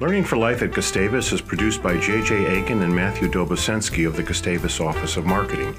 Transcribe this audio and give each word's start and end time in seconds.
Learning 0.00 0.24
for 0.24 0.36
Life 0.36 0.60
at 0.62 0.72
Gustavus 0.72 1.32
is 1.32 1.40
produced 1.40 1.80
by 1.80 1.96
J.J. 1.96 2.46
Aiken 2.46 2.82
and 2.82 2.92
Matthew 2.92 3.28
Dobosensky 3.28 4.08
of 4.08 4.16
the 4.16 4.24
Gustavus 4.24 4.80
Office 4.80 5.16
of 5.16 5.24
Marketing. 5.24 5.72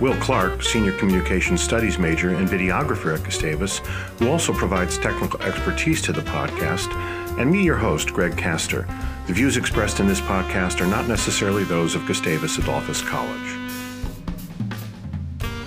Will 0.00 0.16
Clark, 0.16 0.64
Senior 0.64 0.90
Communication 0.98 1.56
Studies 1.56 1.96
major 1.96 2.30
and 2.30 2.48
videographer 2.48 3.16
at 3.16 3.22
Gustavus, 3.22 3.78
who 4.18 4.28
also 4.28 4.52
provides 4.52 4.98
technical 4.98 5.40
expertise 5.42 6.02
to 6.02 6.12
the 6.12 6.22
podcast, 6.22 6.92
and 7.38 7.48
me, 7.48 7.62
your 7.62 7.76
host, 7.76 8.12
Greg 8.12 8.32
Kaster. 8.32 8.88
The 9.28 9.34
views 9.34 9.56
expressed 9.56 10.00
in 10.00 10.08
this 10.08 10.20
podcast 10.20 10.80
are 10.80 10.88
not 10.88 11.06
necessarily 11.06 11.62
those 11.62 11.94
of 11.94 12.04
Gustavus 12.06 12.58
Adolphus 12.58 13.02
College. 13.02 13.56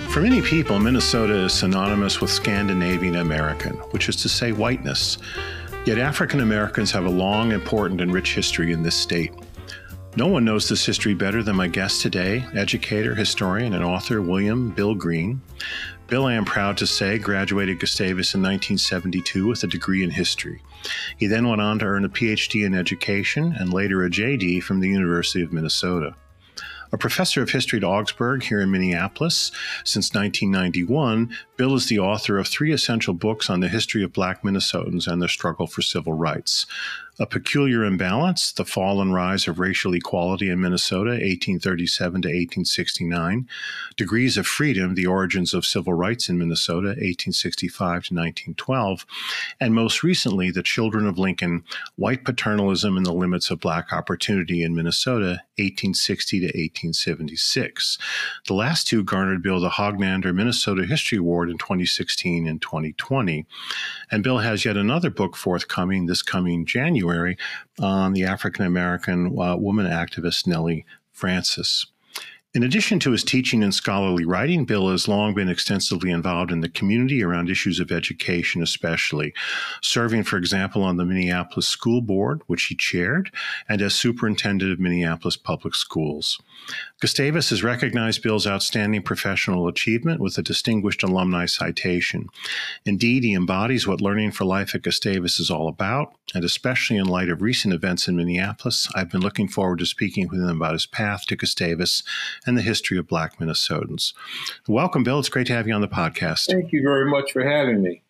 For 0.09 0.21
many 0.21 0.41
people, 0.41 0.77
Minnesota 0.77 1.33
is 1.45 1.53
synonymous 1.53 2.19
with 2.19 2.29
Scandinavian 2.29 3.15
American, 3.15 3.75
which 3.91 4.09
is 4.09 4.17
to 4.17 4.29
say 4.29 4.51
whiteness. 4.51 5.17
Yet 5.85 5.97
African 5.97 6.39
Americans 6.39 6.91
have 6.91 7.03
a 7.03 7.09
long, 7.09 7.51
important, 7.51 7.99
and 7.99 8.13
rich 8.13 8.33
history 8.33 8.71
in 8.71 8.83
this 8.83 8.95
state. 8.95 9.33
No 10.15 10.27
one 10.27 10.45
knows 10.45 10.69
this 10.69 10.85
history 10.85 11.13
better 11.13 11.43
than 11.43 11.57
my 11.57 11.67
guest 11.67 12.01
today, 12.01 12.45
educator, 12.55 13.13
historian, 13.13 13.73
and 13.73 13.83
author 13.83 14.21
William 14.21 14.69
Bill 14.69 14.95
Green. 14.95 15.41
Bill, 16.07 16.25
I 16.25 16.35
am 16.35 16.45
proud 16.45 16.77
to 16.77 16.87
say, 16.87 17.17
graduated 17.17 17.81
Gustavus 17.81 18.33
in 18.33 18.41
1972 18.41 19.45
with 19.45 19.61
a 19.65 19.67
degree 19.67 20.05
in 20.05 20.09
history. 20.09 20.61
He 21.17 21.27
then 21.27 21.49
went 21.49 21.59
on 21.59 21.79
to 21.79 21.85
earn 21.85 22.05
a 22.05 22.09
PhD 22.09 22.65
in 22.65 22.75
education 22.75 23.53
and 23.59 23.73
later 23.73 24.05
a 24.05 24.09
JD 24.09 24.63
from 24.63 24.79
the 24.79 24.87
University 24.87 25.43
of 25.43 25.51
Minnesota. 25.51 26.15
A 26.93 26.97
professor 26.97 27.41
of 27.41 27.49
history 27.49 27.79
at 27.79 27.83
Augsburg 27.83 28.43
here 28.43 28.61
in 28.61 28.69
Minneapolis 28.69 29.51
since 29.83 30.13
1991, 30.13 31.35
Bill 31.55 31.75
is 31.75 31.87
the 31.87 31.99
author 31.99 32.39
of 32.39 32.47
three 32.47 32.71
essential 32.71 33.13
books 33.13 33.49
on 33.49 33.59
the 33.59 33.67
history 33.67 34.03
of 34.03 34.11
black 34.11 34.41
Minnesotans 34.43 35.07
and 35.07 35.21
their 35.21 35.29
struggle 35.29 35.67
for 35.67 35.83
civil 35.83 36.13
rights. 36.13 36.65
A 37.19 37.27
Peculiar 37.27 37.83
Imbalance, 37.83 38.51
The 38.51 38.65
Fall 38.65 38.99
and 38.99 39.13
Rise 39.13 39.47
of 39.47 39.59
Racial 39.59 39.93
Equality 39.93 40.49
in 40.49 40.59
Minnesota, 40.59 41.11
1837 41.11 42.23
to 42.23 42.27
1869, 42.29 43.47
Degrees 43.95 44.35
of 44.35 44.47
Freedom, 44.47 44.95
The 44.95 45.05
Origins 45.05 45.53
of 45.53 45.63
Civil 45.63 45.93
Rights 45.93 46.27
in 46.27 46.39
Minnesota, 46.39 46.87
1865 46.87 47.77
to 47.77 48.15
1912, 48.15 49.05
and 49.59 49.75
most 49.75 50.01
recently, 50.01 50.49
The 50.49 50.63
Children 50.63 51.05
of 51.05 51.19
Lincoln, 51.19 51.63
White 51.97 52.23
Paternalism 52.23 52.97
and 52.97 53.05
the 53.05 53.13
Limits 53.13 53.51
of 53.51 53.59
Black 53.59 53.93
Opportunity 53.93 54.63
in 54.63 54.73
Minnesota, 54.73 55.43
1860 55.59 56.39
to 56.39 56.45
1876. 56.47 57.99
The 58.47 58.55
last 58.55 58.87
two 58.87 59.03
garnered 59.03 59.43
Bill 59.43 59.59
the 59.59 59.69
Hognander 59.69 60.33
Minnesota 60.33 60.83
History 60.83 61.19
Award 61.19 61.51
in 61.53 61.57
2016 61.57 62.47
and 62.47 62.61
2020. 62.61 63.45
And 64.11 64.23
Bill 64.23 64.39
has 64.39 64.65
yet 64.65 64.75
another 64.75 65.09
book 65.09 65.37
forthcoming 65.37 66.07
this 66.07 66.21
coming 66.21 66.65
January 66.65 67.37
on 67.79 68.13
the 68.13 68.25
African 68.25 68.65
American 68.65 69.27
uh, 69.39 69.55
woman 69.55 69.85
activist 69.85 70.47
Nellie 70.47 70.85
Francis. 71.13 71.85
In 72.55 72.61
addition 72.61 72.99
to 72.99 73.09
his 73.09 73.23
teaching 73.23 73.63
and 73.63 73.73
scholarly 73.73 74.25
writing, 74.25 74.63
Bill 74.63 74.91
has 74.91 75.07
long 75.07 75.33
been 75.33 75.49
extensively 75.49 76.11
involved 76.11 76.51
in 76.51 76.61
the 76.61 76.69
community 76.69 77.23
around 77.23 77.49
issues 77.49 77.79
of 77.79 77.91
education, 77.91 78.61
especially 78.61 79.33
serving, 79.81 80.23
for 80.23 80.37
example, 80.37 80.83
on 80.83 80.97
the 80.97 81.03
Minneapolis 81.03 81.67
School 81.67 81.99
Board, 81.99 82.41
which 82.45 82.65
he 82.65 82.75
chaired, 82.75 83.31
and 83.67 83.81
as 83.81 83.95
superintendent 83.95 84.71
of 84.71 84.79
Minneapolis 84.79 85.35
Public 85.35 85.73
Schools. 85.73 86.39
Gustavus 87.01 87.49
has 87.49 87.63
recognized 87.63 88.21
Bill's 88.21 88.45
outstanding 88.45 89.01
professional 89.01 89.67
achievement 89.67 90.21
with 90.21 90.37
a 90.37 90.43
distinguished 90.43 91.01
alumni 91.01 91.47
citation. 91.47 92.29
Indeed, 92.85 93.23
he 93.23 93.33
embodies 93.33 93.87
what 93.87 93.99
Learning 93.99 94.31
for 94.31 94.45
Life 94.45 94.75
at 94.75 94.83
Gustavus 94.83 95.39
is 95.39 95.49
all 95.49 95.67
about, 95.67 96.13
and 96.35 96.45
especially 96.45 96.97
in 96.97 97.07
light 97.07 97.29
of 97.29 97.41
recent 97.41 97.73
events 97.73 98.07
in 98.07 98.15
Minneapolis, 98.15 98.87
I've 98.93 99.09
been 99.09 99.21
looking 99.21 99.47
forward 99.47 99.79
to 99.79 99.87
speaking 99.87 100.27
with 100.27 100.39
him 100.39 100.49
about 100.49 100.73
his 100.73 100.85
path 100.85 101.25
to 101.25 101.35
Gustavus 101.35 102.03
and 102.45 102.57
the 102.57 102.61
history 102.61 102.97
of 102.97 103.07
Black 103.07 103.39
Minnesotans. 103.39 104.13
Welcome, 104.67 105.03
Bill. 105.03 105.19
It's 105.19 105.29
great 105.29 105.47
to 105.47 105.53
have 105.53 105.67
you 105.67 105.73
on 105.73 105.81
the 105.81 105.87
podcast. 105.87 106.47
Thank 106.47 106.71
you 106.71 106.81
very 106.81 107.09
much 107.09 107.31
for 107.31 107.43
having 107.43 107.81
me. 107.81 108.03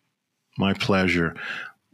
My 0.58 0.72
pleasure. 0.72 1.34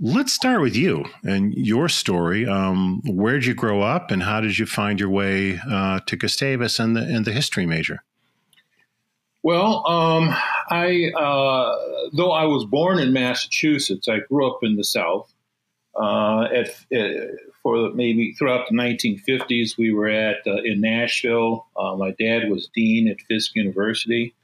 Let's 0.01 0.33
start 0.33 0.63
with 0.63 0.75
you 0.75 1.05
and 1.25 1.53
your 1.55 1.89
story. 1.89 2.47
Um, 2.47 3.03
where 3.05 3.35
did 3.35 3.47
you 3.47 3.55
grow 3.55 3.83
up, 3.83 4.11
and 4.11 4.23
how 4.23 4.41
did 4.41 4.59
you 4.59 4.67
find 4.67 4.99
your 4.99 5.11
way 5.11 5.61
uh, 5.71 6.01
to 6.07 6.17
Gustavus 6.17 6.79
and 6.79 6.97
the 6.97 7.03
and 7.03 7.25
the 7.25 7.33
history 7.33 7.67
major? 7.67 8.03
Well, 9.43 9.87
um, 9.87 10.35
I 10.71 11.11
uh, 11.17 11.77
though 12.15 12.33
I 12.33 12.45
was 12.45 12.65
born 12.65 12.99
in 12.99 13.13
Massachusetts, 13.13 14.09
I 14.09 14.21
grew 14.21 14.51
up 14.51 14.61
in 14.63 14.77
the 14.77 14.85
South. 14.85 15.33
Uh, 15.95 16.43
at, 16.55 16.69
at, 16.93 17.31
for 17.63 17.91
maybe 17.95 18.33
throughout 18.33 18.69
the 18.69 18.77
1950s, 18.77 19.77
we 19.77 19.93
were 19.93 20.09
at 20.09 20.39
uh, 20.47 20.63
in 20.63 20.81
Nashville. 20.81 21.67
Uh, 21.77 21.97
my 21.97 22.13
dad 22.13 22.49
was 22.49 22.69
dean 22.75 23.09
at 23.09 23.21
Fisk 23.29 23.55
University. 23.55 24.35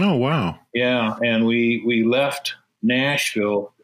Oh 0.00 0.16
wow! 0.16 0.58
Yeah, 0.72 1.16
and 1.22 1.44
we 1.46 1.82
we 1.84 2.02
left 2.02 2.54
Nashville 2.82 3.74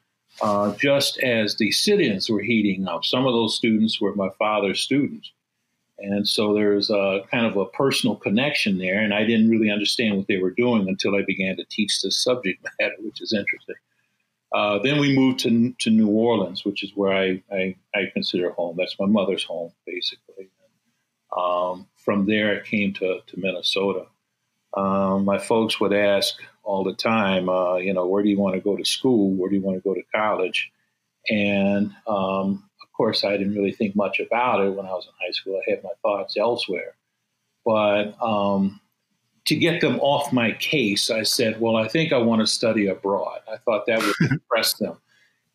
uh, 0.41 0.75
just 0.77 1.19
as 1.19 1.57
the 1.57 1.71
sit-ins 1.71 2.31
were 2.31 2.41
heating 2.41 2.87
up. 2.87 3.05
Some 3.05 3.27
of 3.27 3.33
those 3.33 3.57
students 3.57 4.01
were 4.01 4.15
my 4.15 4.31
father's 4.39 4.81
students. 4.81 5.33
And 5.99 6.29
so 6.29 6.55
there's 6.55 6.91
a 6.91 7.23
kind 7.31 7.45
of 7.45 7.57
a 7.57 7.67
personal 7.67 8.15
connection 8.15 8.79
there. 8.79 9.01
And 9.01 9.13
I 9.13 9.25
didn't 9.25 9.51
really 9.51 9.71
understand 9.71 10.17
what 10.17 10.29
they 10.29 10.37
were 10.37 10.53
doing 10.53 10.89
until 10.89 11.17
I 11.17 11.23
began 11.27 11.57
to 11.57 11.65
teach 11.71 12.01
the 12.01 12.11
subject 12.11 12.65
matter, 12.81 12.95
which 13.01 13.21
is 13.21 13.33
interesting. 13.33 13.75
Uh, 14.53 14.79
then 14.79 14.99
we 14.99 15.15
moved 15.15 15.41
to, 15.41 15.75
to 15.79 15.91
New 15.91 16.09
Orleans, 16.09 16.65
which 16.65 16.83
is 16.83 16.93
where 16.95 17.13
I, 17.13 17.43
I, 17.53 17.77
I 17.95 18.11
consider 18.13 18.51
home. 18.51 18.77
That's 18.79 18.97
my 18.99 19.07
mother's 19.07 19.45
home, 19.45 19.73
basically. 19.87 20.49
Um, 21.37 21.87
from 21.97 22.27
there, 22.27 22.59
I 22.59 22.67
came 22.67 22.95
to, 22.95 23.21
to 23.27 23.37
Minnesota. 23.37 24.07
Um, 24.75 25.25
my 25.25 25.39
folks 25.39 25.79
would 25.81 25.93
ask, 25.93 26.35
all 26.69 26.85
the 26.85 26.93
time, 26.93 27.49
uh, 27.49 27.77
you 27.77 27.95
know, 27.95 28.07
where 28.07 28.23
do 28.23 28.29
you 28.29 28.39
want 28.39 28.55
to 28.55 28.61
go 28.61 28.77
to 28.77 28.85
school? 28.85 29.31
Where 29.31 29.49
do 29.49 29.57
you 29.57 29.63
want 29.63 29.79
to 29.79 29.89
go 29.89 29.95
to 29.95 30.03
college? 30.15 30.71
And 31.31 31.95
um, 32.07 32.69
of 32.83 32.93
course, 32.95 33.25
I 33.25 33.39
didn't 33.39 33.55
really 33.55 33.73
think 33.73 33.97
much 33.97 34.21
about 34.21 34.61
it 34.61 34.75
when 34.77 34.85
I 34.85 34.91
was 34.91 35.07
in 35.07 35.13
high 35.19 35.33
school. 35.33 35.59
I 35.67 35.71
had 35.71 35.83
my 35.83 35.91
thoughts 36.03 36.37
elsewhere. 36.37 36.95
But 37.65 38.23
um, 38.23 38.81
to 39.49 39.57
get 39.57 39.81
them 39.81 39.99
off 40.01 40.31
my 40.31 40.53
case, 40.53 41.11
I 41.11 41.23
said, 41.23 41.59
well, 41.59 41.77
I 41.77 41.89
think 41.89 42.13
I 42.13 42.19
want 42.19 42.43
to 42.43 42.47
study 42.47 42.87
abroad. 42.89 43.41
I 43.51 43.57
thought 43.57 43.87
that 43.87 43.99
would 43.99 44.15
impress 44.31 44.75
them. 44.75 44.99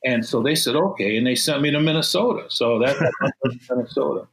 And 0.03 0.25
so 0.25 0.41
they 0.41 0.55
said, 0.55 0.75
okay. 0.75 1.15
And 1.15 1.27
they 1.27 1.35
sent 1.35 1.61
me 1.61 1.69
to 1.69 1.79
Minnesota. 1.79 2.45
So 2.49 2.79
that's 2.79 2.99
Minnesota. 3.69 4.27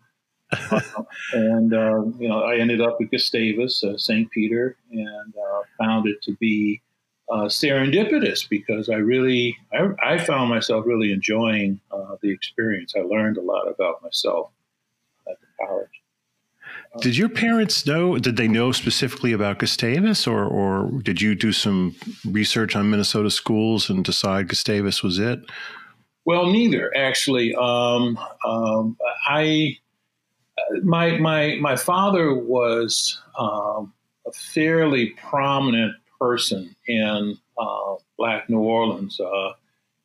Uh, 0.50 0.80
and 1.34 1.74
uh, 1.74 2.04
you 2.18 2.26
know, 2.26 2.42
I 2.42 2.56
ended 2.56 2.80
up 2.80 2.96
at 3.02 3.10
Gustavus, 3.10 3.84
uh, 3.84 3.98
St. 3.98 4.30
Peter, 4.30 4.78
and 4.90 5.34
uh, 5.36 5.60
found 5.78 6.08
it 6.08 6.22
to 6.22 6.32
be 6.40 6.80
uh, 7.30 7.44
serendipitous 7.44 8.48
because 8.48 8.88
I 8.88 8.94
really, 8.94 9.54
I, 9.74 10.14
I, 10.14 10.18
found 10.18 10.48
myself 10.48 10.86
really 10.86 11.12
enjoying 11.12 11.78
uh, 11.92 12.16
the 12.22 12.32
experience. 12.32 12.94
I 12.96 13.02
learned 13.02 13.36
a 13.36 13.42
lot 13.42 13.68
about 13.68 14.02
myself 14.02 14.50
at 15.28 15.36
the 15.38 15.66
college. 15.66 15.99
Did 16.98 17.16
your 17.16 17.28
parents 17.28 17.86
know? 17.86 18.18
Did 18.18 18.36
they 18.36 18.48
know 18.48 18.72
specifically 18.72 19.32
about 19.32 19.60
Gustavus, 19.60 20.26
or 20.26 20.44
or 20.44 20.90
did 21.02 21.22
you 21.22 21.36
do 21.36 21.52
some 21.52 21.94
research 22.24 22.74
on 22.74 22.90
Minnesota 22.90 23.30
schools 23.30 23.88
and 23.88 24.04
decide 24.04 24.48
Gustavus 24.48 25.02
was 25.02 25.18
it? 25.18 25.40
Well, 26.24 26.46
neither 26.46 26.90
actually. 26.96 27.54
Um, 27.54 28.18
um, 28.44 28.96
I 29.26 29.78
my 30.82 31.16
my 31.18 31.56
my 31.60 31.76
father 31.76 32.34
was 32.34 33.20
um, 33.38 33.92
a 34.26 34.32
fairly 34.32 35.10
prominent 35.10 35.94
person 36.18 36.74
in 36.86 37.38
uh, 37.58 37.94
Black 38.18 38.50
New 38.50 38.58
Orleans, 38.58 39.18
uh, 39.20 39.52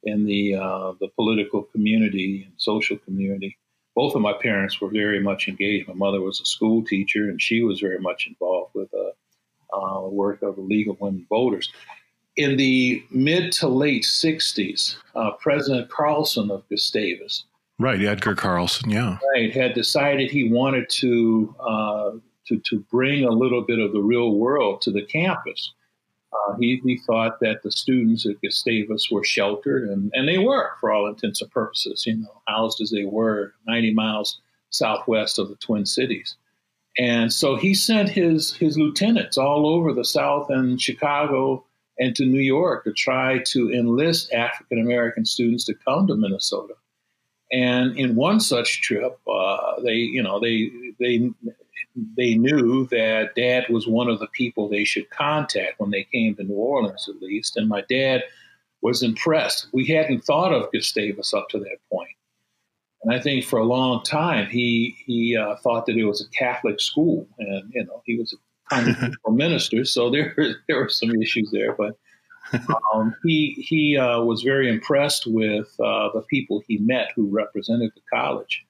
in 0.04 0.26
the 0.26 0.56
uh, 0.56 0.94
the 1.00 1.10
political 1.16 1.64
community 1.64 2.44
and 2.46 2.54
social 2.58 2.98
community. 2.98 3.58
Both 3.96 4.16
of 4.16 4.22
my 4.22 4.34
parents 4.34 4.82
were 4.82 4.90
very 4.90 5.22
much 5.22 5.48
engaged. 5.48 5.88
My 5.88 5.94
mother 5.94 6.22
was 6.22 6.40
a 6.42 6.46
school 6.46 6.84
teacher, 6.84 7.30
and 7.30 7.42
she 7.42 7.62
was 7.64 7.80
very 7.80 8.00
much 8.00 8.28
involved 8.28 8.76
with 8.76 8.92
the 8.92 9.14
uh, 9.74 9.78
uh, 9.78 10.10
work 10.10 10.42
of 10.42 10.56
the 10.56 10.62
League 10.62 10.90
of 10.90 11.00
Women 11.00 11.26
Voters. 11.30 11.72
In 12.36 12.58
the 12.58 13.04
mid 13.10 13.54
to 13.54 13.68
late 13.68 14.04
'60s, 14.04 14.98
uh, 15.16 15.32
President 15.40 15.90
Carlson 15.90 16.52
of 16.52 16.68
Gustavus 16.70 17.46
Right, 17.78 18.02
Edgar 18.02 18.36
Carlson, 18.36 18.90
yeah. 18.90 19.18
Right, 19.34 19.54
had 19.54 19.74
decided 19.74 20.32
he 20.32 20.50
wanted 20.50 20.90
to 20.92 21.54
uh, 21.60 22.12
to 22.48 22.58
to 22.58 22.80
bring 22.92 23.26
a 23.26 23.32
little 23.32 23.62
bit 23.62 23.80
of 23.80 23.92
the 23.92 24.02
real 24.02 24.36
world 24.36 24.82
to 24.84 24.92
the 24.92 25.06
campus. 25.06 25.74
Uh, 26.48 26.56
he, 26.60 26.82
he 26.84 26.98
thought 26.98 27.40
that 27.40 27.64
the 27.64 27.72
students 27.72 28.26
at 28.26 28.42
Gustavus 28.42 29.10
were 29.12 29.24
sheltered, 29.24 29.90
and, 29.90 30.12
and 30.14 30.28
they 30.28 30.38
were, 30.38 30.72
for 30.80 30.92
all 30.92 31.08
intents 31.08 31.42
and 31.42 31.52
purposes, 31.52 32.06
you 32.06 32.18
know, 32.18 32.42
housed 32.48 32.82
as 32.82 32.92
they 32.92 33.06
were 33.06 33.54
90 33.68 33.94
miles 33.94 34.40
southwest 34.70 35.40
of 35.40 35.50
the 35.50 35.56
Twin 35.56 35.86
Cities. 35.86 36.36
And 36.98 37.32
so 37.32 37.56
he 37.56 37.74
sent 37.74 38.10
his, 38.10 38.54
his 38.54 38.78
lieutenants 38.78 39.38
all 39.38 39.68
over 39.68 39.94
the 39.94 40.06
South 40.06 40.50
and 40.50 40.82
Chicago 40.82 41.66
and 42.00 42.16
to 42.16 42.26
New 42.26 42.42
York 42.42 42.84
to 42.84 42.94
try 42.94 43.40
to 43.48 43.72
enlist 43.72 44.32
African 44.34 44.80
American 44.80 45.26
students 45.26 45.66
to 45.66 45.74
come 45.74 46.08
to 46.08 46.16
Minnesota. 46.16 46.74
And 47.52 47.98
in 47.98 48.16
one 48.16 48.40
such 48.40 48.82
trip, 48.82 49.20
uh, 49.28 49.82
they, 49.82 49.94
you 49.94 50.24
know, 50.24 50.40
they 50.40 50.72
they 51.00 51.32
they 52.18 52.36
knew 52.36 52.88
that 52.88 53.36
Dad 53.36 53.66
was 53.70 53.88
one 53.88 54.10
of 54.10 54.20
the 54.20 54.28
people 54.28 54.68
they 54.68 54.84
should 54.84 55.10
contact 55.10 55.80
when 55.80 55.92
they 55.92 56.04
came 56.04 56.36
to 56.36 56.44
New 56.44 56.56
Orleans, 56.56 57.08
at 57.10 57.22
least. 57.22 57.58
And 57.58 57.70
my 57.70 57.82
dad 57.90 58.24
was 58.82 59.02
impressed. 59.02 59.68
We 59.74 59.86
hadn't 59.86 60.26
thought 60.26 60.54
of 60.54 60.72
Gustavus 60.72 61.34
up 61.34 61.50
to 61.50 61.60
that 61.60 61.78
point. 61.92 62.10
And 63.04 63.14
I 63.14 63.20
think 63.20 63.46
for 63.46 63.60
a 63.60 63.64
long 63.64 64.04
time 64.04 64.48
he 64.48 64.96
he 65.06 65.38
uh, 65.38 65.56
thought 65.58 65.86
that 65.86 65.96
it 65.96 66.06
was 66.06 66.22
a 66.22 66.30
Catholic 66.38 66.82
school, 66.82 67.28
and 67.38 67.72
you 67.72 67.86
know 67.86 68.02
he 68.04 68.18
was 68.18 68.36
a 68.72 69.32
minister, 69.32 69.86
so 69.86 70.10
there 70.10 70.36
there 70.68 70.78
were 70.78 70.90
some 70.90 71.12
issues 71.22 71.52
there. 71.52 71.74
But 71.74 71.96
um, 72.94 73.16
he 73.24 73.52
he 73.60 73.96
uh, 73.96 74.22
was 74.22 74.42
very 74.42 74.70
impressed 74.70 75.28
with 75.28 75.68
uh, 75.80 76.10
the 76.16 76.24
people 76.32 76.64
he 76.68 76.78
met 76.80 77.12
who 77.16 77.28
represented 77.28 77.92
the 77.94 78.02
college, 78.12 78.66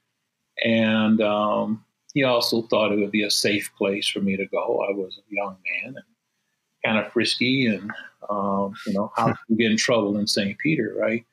and 0.66 1.22
um, 1.22 1.85
he 2.16 2.24
also 2.24 2.64
thought 2.64 2.92
it 2.92 2.98
would 2.98 3.12
be 3.12 3.24
a 3.24 3.30
safe 3.30 3.72
place 3.78 4.08
for 4.08 4.22
me 4.22 4.36
to 4.38 4.46
go. 4.48 4.84
I 4.90 4.94
was 4.94 5.20
a 5.20 5.36
young 5.36 5.58
man 5.84 5.96
and 5.98 6.06
kind 6.84 7.06
of 7.06 7.12
frisky, 7.12 7.68
and 7.68 7.92
um, 8.30 8.74
you 8.88 8.94
know 8.94 9.12
how 9.16 9.28
to 9.50 9.56
get 9.56 9.70
in 9.70 9.78
trouble 9.78 10.18
in 10.18 10.26
St. 10.26 10.58
Peter, 10.58 10.96
right? 10.98 11.24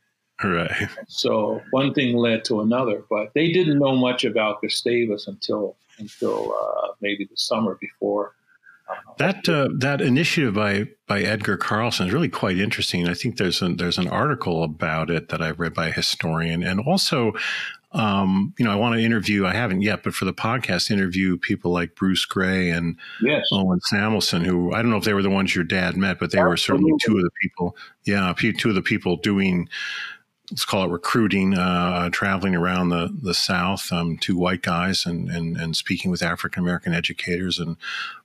Right. 0.42 0.88
So 1.06 1.62
one 1.70 1.94
thing 1.94 2.16
led 2.16 2.44
to 2.46 2.62
another, 2.62 3.04
but 3.08 3.32
they 3.32 3.52
didn't 3.52 3.78
know 3.78 3.94
much 3.94 4.24
about 4.24 4.60
Gustavus 4.60 5.28
until 5.28 5.76
until 5.98 6.52
uh, 6.52 6.88
maybe 7.00 7.24
the 7.24 7.36
summer 7.36 7.78
before 7.80 8.34
that 9.18 9.48
uh, 9.48 9.68
that 9.78 10.00
initiative 10.00 10.54
by 10.54 10.86
by 11.06 11.22
Edgar 11.22 11.56
Carlson 11.56 12.08
is 12.08 12.12
really 12.12 12.28
quite 12.28 12.58
interesting. 12.58 13.08
I 13.08 13.14
think 13.14 13.36
there's 13.36 13.62
an 13.62 13.76
there's 13.76 13.98
an 13.98 14.08
article 14.08 14.62
about 14.64 15.10
it 15.10 15.28
that 15.28 15.40
I've 15.40 15.60
read 15.60 15.74
by 15.74 15.88
a 15.88 15.92
historian, 15.92 16.62
and 16.62 16.80
also, 16.80 17.32
um, 17.94 18.54
you 18.58 18.64
know, 18.64 18.70
I 18.70 18.76
want 18.76 18.94
to 18.94 19.02
interview. 19.02 19.46
I 19.46 19.52
haven't 19.52 19.82
yet, 19.82 20.02
but 20.02 20.14
for 20.14 20.24
the 20.24 20.32
podcast, 20.32 20.90
interview 20.90 21.36
people 21.36 21.72
like 21.72 21.94
Bruce 21.94 22.24
Gray 22.24 22.70
and 22.70 22.96
yes. 23.20 23.46
Owen 23.52 23.80
Sammelson, 23.92 24.44
who 24.44 24.72
I 24.72 24.80
don't 24.82 24.90
know 24.90 24.96
if 24.96 25.04
they 25.04 25.14
were 25.14 25.22
the 25.22 25.30
ones 25.30 25.54
your 25.54 25.64
dad 25.64 25.96
met, 25.96 26.18
but 26.18 26.30
they 26.30 26.38
Absolutely. 26.38 26.50
were 26.50 26.56
certainly 26.56 26.92
two 27.00 27.16
of 27.16 27.22
the 27.22 27.30
people. 27.40 27.76
Yeah, 28.04 28.32
two 28.56 28.68
of 28.70 28.74
the 28.74 28.82
people 28.82 29.16
doing 29.16 29.68
let's 30.50 30.66
call 30.66 30.84
it 30.84 30.90
recruiting, 30.90 31.56
uh, 31.56 32.10
traveling 32.10 32.54
around 32.54 32.90
the 32.90 33.14
the 33.22 33.34
South, 33.34 33.92
um, 33.92 34.16
two 34.18 34.36
white 34.36 34.62
guys, 34.62 35.04
and 35.06 35.28
and 35.30 35.56
and 35.56 35.76
speaking 35.76 36.10
with 36.10 36.22
African 36.22 36.62
American 36.62 36.94
educators 36.94 37.58
and 37.58 37.76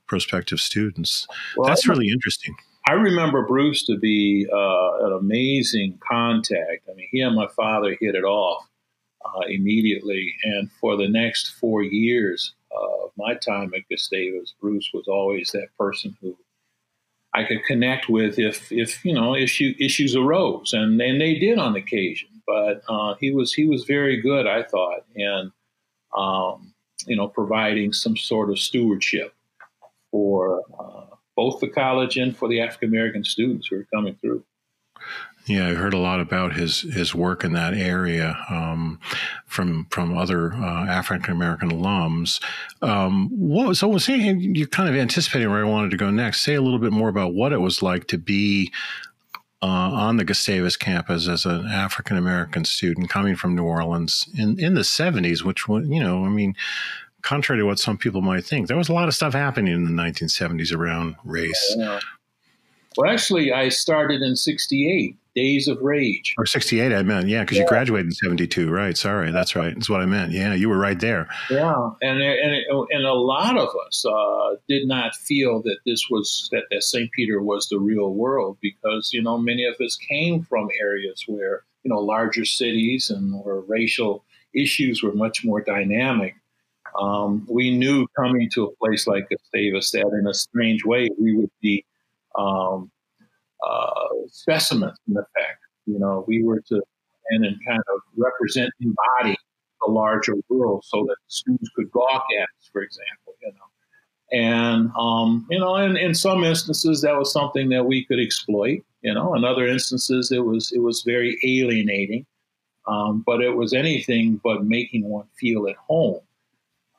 prospective 0.06 0.60
students. 0.60 1.26
Well, 1.56 1.68
That's 1.68 1.86
really 1.86 2.08
interesting. 2.08 2.56
I 2.86 2.92
remember 2.92 3.46
Bruce 3.46 3.84
to 3.84 3.98
be 3.98 4.46
uh, 4.50 5.06
an 5.06 5.12
amazing 5.12 5.98
contact. 6.06 6.88
I 6.90 6.94
mean, 6.94 7.08
he 7.10 7.20
and 7.20 7.36
my 7.36 7.48
father 7.48 7.94
hit 8.00 8.14
it 8.14 8.24
off 8.24 8.66
uh, 9.24 9.40
immediately, 9.48 10.34
and 10.44 10.70
for 10.80 10.96
the 10.96 11.08
next 11.08 11.48
four 11.60 11.82
years 11.82 12.54
of 12.70 13.10
my 13.16 13.34
time 13.34 13.72
at 13.74 13.88
Gustavus, 13.90 14.54
Bruce 14.60 14.90
was 14.92 15.08
always 15.08 15.50
that 15.52 15.68
person 15.78 16.16
who 16.20 16.36
I 17.34 17.44
could 17.44 17.64
connect 17.64 18.08
with 18.08 18.38
if, 18.38 18.72
if 18.72 19.04
you 19.04 19.12
know, 19.12 19.34
issue, 19.34 19.74
issues 19.78 20.16
arose, 20.16 20.72
and 20.72 21.00
and 21.00 21.20
they 21.20 21.38
did 21.38 21.58
on 21.58 21.76
occasion. 21.76 22.28
But 22.46 22.82
uh, 22.88 23.14
he 23.20 23.30
was 23.30 23.52
he 23.52 23.66
was 23.66 23.84
very 23.84 24.20
good, 24.20 24.46
I 24.46 24.62
thought, 24.62 25.04
in 25.14 25.52
um, 26.16 26.72
you 27.06 27.16
know 27.16 27.28
providing 27.28 27.92
some 27.92 28.16
sort 28.16 28.50
of 28.50 28.58
stewardship 28.58 29.34
for 30.10 30.62
uh, 30.78 31.14
both 31.36 31.60
the 31.60 31.68
college 31.68 32.16
and 32.16 32.36
for 32.36 32.48
the 32.48 32.60
African 32.60 32.88
American 32.88 33.24
students 33.24 33.68
who 33.68 33.76
are 33.76 33.86
coming 33.94 34.16
through. 34.16 34.42
Yeah, 35.48 35.68
I 35.68 35.74
heard 35.74 35.94
a 35.94 35.98
lot 35.98 36.20
about 36.20 36.54
his 36.54 36.82
his 36.82 37.14
work 37.14 37.42
in 37.42 37.52
that 37.54 37.74
area 37.74 38.36
um, 38.50 39.00
from 39.46 39.86
from 39.90 40.16
other 40.16 40.52
uh, 40.52 40.86
African 40.86 41.32
American 41.32 41.70
alums. 41.70 42.42
Um, 42.82 43.28
what 43.30 43.74
so 43.76 43.88
was 43.88 44.04
saying 44.04 44.40
you're 44.40 44.66
kind 44.66 44.88
of 44.88 44.94
anticipating 44.94 45.50
where 45.50 45.64
I 45.64 45.68
wanted 45.68 45.90
to 45.92 45.96
go 45.96 46.10
next. 46.10 46.42
Say 46.42 46.54
a 46.54 46.60
little 46.60 46.78
bit 46.78 46.92
more 46.92 47.08
about 47.08 47.34
what 47.34 47.52
it 47.52 47.60
was 47.60 47.82
like 47.82 48.08
to 48.08 48.18
be 48.18 48.70
uh, 49.62 49.66
on 49.66 50.18
the 50.18 50.24
Gustavus 50.24 50.76
campus 50.76 51.28
as 51.28 51.44
an 51.44 51.66
African 51.66 52.16
American 52.16 52.64
student 52.64 53.08
coming 53.08 53.34
from 53.34 53.54
New 53.54 53.64
Orleans 53.64 54.28
in 54.36 54.58
in 54.60 54.74
the 54.74 54.82
70s, 54.82 55.42
which 55.42 55.66
you 55.66 56.00
know, 56.00 56.24
I 56.24 56.28
mean, 56.28 56.54
contrary 57.22 57.60
to 57.60 57.66
what 57.66 57.78
some 57.78 57.98
people 57.98 58.20
might 58.20 58.44
think, 58.44 58.68
there 58.68 58.76
was 58.76 58.88
a 58.88 58.94
lot 58.94 59.08
of 59.08 59.14
stuff 59.14 59.32
happening 59.32 59.74
in 59.74 59.84
the 59.84 60.02
1970s 60.02 60.74
around 60.74 61.16
race. 61.24 61.74
Well, 62.96 63.10
actually, 63.10 63.52
I 63.52 63.68
started 63.68 64.22
in 64.22 64.34
68, 64.34 65.16
Days 65.38 65.68
of 65.68 65.80
Rage. 65.82 66.34
Or 66.36 66.46
68, 66.46 66.92
I 66.92 67.02
meant, 67.04 67.28
yeah, 67.28 67.42
because 67.44 67.58
yeah. 67.58 67.62
you 67.62 67.68
graduated 67.68 68.06
in 68.06 68.12
72, 68.12 68.68
right? 68.70 68.96
Sorry, 68.96 69.30
that's 69.30 69.54
right. 69.54 69.72
That's 69.72 69.88
what 69.88 70.00
I 70.00 70.06
meant. 70.06 70.32
Yeah, 70.32 70.52
you 70.52 70.68
were 70.68 70.78
right 70.78 70.98
there. 70.98 71.28
Yeah, 71.48 71.90
and 72.02 72.20
and, 72.20 72.64
and 72.90 73.04
a 73.04 73.14
lot 73.14 73.56
of 73.56 73.68
us 73.86 74.04
uh, 74.04 74.56
did 74.68 74.88
not 74.88 75.14
feel 75.14 75.62
that 75.62 75.78
this 75.86 76.06
was, 76.10 76.48
that, 76.50 76.64
that 76.72 76.82
St. 76.82 77.08
Peter 77.12 77.40
was 77.40 77.68
the 77.68 77.78
real 77.78 78.12
world 78.12 78.58
because, 78.60 79.12
you 79.12 79.22
know, 79.22 79.38
many 79.38 79.64
of 79.64 79.76
us 79.80 79.96
came 79.96 80.42
from 80.42 80.68
areas 80.80 81.22
where, 81.28 81.62
you 81.84 81.90
know, 81.90 82.00
larger 82.00 82.44
cities 82.44 83.08
and 83.10 83.32
where 83.44 83.60
racial 83.60 84.24
issues 84.52 85.04
were 85.04 85.12
much 85.12 85.44
more 85.44 85.60
dynamic. 85.60 86.34
Um, 87.00 87.46
we 87.48 87.76
knew 87.76 88.08
coming 88.16 88.50
to 88.54 88.64
a 88.64 88.76
place 88.76 89.06
like 89.06 89.28
Gustavus 89.28 89.92
that 89.92 90.18
in 90.20 90.26
a 90.26 90.34
strange 90.34 90.84
way 90.84 91.08
we 91.20 91.36
would 91.36 91.50
be 91.60 91.84
um, 92.34 92.90
uh, 93.66 94.08
specimens 94.28 94.98
in 95.08 95.16
effect. 95.16 95.60
You 95.86 95.98
know, 95.98 96.24
we 96.28 96.42
were 96.42 96.60
to 96.68 96.82
and, 97.30 97.44
and 97.44 97.56
kind 97.66 97.80
of 97.94 98.00
represent, 98.16 98.70
embody 98.80 99.36
the 99.84 99.90
larger 99.90 100.34
world 100.48 100.84
so 100.84 101.04
that 101.06 101.16
students 101.28 101.70
could 101.76 101.90
gawk 101.90 102.24
at 102.40 102.42
us, 102.42 102.70
for 102.72 102.82
example, 102.82 103.34
you 103.42 103.52
know. 103.52 103.68
And, 104.30 104.90
um, 104.98 105.46
you 105.50 105.58
know, 105.58 105.76
in, 105.76 105.96
in 105.96 106.14
some 106.14 106.44
instances 106.44 107.00
that 107.02 107.16
was 107.16 107.32
something 107.32 107.70
that 107.70 107.84
we 107.84 108.04
could 108.04 108.20
exploit, 108.20 108.84
you 109.02 109.14
know, 109.14 109.34
in 109.34 109.44
other 109.44 109.66
instances 109.66 110.30
it 110.30 110.44
was, 110.44 110.72
it 110.72 110.80
was 110.80 111.02
very 111.02 111.38
alienating. 111.44 112.26
Um, 112.86 113.22
but 113.26 113.42
it 113.42 113.50
was 113.50 113.74
anything 113.74 114.40
but 114.42 114.64
making 114.64 115.04
one 115.08 115.26
feel 115.38 115.68
at 115.68 115.76
home. 115.76 116.20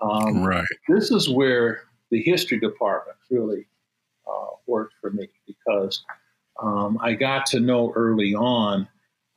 Um, 0.02 0.44
right. 0.44 0.64
This 0.88 1.12
is 1.12 1.30
where 1.30 1.84
the 2.12 2.22
history 2.22 2.60
department 2.60 3.18
really 3.30 3.68
uh, 4.28 4.56
worked 4.68 4.94
for 5.02 5.10
me 5.12 5.28
because 5.46 6.04
um, 6.62 6.98
I 7.02 7.14
got 7.14 7.46
to 7.48 7.60
know 7.60 7.92
early 7.96 8.36
on 8.36 8.88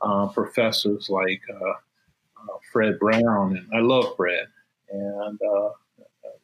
uh, 0.01 0.29
professors 0.29 1.09
like 1.09 1.41
uh, 1.53 1.71
uh 1.71 2.59
Fred 2.73 2.99
Brown, 2.99 3.57
and 3.57 3.67
I 3.75 3.81
love 3.81 4.17
Fred, 4.17 4.47
and 4.91 5.41
uh, 5.43 5.71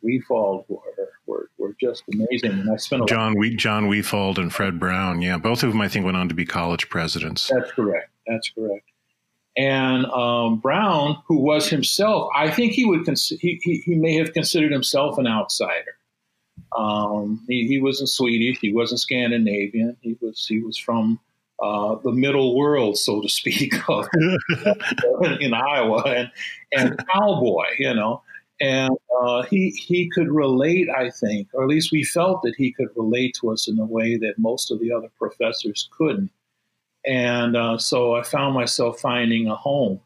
Wefald 0.03 0.65
were, 0.69 0.81
were, 1.27 1.51
were 1.59 1.77
just 1.81 2.05
amazing. 2.13 2.53
And 2.53 2.71
I 2.71 2.77
spent 2.77 3.03
a 3.03 3.07
John 3.07 3.37
we- 3.37 3.57
Jon 3.57 3.89
Wefald 3.89 4.39
and 4.39 4.53
Fred 4.53 4.79
Brown, 4.79 5.23
yeah, 5.23 5.39
both 5.39 5.63
of 5.63 5.71
them 5.71 5.81
I 5.81 5.89
think 5.89 6.05
went 6.05 6.17
on 6.17 6.29
to 6.29 6.35
be 6.35 6.45
college 6.45 6.89
presidents. 6.89 7.51
That's 7.53 7.73
correct. 7.73 8.11
That's 8.27 8.51
correct. 8.51 8.85
And 9.57 10.07
um, 10.07 10.61
Brown, 10.61 11.21
who 11.27 11.41
was 11.41 11.69
himself, 11.69 12.31
I 12.37 12.49
think 12.51 12.73
he 12.73 12.85
would 12.85 13.05
cons- 13.05 13.33
he, 13.41 13.59
he, 13.63 13.83
he 13.85 13.97
may 13.97 14.15
have 14.15 14.33
considered 14.33 14.71
himself 14.71 15.19
an 15.19 15.27
outsider. 15.27 15.98
Um, 16.77 17.45
he, 17.49 17.67
he 17.67 17.81
wasn't 17.81 18.11
Swedish, 18.11 18.59
he 18.61 18.73
wasn't 18.73 19.01
Scandinavian. 19.01 19.97
He 20.01 20.17
was 20.21 20.47
he 20.47 20.61
was 20.61 20.77
from 20.77 21.19
uh, 21.63 21.97
the 22.05 22.13
middle 22.13 22.57
world, 22.57 22.99
so 22.99 23.21
to 23.21 23.29
speak, 23.29 23.75
of, 23.89 24.07
in 25.41 25.55
Iowa, 25.55 26.03
and 26.07 26.31
and 26.73 27.05
cowboy, 27.13 27.67
you 27.79 27.95
know. 27.95 28.23
And 28.61 28.91
uh, 29.21 29.43
he 29.43 29.71
he 29.71 30.11
could 30.11 30.29
relate, 30.29 30.89
I 30.91 31.11
think, 31.11 31.49
or 31.55 31.63
at 31.63 31.69
least 31.69 31.93
we 31.93 32.05
felt 32.05 32.43
that 32.43 32.55
he 32.57 32.73
could 32.73 32.89
relate 32.97 33.37
to 33.41 33.51
us 33.51 33.69
in 33.69 33.79
a 33.79 33.85
way 33.85 34.17
that 34.17 34.35
most 34.39 34.71
of 34.71 34.81
the 34.81 34.93
other 34.93 35.09
professors 35.19 35.89
couldn't. 35.97 36.31
And 37.07 37.57
uh, 37.57 37.79
so 37.79 38.15
I 38.15 38.23
found 38.25 38.55
myself 38.55 39.01
finding 39.01 39.49
a 39.49 39.55
home. 39.55 40.01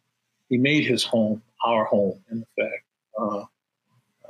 He 0.49 0.59
made 0.59 0.87
his 0.87 1.03
home 1.03 1.43
our 1.65 1.85
home, 1.87 2.23
in 2.31 2.45
effect. 2.59 2.85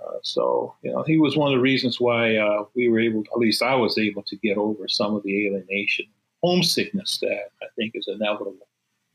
Uh, 0.02 0.18
so, 0.23 0.75
you 0.82 0.92
know, 0.92 1.02
he 1.02 1.18
was 1.18 1.37
one 1.37 1.52
of 1.52 1.56
the 1.56 1.62
reasons 1.62 2.00
why 2.00 2.37
uh, 2.37 2.64
we 2.75 2.88
were 2.88 3.00
able, 3.00 3.25
to, 3.25 3.30
at 3.32 3.38
least 3.38 3.62
I 3.62 3.75
was 3.75 3.99
able 3.99 4.23
to 4.25 4.37
get 4.37 4.56
over 4.56 4.88
some 4.88 5.14
of 5.14 5.23
the 5.23 5.47
alienation, 5.47 6.06
homesickness 6.42 7.18
that 7.21 7.50
I 7.62 7.66
think 7.76 7.92
is 7.94 8.09
inevitable. 8.09 8.66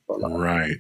Right. 0.10 0.78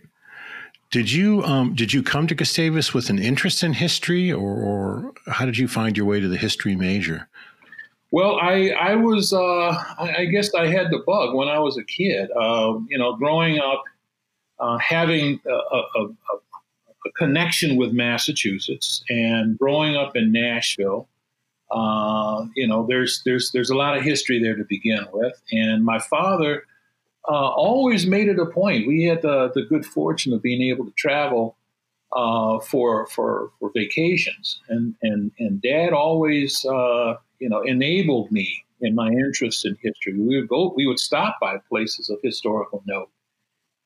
Did 0.89 1.11
you 1.11 1.43
um, 1.43 1.75
did 1.75 1.91
you 1.91 2.01
come 2.01 2.27
to 2.27 2.35
Gustavus 2.35 2.93
with 2.93 3.09
an 3.09 3.19
interest 3.19 3.61
in 3.61 3.73
history, 3.73 4.31
or, 4.31 4.39
or 4.39 5.13
how 5.27 5.45
did 5.45 5.57
you 5.57 5.67
find 5.67 5.97
your 5.97 6.05
way 6.05 6.21
to 6.21 6.29
the 6.29 6.37
history 6.37 6.77
major? 6.77 7.27
Well, 8.11 8.39
I 8.39 8.69
I 8.69 8.95
was 8.95 9.33
uh, 9.33 9.77
I, 9.99 10.25
guess 10.31 10.53
I 10.53 10.67
had 10.67 10.89
the 10.89 11.03
bug 11.05 11.35
when 11.35 11.49
I 11.49 11.59
was 11.59 11.77
a 11.77 11.83
kid. 11.83 12.29
Uh, 12.31 12.79
you 12.87 12.97
know, 12.97 13.17
growing 13.17 13.59
up, 13.59 13.83
uh, 14.59 14.77
having 14.77 15.41
a, 15.45 15.49
a, 15.51 15.83
a, 15.95 16.07
connection 17.17 17.75
with 17.75 17.93
Massachusetts, 17.93 19.03
and 19.09 19.57
growing 19.57 19.95
up 19.95 20.15
in 20.15 20.31
Nashville. 20.31 21.07
Uh, 21.69 22.45
you 22.55 22.65
know, 22.65 22.85
there's 22.87 23.21
there's 23.25 23.51
there's 23.51 23.69
a 23.69 23.75
lot 23.75 23.97
of 23.97 24.03
history 24.03 24.41
there 24.41 24.55
to 24.55 24.63
begin 24.63 25.05
with, 25.11 25.41
and 25.51 25.83
my 25.83 25.99
father 25.99 26.63
uh, 27.27 27.49
always 27.49 28.07
made 28.07 28.29
it 28.29 28.39
a 28.39 28.45
point. 28.45 28.87
We 28.87 29.03
had 29.03 29.21
the 29.21 29.51
the 29.53 29.63
good 29.63 29.85
fortune 29.85 30.33
of 30.33 30.41
being 30.41 30.61
able 30.61 30.85
to 30.85 30.91
travel 30.91 31.57
uh, 32.13 32.59
for 32.59 33.07
for 33.07 33.51
for 33.59 33.71
vacations, 33.73 34.59
and 34.69 34.95
and 35.01 35.31
and 35.39 35.61
Dad 35.61 35.93
always 35.93 36.65
uh, 36.65 37.15
you 37.39 37.49
know 37.49 37.61
enabled 37.61 38.31
me 38.31 38.63
in 38.81 38.95
my 38.95 39.09
interest 39.09 39.65
in 39.65 39.77
history. 39.81 40.13
We 40.17 40.39
would 40.39 40.47
go, 40.47 40.73
we 40.75 40.87
would 40.87 40.99
stop 40.99 41.37
by 41.41 41.57
places 41.69 42.09
of 42.09 42.19
historical 42.23 42.83
note, 42.85 43.09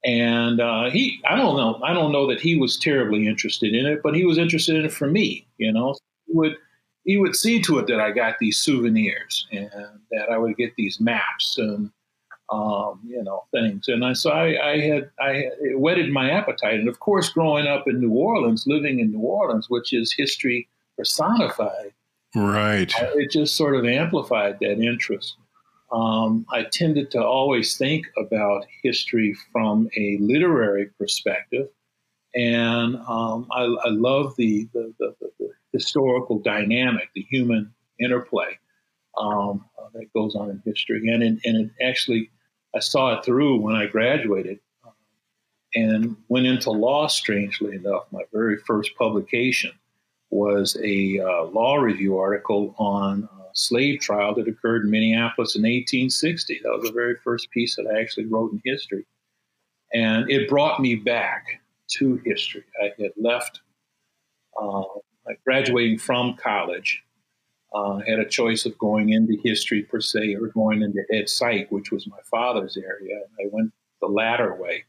and 0.04 0.60
uh, 0.60 0.90
he 0.90 1.22
I 1.30 1.36
don't 1.36 1.58
know 1.58 1.80
I 1.84 1.94
don't 1.94 2.12
know 2.12 2.28
that 2.28 2.42
he 2.42 2.56
was 2.56 2.78
terribly 2.78 3.28
interested 3.28 3.74
in 3.74 3.86
it, 3.86 4.02
but 4.04 4.16
he 4.16 4.26
was 4.26 4.38
interested 4.38 4.76
in 4.76 4.86
it 4.86 4.94
for 4.94 5.08
me. 5.08 5.48
You 5.58 5.72
know, 5.72 5.96
he 6.26 6.34
would 6.34 6.56
he 7.04 7.18
would 7.18 7.36
see 7.36 7.62
to 7.64 7.80
it 7.80 7.88
that 7.88 8.00
I 8.00 8.12
got 8.12 8.40
these 8.40 8.58
souvenirs 8.58 9.48
and 9.52 9.70
that 10.12 10.30
I 10.32 10.38
would 10.38 10.58
get 10.58 10.76
these 10.76 11.00
maps 11.00 11.58
and 11.58 11.92
um, 12.50 13.00
you 13.06 13.24
know 13.24 13.44
things. 13.52 13.88
And 13.88 14.04
I, 14.04 14.14
so 14.14 14.32
I, 14.32 14.72
I 14.72 14.80
had 14.80 15.10
I 15.20 15.32
it 15.62 15.80
whetted 15.80 16.12
my 16.12 16.32
appetite. 16.32 16.80
And 16.80 16.90
of 16.90 17.00
course, 17.00 17.30
growing 17.30 17.68
up 17.68 17.88
in 17.88 18.00
New 18.00 18.14
Orleans, 18.14 18.66
living 18.66 19.00
in 19.00 19.12
New 19.12 19.22
Orleans, 19.22 19.70
which 19.70 19.94
is 19.94 20.14
history 20.18 20.68
personified, 20.98 21.94
right? 22.36 22.92
it 23.16 23.30
just 23.30 23.56
sort 23.56 23.76
of 23.76 23.86
amplified 23.86 24.58
that 24.62 24.80
interest 24.80 25.36
um, 25.92 26.46
I 26.50 26.64
tended 26.64 27.12
to 27.12 27.24
always 27.24 27.78
think 27.78 28.08
about 28.18 28.66
history 28.82 29.36
from 29.52 29.90
a 29.98 30.18
literary 30.20 30.88
perspective. 30.98 31.68
And 32.34 32.96
um, 33.08 33.48
I, 33.52 33.64
I, 33.64 33.90
love 33.90 34.34
the, 34.38 34.70
the, 34.74 34.94
the, 35.00 35.16
the, 35.20 35.50
historical 35.74 36.40
dynamic, 36.40 37.10
the 37.14 37.26
human 37.30 37.74
interplay 38.00 38.58
um, 39.18 39.66
that 39.94 40.12
goes 40.14 40.36
on 40.36 40.50
in 40.50 40.62
history. 40.66 41.10
And, 41.10 41.24
in, 41.24 41.42
and 41.44 41.58
it 41.58 41.72
actually, 41.86 42.32
I 42.76 42.80
saw 42.80 43.18
it 43.18 43.26
through 43.26 43.60
when 43.60 43.76
I 43.76 43.86
graduated 43.86 44.60
um, 44.86 44.94
and 45.76 46.16
went 46.30 46.46
into 46.46 46.72
law, 46.72 47.08
strangely 47.08 47.76
enough. 47.76 48.04
My 48.12 48.24
very 48.32 48.58
first 48.66 48.96
publication 48.98 49.72
was 50.30 50.78
a 50.82 51.20
uh, 51.20 51.44
law 51.46 51.76
review 51.76 52.18
article 52.18 52.76
on 52.78 53.28
uh, 53.34 53.41
slave 53.54 54.00
trial 54.00 54.36
that 54.36 54.48
occurred 54.48 54.86
in 54.86 54.92
Minneapolis 54.92 55.56
in 55.56 55.62
1860. 55.62 56.62
That 56.64 56.72
was 56.72 56.84
the 56.84 56.92
very 56.92 57.16
first 57.24 57.50
piece 57.52 57.76
that 57.76 57.88
I 57.88 58.00
actually 58.00 58.26
wrote 58.26 58.52
in 58.52 58.62
history. 58.66 59.06
And 59.94 60.30
it 60.30 60.50
brought 60.50 60.80
me 60.82 60.96
back 60.96 61.62
to 61.98 62.22
history. 62.26 62.64
I 62.82 62.92
had 63.02 63.12
left, 63.18 63.62
uh, 64.60 64.84
graduating 65.46 65.98
from 65.98 66.36
college, 66.36 67.04
uh, 67.74 68.00
had 68.08 68.20
a 68.20 68.28
choice 68.28 68.66
of 68.66 68.78
going 68.78 69.10
into 69.10 69.38
history 69.44 69.84
per 69.84 70.02
se 70.02 70.36
or 70.36 70.48
going 70.48 70.82
into 70.82 71.04
ed 71.12 71.30
psych, 71.30 71.72
which 71.72 71.92
was 71.92 72.08
my 72.08 72.20
father's 72.30 72.78
area. 72.78 73.20
I 73.40 73.48
went 73.52 73.72
the 74.02 74.08
latter 74.08 74.56
way, 74.56 74.86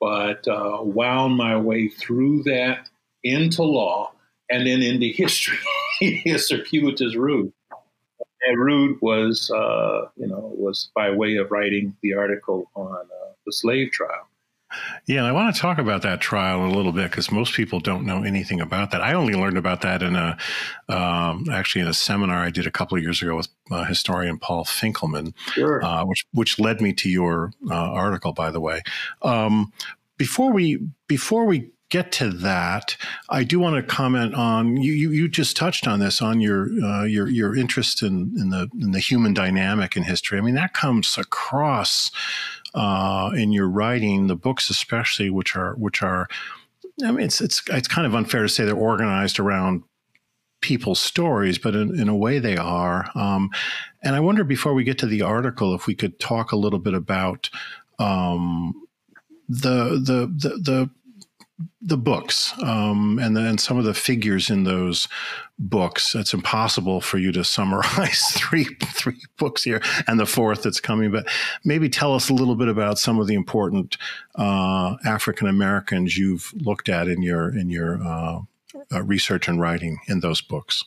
but 0.00 0.46
uh, 0.48 0.78
wound 0.82 1.36
my 1.36 1.56
way 1.56 1.88
through 1.88 2.44
that 2.44 2.88
into 3.24 3.62
law 3.62 4.12
and 4.50 4.66
then 4.66 4.80
into 4.80 5.06
history, 5.06 5.58
a 6.26 6.38
circuitous 6.38 7.16
route 7.16 7.52
that 8.46 8.56
route 8.56 8.98
was, 9.02 9.50
uh, 9.50 10.08
you 10.16 10.26
know, 10.26 10.52
was 10.56 10.90
by 10.94 11.10
way 11.10 11.36
of 11.36 11.50
writing 11.50 11.96
the 12.02 12.14
article 12.14 12.70
on 12.74 12.96
uh, 12.96 13.32
the 13.46 13.52
slave 13.52 13.90
trial. 13.92 14.28
Yeah, 15.06 15.18
and 15.18 15.26
I 15.26 15.32
want 15.32 15.54
to 15.54 15.60
talk 15.60 15.78
about 15.78 16.02
that 16.02 16.20
trial 16.20 16.66
a 16.66 16.68
little 16.68 16.92
bit 16.92 17.10
because 17.10 17.32
most 17.32 17.54
people 17.54 17.80
don't 17.80 18.04
know 18.04 18.22
anything 18.22 18.60
about 18.60 18.90
that. 18.90 19.00
I 19.00 19.14
only 19.14 19.32
learned 19.32 19.56
about 19.56 19.80
that 19.80 20.02
in 20.02 20.14
a, 20.14 20.36
um, 20.90 21.46
actually 21.50 21.80
in 21.82 21.88
a 21.88 21.94
seminar 21.94 22.38
I 22.38 22.50
did 22.50 22.66
a 22.66 22.70
couple 22.70 22.96
of 22.96 23.02
years 23.02 23.22
ago 23.22 23.36
with 23.36 23.48
uh, 23.70 23.84
historian 23.84 24.38
Paul 24.38 24.64
Finkelman, 24.64 25.32
sure. 25.52 25.82
uh, 25.82 26.04
which 26.04 26.26
which 26.32 26.58
led 26.58 26.82
me 26.82 26.92
to 26.94 27.08
your 27.08 27.52
uh, 27.70 27.74
article, 27.74 28.32
by 28.34 28.50
the 28.50 28.60
way. 28.60 28.82
Um, 29.22 29.72
before 30.18 30.52
we 30.52 30.80
before 31.06 31.46
we 31.46 31.70
get 31.90 32.12
to 32.12 32.30
that, 32.30 32.96
I 33.28 33.44
do 33.44 33.58
want 33.58 33.76
to 33.76 33.82
comment 33.82 34.34
on 34.34 34.76
you. 34.76 34.92
You, 34.92 35.10
you 35.10 35.28
just 35.28 35.56
touched 35.56 35.86
on 35.86 36.00
this 36.00 36.20
on 36.20 36.40
your 36.40 36.68
uh, 36.82 37.04
your 37.04 37.28
your 37.28 37.56
interest 37.56 38.02
in, 38.02 38.34
in 38.38 38.50
the 38.50 38.68
in 38.80 38.92
the 38.92 39.00
human 39.00 39.34
dynamic 39.34 39.96
in 39.96 40.02
history. 40.02 40.38
I 40.38 40.42
mean, 40.42 40.54
that 40.54 40.74
comes 40.74 41.16
across 41.16 42.10
uh, 42.74 43.30
in 43.34 43.52
your 43.52 43.68
writing, 43.68 44.26
the 44.26 44.36
books 44.36 44.70
especially, 44.70 45.30
which 45.30 45.56
are 45.56 45.74
which 45.76 46.02
are. 46.02 46.28
I 47.02 47.12
mean, 47.12 47.24
it's 47.26 47.40
it's 47.40 47.62
it's 47.68 47.88
kind 47.88 48.06
of 48.06 48.14
unfair 48.14 48.42
to 48.42 48.48
say 48.48 48.64
they're 48.64 48.76
organized 48.76 49.38
around 49.38 49.84
people's 50.60 51.00
stories, 51.00 51.58
but 51.58 51.74
in, 51.74 51.98
in 51.98 52.08
a 52.08 52.16
way 52.16 52.38
they 52.38 52.56
are. 52.56 53.08
Um, 53.14 53.50
and 54.02 54.16
I 54.16 54.20
wonder 54.20 54.44
before 54.44 54.74
we 54.74 54.84
get 54.84 54.98
to 54.98 55.06
the 55.06 55.22
article, 55.22 55.74
if 55.74 55.86
we 55.86 55.94
could 55.94 56.18
talk 56.18 56.50
a 56.50 56.56
little 56.56 56.80
bit 56.80 56.94
about 56.94 57.48
um, 57.98 58.74
the, 59.48 60.00
the 60.04 60.26
the 60.26 60.48
the 60.58 60.90
the 61.80 61.96
books 61.96 62.52
um, 62.62 63.18
and 63.18 63.36
then 63.36 63.58
some 63.58 63.78
of 63.78 63.84
the 63.84 63.94
figures 63.94 64.48
in 64.50 64.64
those 64.64 65.08
books. 65.58 66.14
It's 66.14 66.32
impossible 66.32 67.00
for 67.00 67.18
you 67.18 67.32
to 67.32 67.42
summarize 67.42 68.22
three 68.32 68.64
three 68.84 69.20
books 69.38 69.64
here 69.64 69.82
and 70.06 70.20
the 70.20 70.26
fourth 70.26 70.62
that's 70.62 70.80
coming. 70.80 71.10
But 71.10 71.26
maybe 71.64 71.88
tell 71.88 72.14
us 72.14 72.28
a 72.28 72.34
little 72.34 72.54
bit 72.54 72.68
about 72.68 72.98
some 72.98 73.18
of 73.18 73.26
the 73.26 73.34
important 73.34 73.96
uh, 74.36 74.96
African 75.04 75.48
Americans 75.48 76.16
you've 76.16 76.52
looked 76.54 76.88
at 76.88 77.08
in 77.08 77.22
your 77.22 77.56
in 77.56 77.70
your 77.70 78.02
uh, 78.02 78.40
uh, 78.92 79.02
research 79.02 79.48
and 79.48 79.60
writing 79.60 79.98
in 80.06 80.20
those 80.20 80.40
books. 80.40 80.84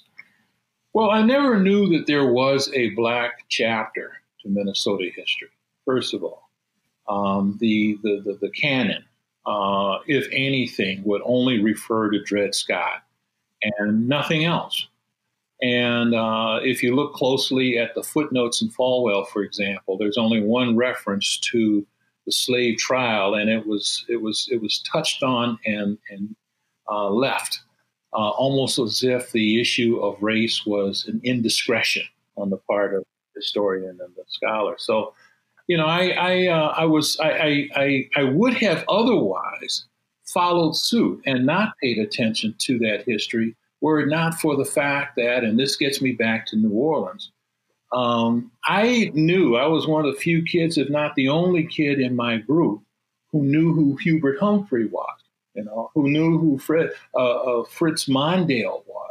Well, 0.93 1.09
I 1.09 1.21
never 1.21 1.59
knew 1.59 1.97
that 1.97 2.07
there 2.07 2.31
was 2.31 2.71
a 2.73 2.89
black 2.91 3.45
chapter 3.49 4.11
to 4.41 4.49
Minnesota 4.49 5.09
history. 5.15 5.49
First 5.85 6.13
of 6.13 6.23
all, 6.23 6.49
um, 7.07 7.57
the, 7.59 7.97
the 8.03 8.21
the 8.23 8.37
the 8.41 8.51
canon 8.51 9.03
uh, 9.45 9.99
if 10.07 10.27
anything, 10.31 11.03
would 11.03 11.21
only 11.25 11.61
refer 11.61 12.09
to 12.09 12.23
Dred 12.23 12.55
Scott 12.55 13.03
and 13.61 14.07
nothing 14.07 14.45
else. 14.45 14.87
And 15.61 16.15
uh, 16.15 16.59
if 16.63 16.81
you 16.81 16.95
look 16.95 17.13
closely 17.13 17.77
at 17.77 17.93
the 17.93 18.01
footnotes 18.01 18.61
in 18.61 18.69
Folwell, 18.69 19.27
for 19.27 19.43
example, 19.43 19.97
there's 19.97 20.17
only 20.17 20.41
one 20.41 20.75
reference 20.75 21.39
to 21.51 21.85
the 22.25 22.31
slave 22.31 22.77
trial, 22.77 23.35
and 23.35 23.49
it 23.49 23.65
was 23.67 24.05
it 24.07 24.21
was 24.21 24.47
it 24.51 24.61
was 24.61 24.79
touched 24.91 25.21
on 25.23 25.59
and 25.65 25.97
and 26.09 26.35
uh, 26.89 27.09
left, 27.09 27.61
uh, 28.13 28.29
almost 28.29 28.79
as 28.79 29.03
if 29.03 29.31
the 29.31 29.61
issue 29.61 29.99
of 29.99 30.21
race 30.21 30.65
was 30.65 31.05
an 31.07 31.21
indiscretion 31.23 32.03
on 32.37 32.49
the 32.49 32.57
part 32.57 32.95
of 32.95 33.03
the 33.33 33.39
historian 33.39 33.99
and 34.01 34.15
the 34.15 34.23
scholar. 34.27 34.75
So 34.77 35.13
you 35.71 35.77
know, 35.77 35.85
I 35.85 36.07
I, 36.09 36.47
uh, 36.47 36.73
I 36.75 36.83
was 36.83 37.17
I, 37.21 37.69
I 37.77 38.09
I 38.17 38.23
would 38.23 38.55
have 38.55 38.83
otherwise 38.89 39.85
followed 40.25 40.75
suit 40.75 41.21
and 41.25 41.45
not 41.45 41.77
paid 41.81 41.97
attention 41.97 42.53
to 42.59 42.77
that 42.79 43.05
history 43.07 43.55
were 43.79 44.01
it 44.01 44.09
not 44.09 44.33
for 44.35 44.57
the 44.57 44.65
fact 44.65 45.15
that, 45.15 45.45
and 45.45 45.57
this 45.57 45.77
gets 45.77 46.01
me 46.01 46.11
back 46.11 46.45
to 46.47 46.57
New 46.57 46.71
Orleans. 46.71 47.31
Um, 47.93 48.51
I 48.65 49.11
knew 49.13 49.55
I 49.55 49.65
was 49.65 49.87
one 49.87 50.05
of 50.05 50.13
the 50.13 50.19
few 50.19 50.43
kids, 50.43 50.77
if 50.77 50.89
not 50.89 51.15
the 51.15 51.29
only 51.29 51.65
kid 51.65 52.01
in 52.01 52.17
my 52.17 52.39
group, 52.39 52.81
who 53.31 53.41
knew 53.41 53.73
who 53.73 53.95
Hubert 53.95 54.41
Humphrey 54.41 54.87
was. 54.87 55.19
You 55.55 55.63
know, 55.63 55.89
who 55.95 56.09
knew 56.09 56.37
who 56.37 56.59
uh, 57.15 57.19
uh, 57.19 57.63
Fritz 57.63 58.09
Mondale 58.09 58.83
was, 58.85 59.10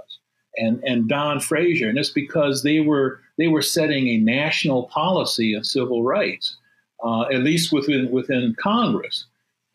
and 0.57 0.83
and 0.85 1.09
Don 1.09 1.41
Fraser, 1.41 1.89
and 1.89 1.99
it's 1.99 2.11
because 2.11 2.63
they 2.63 2.81
were 2.81 3.21
they 3.39 3.49
were 3.49 3.63
setting 3.63 4.09
a 4.09 4.19
national 4.19 4.85
policy 4.85 5.55
of 5.55 5.67
civil 5.67 6.03
rights, 6.03 6.57
uh, 7.05 7.23
at 7.23 7.43
least 7.43 7.73
within 7.73 8.11
within 8.11 8.55
Congress. 8.59 9.27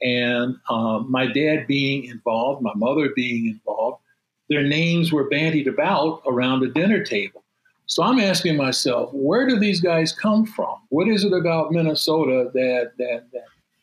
And 0.01 0.57
uh, 0.69 0.99
my 1.07 1.27
dad 1.27 1.67
being 1.67 2.05
involved, 2.05 2.61
my 2.61 2.73
mother 2.75 3.09
being 3.15 3.47
involved, 3.47 4.01
their 4.49 4.63
names 4.63 5.11
were 5.11 5.29
bandied 5.29 5.67
about 5.67 6.21
around 6.27 6.59
the 6.59 6.67
dinner 6.67 7.03
table. 7.03 7.43
So 7.87 8.03
I'm 8.03 8.19
asking 8.19 8.57
myself, 8.57 9.11
where 9.13 9.47
do 9.47 9.59
these 9.59 9.79
guys 9.79 10.11
come 10.11 10.45
from? 10.45 10.75
What 10.89 11.07
is 11.07 11.23
it 11.23 11.33
about 11.33 11.71
Minnesota 11.71 12.51
that 12.53 12.91
that 12.97 13.25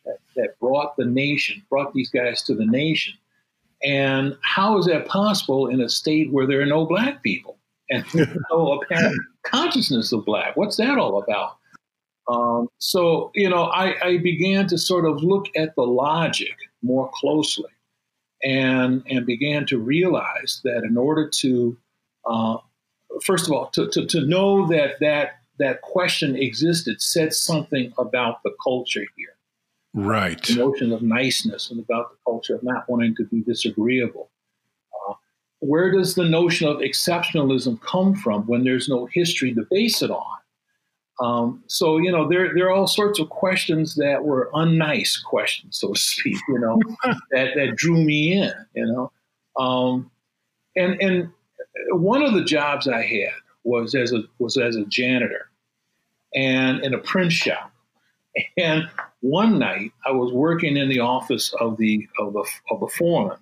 that, 0.05 0.19
that 0.35 0.59
brought 0.59 0.95
the 0.97 1.05
nation, 1.05 1.63
brought 1.69 1.93
these 1.93 2.09
guys 2.09 2.43
to 2.43 2.53
the 2.53 2.65
nation? 2.65 3.13
And 3.83 4.37
how 4.41 4.77
is 4.77 4.85
that 4.85 5.07
possible 5.07 5.67
in 5.67 5.81
a 5.81 5.89
state 5.89 6.31
where 6.31 6.47
there 6.47 6.61
are 6.61 6.65
no 6.65 6.85
black 6.85 7.21
people 7.21 7.57
and 7.89 8.05
no 8.49 8.79
apparent 8.81 9.19
consciousness 9.43 10.11
of 10.11 10.25
black. 10.25 10.55
What's 10.55 10.77
that 10.77 10.97
all 10.97 11.21
about? 11.21 11.57
Um, 12.27 12.69
so, 12.77 13.31
you 13.35 13.49
know, 13.49 13.65
I, 13.65 13.95
I, 14.01 14.17
began 14.17 14.67
to 14.67 14.77
sort 14.77 15.05
of 15.05 15.21
look 15.21 15.47
at 15.57 15.75
the 15.75 15.83
logic 15.83 16.55
more 16.81 17.11
closely 17.13 17.69
and, 18.41 19.03
and 19.09 19.25
began 19.25 19.65
to 19.65 19.77
realize 19.77 20.61
that 20.63 20.83
in 20.85 20.95
order 20.95 21.29
to, 21.41 21.77
uh, 22.25 22.57
first 23.25 23.47
of 23.47 23.51
all, 23.51 23.67
to, 23.71 23.89
to, 23.89 24.05
to 24.05 24.21
know 24.25 24.65
that, 24.67 25.01
that 25.01 25.41
that 25.59 25.81
question 25.81 26.35
existed 26.37 27.01
said 27.01 27.33
something 27.33 27.93
about 27.97 28.41
the 28.43 28.55
culture 28.63 29.05
here. 29.17 29.32
Right. 29.93 30.41
The 30.41 30.55
notion 30.55 30.91
of 30.91 31.01
niceness 31.01 31.69
and 31.69 31.79
about 31.79 32.11
the 32.11 32.17
culture 32.25 32.55
of 32.55 32.63
not 32.63 32.89
wanting 32.89 33.15
to 33.17 33.25
be 33.25 33.41
disagreeable 33.41 34.29
where 35.63 35.91
does 35.91 36.15
the 36.15 36.25
notion 36.25 36.67
of 36.67 36.77
exceptionalism 36.77 37.79
come 37.81 38.13
from 38.13 38.45
when 38.47 38.65
there's 38.65 38.89
no 38.89 39.05
history 39.05 39.53
to 39.53 39.65
base 39.71 40.01
it 40.01 40.11
on? 40.11 40.37
Um, 41.21 41.63
so 41.67 41.97
you 41.97 42.11
know, 42.11 42.27
there 42.27 42.53
there 42.53 42.67
are 42.67 42.71
all 42.71 42.87
sorts 42.87 43.19
of 43.19 43.29
questions 43.29 43.95
that 43.95 44.25
were 44.25 44.49
unnice 44.53 45.23
questions, 45.23 45.77
so 45.77 45.93
to 45.93 45.99
speak. 45.99 46.37
You 46.49 46.59
know, 46.59 46.79
that 47.31 47.51
that 47.55 47.75
drew 47.75 48.03
me 48.03 48.33
in. 48.33 48.51
You 48.73 48.85
know, 48.87 49.11
um, 49.57 50.11
and 50.75 50.99
and 51.01 51.29
one 51.91 52.23
of 52.23 52.33
the 52.33 52.43
jobs 52.43 52.87
I 52.87 53.03
had 53.03 53.33
was 53.63 53.95
as 53.95 54.11
a 54.11 54.23
was 54.39 54.57
as 54.57 54.75
a 54.75 54.85
janitor, 54.85 55.49
and 56.35 56.83
in 56.83 56.93
a 56.93 56.99
print 56.99 57.31
shop. 57.31 57.72
And 58.57 58.89
one 59.21 59.59
night, 59.59 59.91
I 60.05 60.11
was 60.11 60.33
working 60.33 60.75
in 60.75 60.89
the 60.89 60.99
office 60.99 61.53
of 61.59 61.77
the 61.77 62.07
of 62.17 62.33
the 62.33 62.45
of 62.71 62.79
the 62.79 62.87
foreman, 62.87 63.37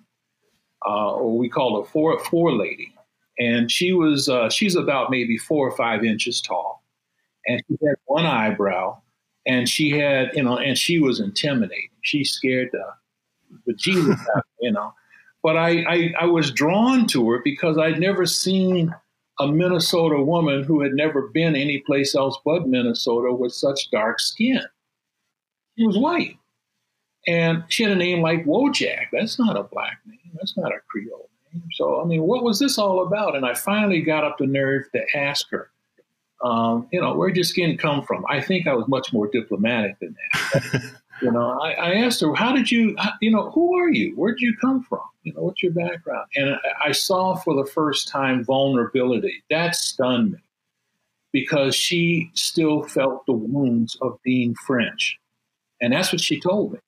uh, 0.86 1.12
or 1.14 1.38
we 1.38 1.48
call 1.48 1.82
her 1.82 1.88
four 1.88 2.18
four 2.24 2.52
lady, 2.52 2.94
and 3.38 3.70
she 3.70 3.92
was 3.92 4.28
uh, 4.28 4.50
she's 4.50 4.76
about 4.76 5.10
maybe 5.10 5.38
four 5.38 5.66
or 5.66 5.76
five 5.76 6.04
inches 6.04 6.40
tall 6.42 6.82
and 7.46 7.62
she 7.68 7.76
had 7.86 7.96
one 8.06 8.26
eyebrow, 8.26 8.98
and 9.46 9.68
she 9.68 9.90
had, 9.90 10.30
you 10.34 10.42
know, 10.42 10.58
and 10.58 10.78
she 10.78 10.98
was 10.98 11.20
intimidating. 11.20 11.90
She 12.02 12.24
scared 12.24 12.70
the 13.66 13.74
Jesus 13.74 14.18
out, 14.36 14.44
you 14.60 14.72
know. 14.72 14.94
But 15.42 15.56
I, 15.56 15.82
I, 15.88 16.14
I 16.20 16.26
was 16.26 16.52
drawn 16.52 17.06
to 17.08 17.30
her 17.30 17.40
because 17.42 17.76
I'd 17.76 17.98
never 17.98 18.26
seen 18.26 18.94
a 19.40 19.48
Minnesota 19.48 20.22
woman 20.22 20.62
who 20.62 20.80
had 20.82 20.92
never 20.92 21.28
been 21.28 21.56
anyplace 21.56 22.14
else 22.14 22.38
but 22.44 22.68
Minnesota 22.68 23.32
with 23.32 23.52
such 23.52 23.90
dark 23.90 24.20
skin. 24.20 24.62
She 25.82 25.86
was 25.86 25.98
white. 25.98 26.38
And 27.26 27.64
she 27.68 27.82
had 27.82 27.92
a 27.92 27.96
name 27.96 28.20
like 28.20 28.44
Wojak. 28.44 29.06
That's 29.12 29.38
not 29.38 29.56
a 29.56 29.62
black 29.62 29.98
name. 30.06 30.18
That's 30.34 30.56
not 30.56 30.72
a 30.72 30.78
Creole 30.88 31.28
name. 31.52 31.62
So, 31.72 32.00
I 32.00 32.04
mean, 32.04 32.22
what 32.22 32.42
was 32.42 32.58
this 32.58 32.78
all 32.78 33.06
about? 33.06 33.36
And 33.36 33.46
I 33.46 33.54
finally 33.54 34.00
got 34.00 34.24
up 34.24 34.38
the 34.38 34.46
nerve 34.46 34.90
to 34.92 35.04
ask 35.16 35.48
her 35.50 35.70
um, 36.42 36.88
you 36.90 37.00
know, 37.00 37.14
where'd 37.14 37.36
your 37.36 37.44
skin 37.44 37.76
come 37.78 38.02
from? 38.02 38.24
I 38.28 38.40
think 38.40 38.66
I 38.66 38.74
was 38.74 38.88
much 38.88 39.12
more 39.12 39.28
diplomatic 39.28 39.98
than 40.00 40.16
that. 40.52 40.82
you 41.22 41.30
know, 41.30 41.58
I, 41.60 41.72
I, 41.72 41.94
asked 41.94 42.20
her, 42.20 42.34
how 42.34 42.52
did 42.52 42.70
you, 42.70 42.96
you 43.20 43.30
know, 43.30 43.50
who 43.50 43.78
are 43.78 43.88
you? 43.88 44.12
Where'd 44.16 44.40
you 44.40 44.56
come 44.60 44.82
from? 44.82 45.02
You 45.22 45.34
know, 45.34 45.42
what's 45.42 45.62
your 45.62 45.72
background? 45.72 46.26
And 46.34 46.54
I, 46.54 46.88
I 46.88 46.92
saw 46.92 47.36
for 47.36 47.54
the 47.54 47.70
first 47.70 48.08
time 48.08 48.44
vulnerability. 48.44 49.44
That 49.50 49.76
stunned 49.76 50.32
me 50.32 50.38
because 51.32 51.76
she 51.76 52.30
still 52.34 52.82
felt 52.82 53.24
the 53.26 53.32
wounds 53.32 53.96
of 54.02 54.18
being 54.24 54.54
French. 54.66 55.18
And 55.82 55.92
that's 55.92 56.12
what 56.12 56.22
she 56.22 56.40
told 56.40 56.72
me. 56.72 56.78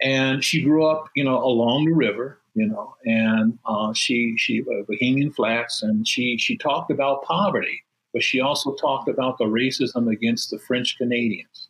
And 0.00 0.44
she 0.44 0.62
grew 0.62 0.86
up, 0.86 1.08
you 1.16 1.24
know, 1.24 1.42
along 1.42 1.86
the 1.86 1.92
river, 1.92 2.38
you 2.54 2.66
know, 2.66 2.94
and 3.04 3.58
uh, 3.66 3.92
she, 3.94 4.36
she, 4.36 4.60
uh, 4.60 4.82
Bohemian 4.88 5.32
Flats, 5.32 5.82
and 5.82 6.06
she, 6.06 6.38
she 6.38 6.56
talked 6.56 6.90
about 6.90 7.24
poverty 7.24 7.82
but 8.12 8.22
she 8.22 8.40
also 8.40 8.74
talked 8.74 9.08
about 9.08 9.38
the 9.38 9.44
racism 9.44 10.10
against 10.10 10.50
the 10.50 10.58
French 10.58 10.98
Canadians. 10.98 11.68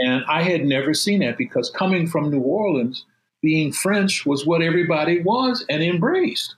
And 0.00 0.24
I 0.26 0.42
had 0.42 0.64
never 0.64 0.94
seen 0.94 1.20
that 1.20 1.38
because 1.38 1.70
coming 1.70 2.06
from 2.06 2.30
New 2.30 2.40
Orleans, 2.40 3.04
being 3.42 3.72
French 3.72 4.24
was 4.26 4.46
what 4.46 4.62
everybody 4.62 5.20
was 5.20 5.64
and 5.68 5.82
embraced. 5.82 6.56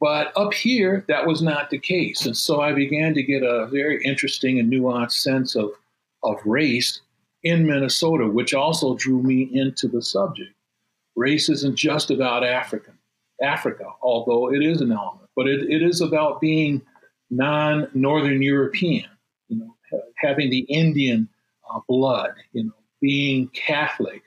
But 0.00 0.32
up 0.36 0.52
here, 0.52 1.04
that 1.08 1.26
was 1.26 1.40
not 1.40 1.70
the 1.70 1.78
case. 1.78 2.26
And 2.26 2.36
so 2.36 2.60
I 2.60 2.72
began 2.72 3.14
to 3.14 3.22
get 3.22 3.42
a 3.42 3.68
very 3.68 4.04
interesting 4.04 4.58
and 4.58 4.70
nuanced 4.70 5.12
sense 5.12 5.54
of, 5.54 5.70
of 6.22 6.36
race 6.44 7.00
in 7.44 7.66
Minnesota, 7.66 8.26
which 8.26 8.54
also 8.54 8.94
drew 8.96 9.22
me 9.22 9.48
into 9.52 9.86
the 9.86 10.02
subject. 10.02 10.52
Race 11.14 11.48
isn't 11.48 11.76
just 11.76 12.10
about 12.10 12.44
African, 12.44 12.98
Africa, 13.40 13.84
although 14.02 14.52
it 14.52 14.62
is 14.62 14.80
an 14.80 14.90
element, 14.90 15.28
but 15.36 15.46
it, 15.46 15.62
it 15.70 15.82
is 15.82 16.00
about 16.00 16.40
being 16.40 16.82
non-Northern 17.30 18.42
European, 18.42 19.08
you 19.48 19.58
know, 19.58 19.76
having 20.16 20.50
the 20.50 20.60
Indian 20.60 21.28
uh, 21.72 21.80
blood, 21.88 22.32
you 22.52 22.64
know, 22.64 22.72
being 23.00 23.48
Catholic, 23.48 24.22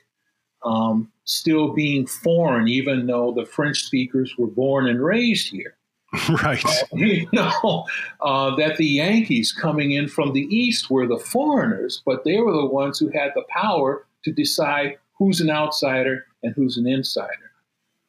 um, 0.64 1.12
still 1.26 1.74
being 1.74 2.06
foreign, 2.06 2.68
even 2.68 3.08
though 3.08 3.34
the 3.34 3.46
French 3.46 3.84
speakers 3.84 4.34
were 4.38 4.48
born 4.48 4.88
and 4.88 5.04
raised 5.04 5.50
here. 5.50 5.77
Right. 6.30 6.64
Uh, 6.66 6.72
you 6.94 7.28
know, 7.34 7.86
uh, 8.22 8.56
that 8.56 8.78
the 8.78 8.86
Yankees 8.86 9.52
coming 9.52 9.92
in 9.92 10.08
from 10.08 10.34
the 10.34 10.48
East 10.56 10.90
were 10.90 11.06
the 11.06 11.20
foreigners, 11.20 12.02
but 12.06 12.24
they 12.24 12.40
were 12.40 12.54
the 12.54 12.66
ones 12.66 12.98
who 12.98 13.10
had 13.10 13.32
the 13.36 13.44
power 13.50 14.06
to 14.24 14.32
decide 14.32 14.98
who's 15.18 15.42
an 15.42 15.50
outsider 15.50 16.26
and 16.44 16.54
who's 16.56 16.78
an 16.78 16.88
insider. 16.88 17.52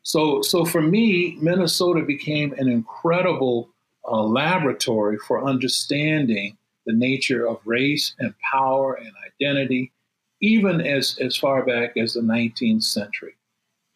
So, 0.03 0.43
so 0.43 0.65
for 0.65 0.81
me, 0.81 1.39
Minnesota 1.41 2.03
became 2.03 2.53
an 2.55 2.69
incredible 2.69 3.69
a 4.09 4.17
laboratory 4.17 5.19
for 5.19 5.45
understanding 5.45 6.57
the 6.87 6.95
nature 6.95 7.47
of 7.47 7.61
race 7.67 8.15
and 8.19 8.35
power 8.39 8.95
and 8.95 9.13
identity, 9.27 9.93
even 10.41 10.81
as, 10.81 11.19
as 11.21 11.37
far 11.37 11.65
back 11.65 11.97
as 11.97 12.15
the 12.15 12.21
19th 12.21 12.85
century. 12.85 13.37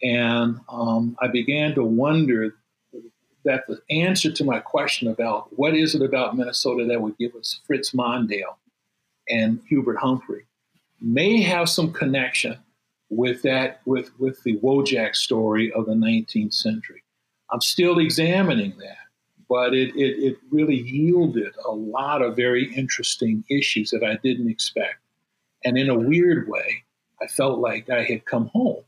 And 0.02 0.60
um, 0.68 1.16
I 1.20 1.28
began 1.28 1.74
to 1.76 1.84
wonder 1.84 2.56
that 3.44 3.64
the 3.66 3.80
answer 3.90 4.30
to 4.32 4.44
my 4.44 4.60
question 4.60 5.08
about 5.08 5.48
what 5.58 5.74
is 5.74 5.94
it 5.94 6.02
about 6.02 6.36
Minnesota 6.36 6.84
that 6.86 7.00
would 7.00 7.18
give 7.18 7.34
us 7.34 7.60
Fritz 7.66 7.92
Mondale 7.92 8.56
and 9.28 9.60
Hubert 9.68 9.96
Humphrey 9.96 10.46
may 11.00 11.42
have 11.42 11.68
some 11.68 11.92
connection 11.92 12.58
with 13.10 13.42
that, 13.42 13.80
with, 13.84 14.10
with 14.18 14.42
the 14.42 14.56
Wojak 14.58 15.14
story 15.16 15.72
of 15.72 15.86
the 15.86 15.94
19th 15.94 16.54
century. 16.54 17.02
I'm 17.50 17.60
still 17.60 17.98
examining 17.98 18.78
that 18.78 18.96
but 19.52 19.74
it, 19.74 19.94
it, 19.94 20.24
it 20.24 20.38
really 20.50 20.80
yielded 20.80 21.52
a 21.66 21.70
lot 21.70 22.22
of 22.22 22.34
very 22.34 22.74
interesting 22.74 23.44
issues 23.50 23.90
that 23.90 24.02
I 24.02 24.18
didn't 24.22 24.48
expect. 24.48 24.96
And 25.62 25.76
in 25.76 25.90
a 25.90 25.98
weird 25.98 26.48
way, 26.48 26.84
I 27.20 27.26
felt 27.26 27.58
like 27.58 27.90
I 27.90 28.02
had 28.02 28.24
come 28.24 28.46
home. 28.46 28.82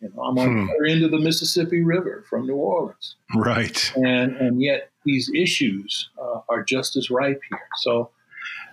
You 0.00 0.10
know, 0.14 0.22
I'm 0.22 0.38
on 0.38 0.48
hmm. 0.48 0.66
the 0.66 0.72
other 0.72 0.84
end 0.86 1.02
of 1.04 1.10
the 1.10 1.18
Mississippi 1.18 1.82
River 1.82 2.24
from 2.28 2.46
New 2.46 2.54
Orleans. 2.54 3.16
Right. 3.34 3.92
And, 3.96 4.34
and 4.36 4.62
yet 4.62 4.90
these 5.04 5.30
issues 5.34 6.10
uh, 6.20 6.40
are 6.48 6.62
just 6.62 6.96
as 6.96 7.10
ripe 7.10 7.40
here. 7.50 7.60
So, 7.76 8.10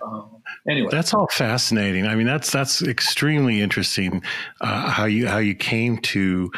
um, 0.02 0.42
anyway, 0.68 0.88
that's 0.90 1.12
all 1.12 1.28
fascinating. 1.28 2.06
I 2.06 2.14
mean, 2.14 2.26
that's 2.26 2.50
that's 2.50 2.82
extremely 2.82 3.60
interesting. 3.60 4.22
Uh, 4.60 4.90
how 4.90 5.06
you 5.06 5.26
how 5.26 5.38
you 5.38 5.54
came 5.54 5.98
to 5.98 6.50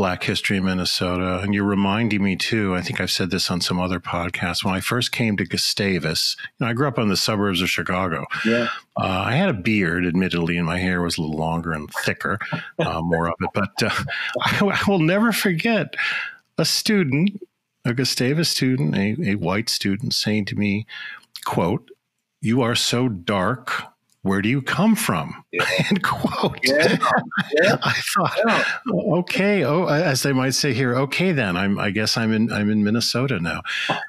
Black 0.00 0.24
history 0.24 0.56
in 0.56 0.64
Minnesota. 0.64 1.40
And 1.40 1.52
you're 1.52 1.62
reminding 1.62 2.24
me 2.24 2.34
too, 2.34 2.74
I 2.74 2.80
think 2.80 3.02
I've 3.02 3.10
said 3.10 3.30
this 3.30 3.50
on 3.50 3.60
some 3.60 3.78
other 3.78 4.00
podcasts. 4.00 4.64
When 4.64 4.72
I 4.72 4.80
first 4.80 5.12
came 5.12 5.36
to 5.36 5.44
Gustavus, 5.44 6.38
you 6.40 6.64
know, 6.64 6.70
I 6.70 6.72
grew 6.72 6.88
up 6.88 6.98
in 6.98 7.10
the 7.10 7.18
suburbs 7.18 7.60
of 7.60 7.68
Chicago. 7.68 8.24
Yeah. 8.46 8.68
Uh, 8.96 9.24
I 9.26 9.32
had 9.32 9.50
a 9.50 9.52
beard, 9.52 10.06
admittedly, 10.06 10.56
and 10.56 10.64
my 10.64 10.78
hair 10.78 11.02
was 11.02 11.18
a 11.18 11.20
little 11.20 11.36
longer 11.36 11.72
and 11.72 11.86
thicker, 12.02 12.38
uh, 12.78 13.02
more 13.02 13.26
of 13.28 13.34
it. 13.42 13.50
But 13.52 13.82
uh, 13.82 13.90
I, 14.40 14.64
I, 14.64 14.90
will 14.90 15.00
never 15.00 15.32
forget 15.32 15.94
a 16.56 16.64
student, 16.64 17.38
a 17.84 17.92
Gustavus 17.92 18.48
student, 18.48 18.96
a, 18.96 19.32
a 19.32 19.34
white 19.34 19.68
student, 19.68 20.14
saying 20.14 20.46
to 20.46 20.56
me, 20.56 20.86
quote, 21.44 21.90
you 22.40 22.62
are 22.62 22.74
so 22.74 23.10
dark 23.10 23.89
where 24.22 24.42
do 24.42 24.48
you 24.50 24.60
come 24.60 24.94
from? 24.94 25.44
Yeah. 25.50 25.64
End 25.88 26.02
quote. 26.02 26.58
Yeah. 26.62 26.98
Yeah. 27.62 27.76
I 27.82 27.92
thought, 28.14 28.38
yeah. 28.46 28.64
okay, 28.92 29.64
oh, 29.64 29.86
as 29.86 30.22
they 30.22 30.32
might 30.32 30.50
say 30.50 30.74
here, 30.74 30.94
okay, 30.94 31.32
then 31.32 31.56
I'm, 31.56 31.78
I 31.78 31.90
guess 31.90 32.16
I'm 32.16 32.32
in, 32.32 32.52
I'm 32.52 32.70
in 32.70 32.84
Minnesota 32.84 33.40
now. 33.40 33.62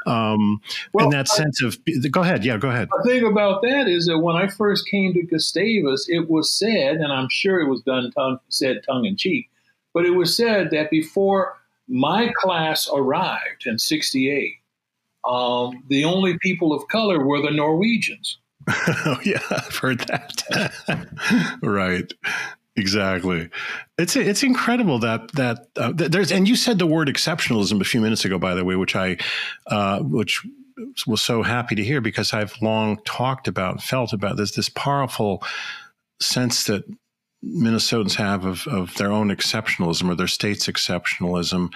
Um, 0.05 0.61
well, 0.93 1.05
and 1.05 1.13
that 1.13 1.29
I, 1.31 1.35
sense 1.35 1.61
of, 1.63 1.77
go 2.11 2.21
ahead, 2.21 2.43
yeah, 2.43 2.57
go 2.57 2.69
ahead. 2.69 2.89
The 3.03 3.09
thing 3.09 3.25
about 3.25 3.61
that 3.61 3.87
is 3.87 4.05
that 4.07 4.19
when 4.19 4.35
I 4.35 4.47
first 4.47 4.85
came 4.89 5.13
to 5.13 5.23
Gustavus, 5.23 6.07
it 6.09 6.29
was 6.29 6.51
said, 6.51 6.97
and 6.97 7.11
I'm 7.11 7.29
sure 7.29 7.61
it 7.61 7.69
was 7.69 7.81
done 7.81 8.11
tongue, 8.11 8.39
said 8.49 8.81
tongue 8.85 9.05
in 9.05 9.15
cheek, 9.15 9.49
but 9.93 10.05
it 10.05 10.11
was 10.11 10.35
said 10.35 10.71
that 10.71 10.89
before 10.89 11.53
my 11.87 12.31
class 12.37 12.89
arrived 12.93 13.65
in 13.65 13.77
'68, 13.77 14.55
um, 15.27 15.83
the 15.87 16.05
only 16.05 16.37
people 16.39 16.73
of 16.73 16.87
color 16.87 17.25
were 17.25 17.41
the 17.41 17.51
Norwegians. 17.51 18.39
oh 19.05 19.19
yeah, 19.23 19.41
I've 19.49 19.75
heard 19.75 19.99
that. 20.01 21.57
right. 21.61 22.11
Exactly. 22.77 23.49
It's 23.97 24.15
it's 24.15 24.43
incredible 24.43 24.99
that 24.99 25.31
that 25.33 25.67
uh, 25.75 25.91
there's 25.93 26.31
and 26.31 26.47
you 26.47 26.55
said 26.55 26.79
the 26.79 26.87
word 26.87 27.09
exceptionalism 27.09 27.81
a 27.81 27.85
few 27.85 27.99
minutes 27.99 28.23
ago 28.23 28.39
by 28.39 28.55
the 28.55 28.63
way 28.63 28.77
which 28.77 28.95
I 28.95 29.17
uh, 29.67 29.99
which 29.99 30.41
was 31.05 31.21
so 31.21 31.43
happy 31.43 31.75
to 31.75 31.83
hear 31.83 31.99
because 31.99 32.33
I've 32.33 32.55
long 32.61 32.97
talked 33.03 33.49
about 33.49 33.83
felt 33.83 34.13
about 34.13 34.37
this 34.37 34.55
this 34.55 34.69
powerful 34.69 35.43
sense 36.21 36.63
that 36.65 36.83
Minnesotans 37.43 38.15
have 38.15 38.45
of, 38.45 38.67
of 38.67 38.95
their 38.95 39.11
own 39.11 39.29
exceptionalism 39.29 40.09
or 40.09 40.15
their 40.15 40.27
state's 40.27 40.67
exceptionalism 40.67 41.73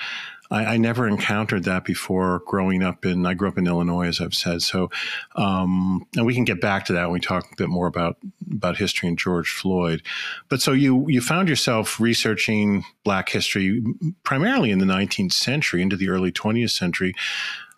I, 0.51 0.65
I, 0.65 0.77
never 0.77 1.07
encountered 1.07 1.63
that 1.63 1.85
before 1.85 2.41
growing 2.45 2.83
up 2.83 3.05
in, 3.05 3.25
I 3.25 3.33
grew 3.33 3.47
up 3.47 3.57
in 3.57 3.67
Illinois, 3.67 4.07
as 4.07 4.21
I've 4.21 4.33
said. 4.33 4.61
So, 4.61 4.89
um, 5.35 6.05
and 6.15 6.25
we 6.25 6.33
can 6.33 6.45
get 6.45 6.61
back 6.61 6.85
to 6.85 6.93
that 6.93 7.05
when 7.05 7.13
we 7.13 7.19
talk 7.19 7.51
a 7.51 7.55
bit 7.55 7.69
more 7.69 7.87
about, 7.87 8.17
about 8.51 8.77
history 8.77 9.09
and 9.09 9.17
George 9.17 9.49
Floyd. 9.49 10.01
But 10.49 10.61
so 10.61 10.71
you, 10.71 11.07
you 11.09 11.21
found 11.21 11.49
yourself 11.49 11.99
researching 11.99 12.83
Black 13.03 13.29
history 13.29 13.83
primarily 14.23 14.71
in 14.71 14.79
the 14.79 14.85
19th 14.85 15.33
century 15.33 15.81
into 15.81 15.97
the 15.97 16.09
early 16.09 16.31
20th 16.31 16.71
century. 16.71 17.13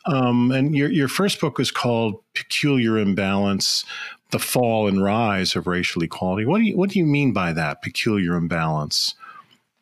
Um, 0.05 0.51
and 0.51 0.75
your, 0.75 0.89
your 0.89 1.09
first 1.09 1.41
book 1.41 1.57
was 1.57 1.69
called 1.69 2.23
Peculiar 2.33 2.97
Imbalance 2.97 3.83
the 4.31 4.39
fall 4.39 4.87
and 4.87 5.01
rise 5.01 5.55
of 5.55 5.67
racial 5.67 6.03
equality. 6.03 6.45
What 6.45 6.57
do 6.57 6.65
you 6.65 6.77
what 6.77 6.89
do 6.89 6.99
you 6.99 7.05
mean 7.05 7.31
by 7.31 7.53
that 7.53 7.81
peculiar 7.81 8.35
imbalance? 8.35 9.15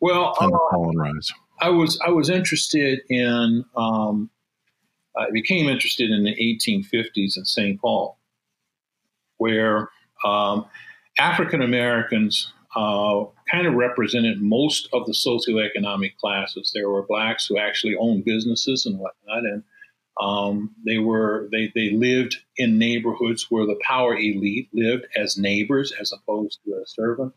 Well, 0.00 0.36
and 0.40 0.52
the 0.52 0.56
uh, 0.56 0.70
fall 0.70 0.88
and 0.90 0.98
rise. 0.98 1.32
I 1.60 1.70
was 1.70 1.98
I 2.04 2.10
was 2.10 2.30
interested 2.30 3.00
in 3.08 3.64
um, 3.76 4.30
I 5.16 5.30
became 5.32 5.68
interested 5.68 6.10
in 6.10 6.24
the 6.24 6.34
1850s 6.34 7.36
in 7.36 7.44
St. 7.44 7.80
Paul, 7.80 8.18
where 9.38 9.88
um, 10.24 10.66
African 11.18 11.62
Americans 11.62 12.52
uh, 12.74 13.24
kind 13.50 13.66
of 13.66 13.74
represented 13.74 14.42
most 14.42 14.88
of 14.92 15.06
the 15.06 15.12
socioeconomic 15.12 16.16
classes. 16.16 16.72
There 16.74 16.90
were 16.90 17.06
blacks 17.06 17.46
who 17.46 17.58
actually 17.58 17.96
owned 17.96 18.24
businesses 18.24 18.84
and 18.84 18.98
whatnot, 18.98 19.44
and 19.44 19.62
um, 20.20 20.74
they 20.84 20.98
were 20.98 21.48
they 21.52 21.72
they 21.74 21.90
lived 21.90 22.36
in 22.58 22.78
neighborhoods 22.78 23.46
where 23.50 23.66
the 23.66 23.80
power 23.82 24.14
elite 24.14 24.68
lived 24.74 25.06
as 25.16 25.38
neighbors 25.38 25.92
as 25.98 26.12
opposed 26.12 26.58
to 26.64 26.78
as 26.82 26.90
servants, 26.90 27.36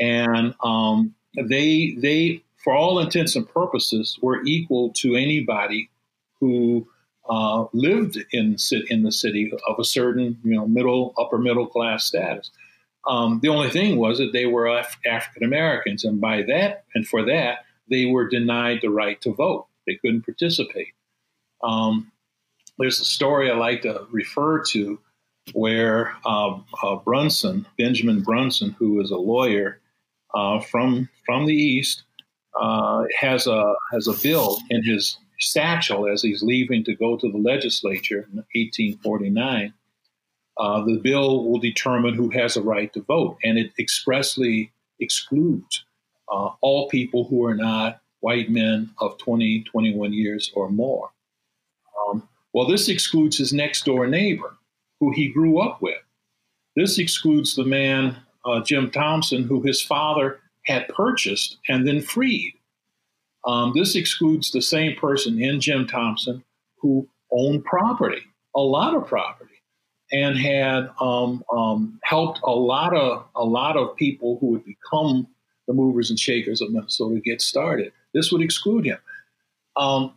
and 0.00 0.54
um, 0.60 1.14
they 1.36 1.96
they 2.00 2.42
for 2.68 2.76
all 2.76 2.98
intents 2.98 3.34
and 3.34 3.48
purposes 3.48 4.18
were 4.20 4.44
equal 4.44 4.92
to 4.92 5.16
anybody 5.16 5.88
who 6.38 6.86
uh, 7.30 7.64
lived 7.72 8.18
in 8.30 8.58
in 8.90 9.02
the 9.04 9.10
city 9.10 9.50
of 9.66 9.78
a 9.78 9.84
certain 9.84 10.38
you 10.44 10.54
know 10.54 10.68
middle 10.68 11.14
upper 11.16 11.38
middle 11.38 11.66
class 11.66 12.04
status. 12.04 12.50
Um, 13.06 13.40
the 13.42 13.48
only 13.48 13.70
thing 13.70 13.96
was 13.96 14.18
that 14.18 14.34
they 14.34 14.44
were 14.44 14.66
Af- 14.66 14.98
African 15.06 15.44
Americans, 15.44 16.04
and 16.04 16.20
by 16.20 16.42
that 16.42 16.84
and 16.94 17.08
for 17.08 17.24
that 17.24 17.60
they 17.88 18.04
were 18.04 18.28
denied 18.28 18.80
the 18.82 18.90
right 18.90 19.18
to 19.22 19.32
vote. 19.32 19.66
They 19.86 19.94
couldn't 19.94 20.26
participate. 20.26 20.92
Um, 21.64 22.12
there's 22.78 23.00
a 23.00 23.06
story 23.06 23.50
I 23.50 23.54
like 23.54 23.80
to 23.82 24.06
refer 24.10 24.62
to 24.72 25.00
where 25.54 26.14
uh, 26.26 26.58
uh, 26.82 26.96
Brunson, 26.96 27.64
Benjamin 27.78 28.20
Brunson, 28.20 28.76
who 28.78 29.00
is 29.00 29.10
a 29.10 29.16
lawyer 29.16 29.80
uh, 30.34 30.60
from 30.60 31.08
from 31.24 31.46
the 31.46 31.54
East, 31.54 32.02
uh, 32.54 33.04
has 33.18 33.46
a 33.46 33.74
has 33.92 34.08
a 34.08 34.14
bill 34.22 34.58
in 34.70 34.82
his 34.84 35.18
satchel 35.40 36.08
as 36.08 36.22
he's 36.22 36.42
leaving 36.42 36.84
to 36.84 36.94
go 36.96 37.16
to 37.16 37.30
the 37.30 37.38
legislature 37.38 38.26
in 38.32 38.38
1849. 38.54 39.72
Uh, 40.56 40.84
the 40.84 40.96
bill 40.96 41.44
will 41.48 41.60
determine 41.60 42.14
who 42.14 42.30
has 42.30 42.56
a 42.56 42.62
right 42.62 42.92
to 42.92 43.02
vote, 43.02 43.38
and 43.44 43.56
it 43.56 43.72
expressly 43.78 44.72
excludes 44.98 45.84
uh, 46.32 46.50
all 46.60 46.88
people 46.88 47.24
who 47.24 47.44
are 47.44 47.54
not 47.54 48.00
white 48.20 48.50
men 48.50 48.90
of 49.00 49.16
20, 49.18 49.62
21 49.62 50.12
years 50.12 50.50
or 50.54 50.68
more. 50.68 51.10
Um, 52.08 52.28
well, 52.52 52.66
this 52.66 52.88
excludes 52.88 53.38
his 53.38 53.52
next 53.52 53.84
door 53.84 54.06
neighbor, 54.08 54.56
who 54.98 55.12
he 55.12 55.28
grew 55.28 55.60
up 55.60 55.80
with. 55.80 55.98
This 56.74 56.98
excludes 56.98 57.54
the 57.54 57.64
man, 57.64 58.16
uh, 58.44 58.60
Jim 58.62 58.90
Thompson, 58.90 59.44
who 59.44 59.62
his 59.62 59.80
father 59.80 60.40
had 60.68 60.86
purchased 60.88 61.56
and 61.68 61.88
then 61.88 62.00
freed. 62.00 62.54
Um, 63.44 63.72
this 63.74 63.96
excludes 63.96 64.50
the 64.50 64.60
same 64.60 64.96
person 64.96 65.40
in 65.40 65.60
Jim 65.60 65.86
Thompson 65.86 66.44
who 66.76 67.08
owned 67.32 67.64
property, 67.64 68.22
a 68.54 68.60
lot 68.60 68.94
of 68.94 69.06
property, 69.06 69.54
and 70.12 70.36
had 70.36 70.90
um, 71.00 71.42
um, 71.52 71.98
helped 72.04 72.40
a 72.44 72.50
lot 72.50 72.94
of 72.94 73.24
a 73.34 73.44
lot 73.44 73.76
of 73.76 73.96
people 73.96 74.38
who 74.40 74.48
would 74.48 74.64
become 74.64 75.26
the 75.66 75.74
movers 75.74 76.10
and 76.10 76.18
shakers 76.18 76.60
of 76.60 76.70
Minnesota 76.70 77.20
get 77.20 77.40
started. 77.40 77.92
This 78.14 78.30
would 78.32 78.42
exclude 78.42 78.84
him. 78.84 78.98
Um, 79.76 80.14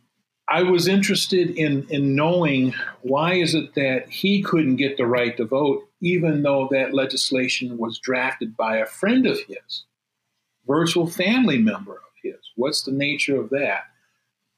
I 0.50 0.64
was 0.64 0.88
interested 0.88 1.52
in 1.52 1.86
in 1.90 2.16
knowing 2.16 2.74
why 3.02 3.36
is 3.36 3.56
it 3.56 3.74
that 3.76 4.10
he 4.10 4.42
couldn't 4.42 4.76
get 4.76 4.98
the 4.98 5.06
right 5.06 5.36
to 5.38 5.46
vote, 5.46 5.88
even 6.02 6.44
though 6.44 6.68
that 6.72 6.94
legislation 6.94 7.78
was 7.78 8.00
drafted 8.00 8.58
by 8.58 8.78
a 8.78 8.86
friend 8.86 9.26
of 9.26 9.40
his, 9.48 9.84
virtual 10.68 11.08
family 11.08 11.58
member 11.58 11.94
of 11.94 12.14
his. 12.22 12.40
What's 12.56 12.84
the 12.84 12.92
nature 12.92 13.40
of 13.40 13.50
that? 13.50 13.84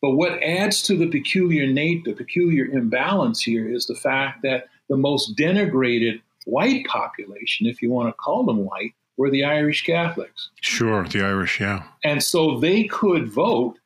But 0.01 0.11
what 0.11 0.41
adds 0.43 0.81
to 0.83 0.97
the 0.97 1.07
peculiar 1.07 1.65
nat- 1.65 2.03
the 2.03 2.13
peculiar 2.13 2.65
imbalance 2.65 3.41
here 3.41 3.69
is 3.69 3.85
the 3.85 3.95
fact 3.95 4.41
that 4.43 4.67
the 4.89 4.97
most 4.97 5.37
denigrated 5.37 6.21
white 6.45 6.85
population, 6.87 7.67
if 7.67 7.81
you 7.81 7.89
want 7.89 8.09
to 8.09 8.13
call 8.13 8.43
them 8.43 8.65
white, 8.65 8.93
were 9.15 9.29
the 9.29 9.45
Irish 9.45 9.85
Catholics. 9.85 10.49
Sure, 10.61 11.07
the 11.07 11.23
Irish, 11.23 11.59
yeah. 11.59 11.83
And 12.03 12.21
so 12.21 12.59
they 12.59 12.83
could 12.85 13.31
vote 13.31 13.77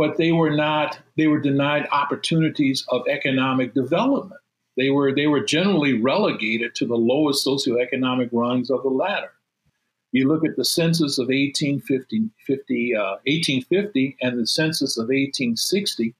but 0.00 0.16
they 0.16 0.32
were 0.32 0.56
not 0.56 0.98
they 1.18 1.26
were 1.26 1.38
denied 1.38 1.86
opportunities 1.92 2.86
of 2.88 3.06
economic 3.06 3.74
development. 3.74 4.40
They 4.78 4.88
were 4.88 5.14
they 5.14 5.26
were 5.26 5.44
generally 5.44 6.00
relegated 6.00 6.74
to 6.76 6.86
the 6.86 6.96
lowest 6.96 7.46
socioeconomic 7.46 8.30
rungs 8.32 8.70
of 8.70 8.82
the 8.82 8.88
ladder. 8.88 9.32
You 10.12 10.28
look 10.28 10.44
at 10.44 10.56
the 10.56 10.64
census 10.64 11.18
of 11.18 11.28
1850, 11.28 12.30
50, 12.46 12.96
uh, 12.96 13.02
1850 13.26 14.16
and 14.20 14.38
the 14.38 14.46
census 14.46 14.96
of 14.98 15.04
1860, 15.04 16.14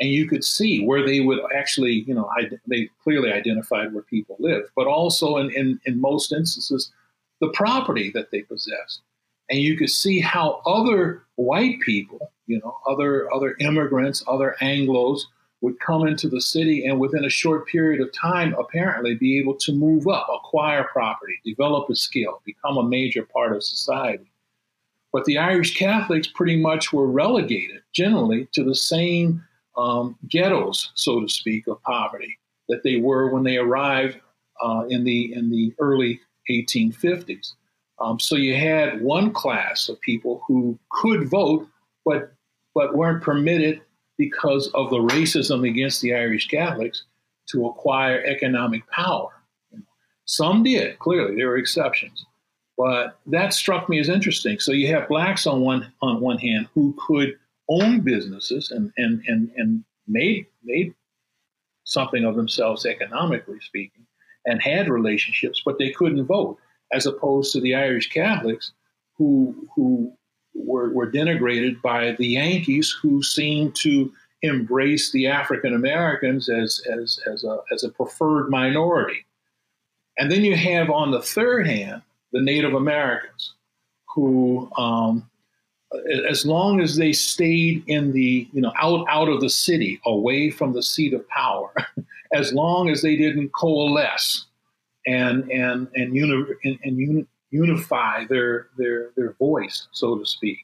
and 0.00 0.10
you 0.10 0.26
could 0.26 0.42
see 0.42 0.84
where 0.84 1.04
they 1.04 1.20
would 1.20 1.40
actually, 1.54 2.04
you 2.06 2.14
know, 2.14 2.28
they 2.66 2.88
clearly 3.02 3.32
identified 3.32 3.92
where 3.92 4.02
people 4.02 4.36
lived, 4.40 4.68
but 4.74 4.86
also 4.86 5.36
in, 5.36 5.50
in, 5.50 5.78
in 5.84 6.00
most 6.00 6.32
instances, 6.32 6.90
the 7.40 7.50
property 7.50 8.10
that 8.12 8.30
they 8.30 8.42
possessed. 8.42 9.02
And 9.50 9.60
you 9.60 9.76
could 9.76 9.90
see 9.90 10.20
how 10.20 10.62
other 10.64 11.24
white 11.36 11.80
people 11.80 12.32
you 12.46 12.60
know, 12.60 12.76
other 12.86 13.32
other 13.32 13.56
immigrants, 13.60 14.22
other 14.26 14.56
Anglo's 14.60 15.28
would 15.64 15.80
come 15.80 16.06
into 16.06 16.28
the 16.28 16.42
city 16.42 16.84
and 16.84 17.00
within 17.00 17.24
a 17.24 17.30
short 17.30 17.66
period 17.66 18.02
of 18.02 18.12
time 18.12 18.54
apparently 18.58 19.14
be 19.14 19.38
able 19.38 19.54
to 19.54 19.72
move 19.72 20.06
up, 20.06 20.28
acquire 20.28 20.84
property, 20.84 21.40
develop 21.42 21.88
a 21.88 21.96
skill, 21.96 22.42
become 22.44 22.76
a 22.76 22.86
major 22.86 23.24
part 23.24 23.56
of 23.56 23.64
society. 23.64 24.30
But 25.10 25.24
the 25.24 25.38
Irish 25.38 25.74
Catholics 25.74 26.26
pretty 26.26 26.60
much 26.60 26.92
were 26.92 27.06
relegated 27.06 27.80
generally 27.94 28.46
to 28.52 28.62
the 28.62 28.74
same 28.74 29.42
um, 29.74 30.18
ghettos, 30.28 30.92
so 30.94 31.20
to 31.20 31.28
speak, 31.30 31.66
of 31.66 31.82
poverty 31.82 32.38
that 32.68 32.82
they 32.82 32.96
were 32.96 33.32
when 33.32 33.44
they 33.44 33.56
arrived 33.56 34.18
uh, 34.62 34.84
in 34.90 35.04
the 35.04 35.32
in 35.32 35.50
the 35.50 35.72
early 35.78 36.20
1850s. 36.50 37.54
Um, 38.00 38.20
so 38.20 38.36
you 38.36 38.54
had 38.54 39.00
one 39.00 39.32
class 39.32 39.88
of 39.88 39.98
people 40.02 40.42
who 40.46 40.78
could 40.90 41.26
vote, 41.26 41.66
but 42.04 42.34
but 42.74 42.94
weren't 42.94 43.22
permitted 43.22 43.80
because 44.16 44.68
of 44.74 44.90
the 44.90 44.96
racism 44.96 45.68
against 45.68 46.00
the 46.00 46.14
Irish 46.14 46.48
Catholics 46.48 47.04
to 47.50 47.66
acquire 47.66 48.22
economic 48.24 48.88
power. 48.90 49.30
Some 50.26 50.62
did, 50.62 50.98
clearly, 50.98 51.36
there 51.36 51.48
were 51.48 51.58
exceptions. 51.58 52.24
But 52.76 53.18
that 53.26 53.52
struck 53.52 53.88
me 53.88 54.00
as 54.00 54.08
interesting. 54.08 54.58
So 54.58 54.72
you 54.72 54.88
have 54.88 55.08
blacks 55.08 55.46
on 55.46 55.60
one 55.60 55.92
on 56.02 56.20
one 56.20 56.38
hand 56.38 56.68
who 56.74 56.96
could 57.06 57.38
own 57.68 58.00
businesses 58.00 58.70
and 58.70 58.92
and 58.96 59.22
and, 59.26 59.50
and 59.56 59.84
made 60.08 60.46
made 60.64 60.94
something 61.84 62.24
of 62.24 62.34
themselves 62.34 62.86
economically 62.86 63.60
speaking 63.60 64.06
and 64.46 64.60
had 64.60 64.88
relationships, 64.88 65.62
but 65.64 65.78
they 65.78 65.90
couldn't 65.90 66.26
vote, 66.26 66.58
as 66.92 67.06
opposed 67.06 67.52
to 67.52 67.60
the 67.60 67.74
Irish 67.74 68.10
Catholics 68.10 68.72
who 69.16 69.68
who 69.74 70.12
were, 70.54 70.90
were 70.90 71.10
denigrated 71.10 71.80
by 71.82 72.12
the 72.12 72.28
Yankees, 72.28 72.94
who 73.02 73.22
seemed 73.22 73.74
to 73.76 74.12
embrace 74.42 75.10
the 75.10 75.26
African 75.26 75.74
Americans 75.74 76.48
as, 76.48 76.82
as, 76.90 77.18
as, 77.30 77.44
a, 77.44 77.58
as 77.72 77.82
a 77.84 77.88
preferred 77.88 78.50
minority. 78.50 79.24
And 80.18 80.30
then 80.30 80.44
you 80.44 80.54
have 80.56 80.90
on 80.90 81.10
the 81.10 81.22
third 81.22 81.66
hand 81.66 82.02
the 82.32 82.40
Native 82.40 82.74
Americans, 82.74 83.54
who, 84.14 84.70
um, 84.76 85.28
as 86.28 86.44
long 86.44 86.80
as 86.80 86.96
they 86.96 87.12
stayed 87.12 87.84
in 87.86 88.12
the, 88.12 88.48
you 88.52 88.60
know, 88.60 88.72
out, 88.80 89.06
out 89.08 89.28
of 89.28 89.40
the 89.40 89.50
city, 89.50 90.00
away 90.04 90.50
from 90.50 90.72
the 90.72 90.82
seat 90.82 91.14
of 91.14 91.26
power, 91.28 91.72
as 92.32 92.52
long 92.52 92.88
as 92.88 93.02
they 93.02 93.16
didn't 93.16 93.52
coalesce 93.52 94.46
and, 95.06 95.50
and, 95.50 95.88
and, 95.94 96.14
uni- 96.14 96.54
and, 96.64 96.78
and 96.82 97.26
unify 97.54 98.24
their, 98.24 98.66
their, 98.76 99.10
their 99.16 99.34
voice, 99.34 99.86
so 99.92 100.18
to 100.18 100.26
speak, 100.26 100.58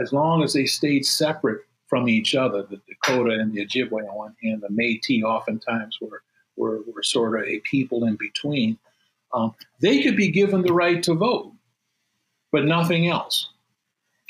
as 0.00 0.12
long 0.12 0.42
as 0.42 0.52
they 0.52 0.66
stayed 0.66 1.06
separate 1.06 1.60
from 1.86 2.08
each 2.08 2.34
other, 2.34 2.64
the 2.64 2.80
Dakota 2.88 3.38
and 3.38 3.52
the 3.52 3.64
Ojibwe 3.64 4.08
on 4.10 4.16
one 4.16 4.34
hand, 4.42 4.60
the 4.60 4.68
Métis 4.68 5.22
oftentimes 5.22 5.96
were, 6.00 6.22
were, 6.56 6.80
were 6.92 7.04
sort 7.04 7.40
of 7.40 7.46
a 7.46 7.60
people 7.60 8.04
in 8.04 8.16
between, 8.16 8.76
um, 9.32 9.54
they 9.80 10.02
could 10.02 10.16
be 10.16 10.28
given 10.28 10.62
the 10.62 10.72
right 10.72 11.02
to 11.04 11.14
vote, 11.14 11.52
but 12.50 12.64
nothing 12.64 13.06
else. 13.06 13.50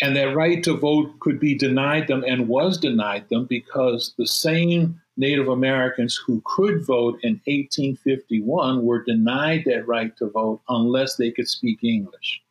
And 0.01 0.17
that 0.17 0.35
right 0.35 0.63
to 0.65 0.77
vote 0.77 1.19
could 1.21 1.39
be 1.39 1.57
denied 1.57 2.09
them 2.09 2.25
and 2.27 2.49
was 2.49 2.79
denied 2.79 3.29
them 3.29 3.47
because 3.47 4.15
the 4.19 4.27
same 4.27 5.01
Native 5.17 5.49
Americans 5.49 6.21
who 6.27 6.43
could 6.45 6.85
vote 6.85 7.21
in 7.23 7.41
1851 7.47 8.85
were 8.85 9.05
denied 9.05 9.63
that 9.67 9.87
right 9.87 10.17
to 10.17 10.29
vote 10.31 10.61
unless 10.69 11.17
they 11.17 11.31
could 11.31 11.49
speak 11.49 11.85
English. 11.85 12.43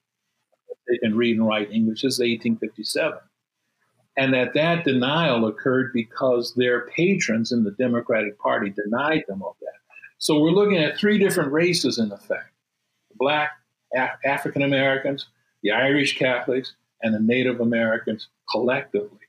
They 0.88 0.97
can 0.97 1.17
read 1.17 1.38
and 1.38 1.47
write 1.47 1.71
English. 1.71 2.01
This 2.01 2.13
is 2.13 2.19
1857. 2.19 3.17
And 4.15 4.34
that 4.34 4.53
that 4.53 4.86
denial 4.86 5.47
occurred 5.47 5.91
because 5.93 6.53
their 6.53 6.88
patrons 6.88 7.51
in 7.51 7.63
the 7.63 7.71
Democratic 7.71 8.38
Party 8.39 8.69
denied 8.69 9.23
them 9.27 9.41
of 9.41 9.56
that. 9.62 9.79
So 10.17 10.39
we're 10.39 10.51
looking 10.51 10.77
at 10.77 10.97
three 10.97 11.17
different 11.17 11.51
races 11.51 11.99
in 11.99 12.12
effect 12.12 12.51
Black, 13.15 13.51
Af- 13.95 14.19
African 14.23 14.62
Americans, 14.62 15.27
the 15.63 15.71
Irish 15.71 16.17
Catholics, 16.17 16.75
and 17.03 17.13
the 17.13 17.19
Native 17.19 17.59
Americans 17.59 18.29
collectively, 18.49 19.19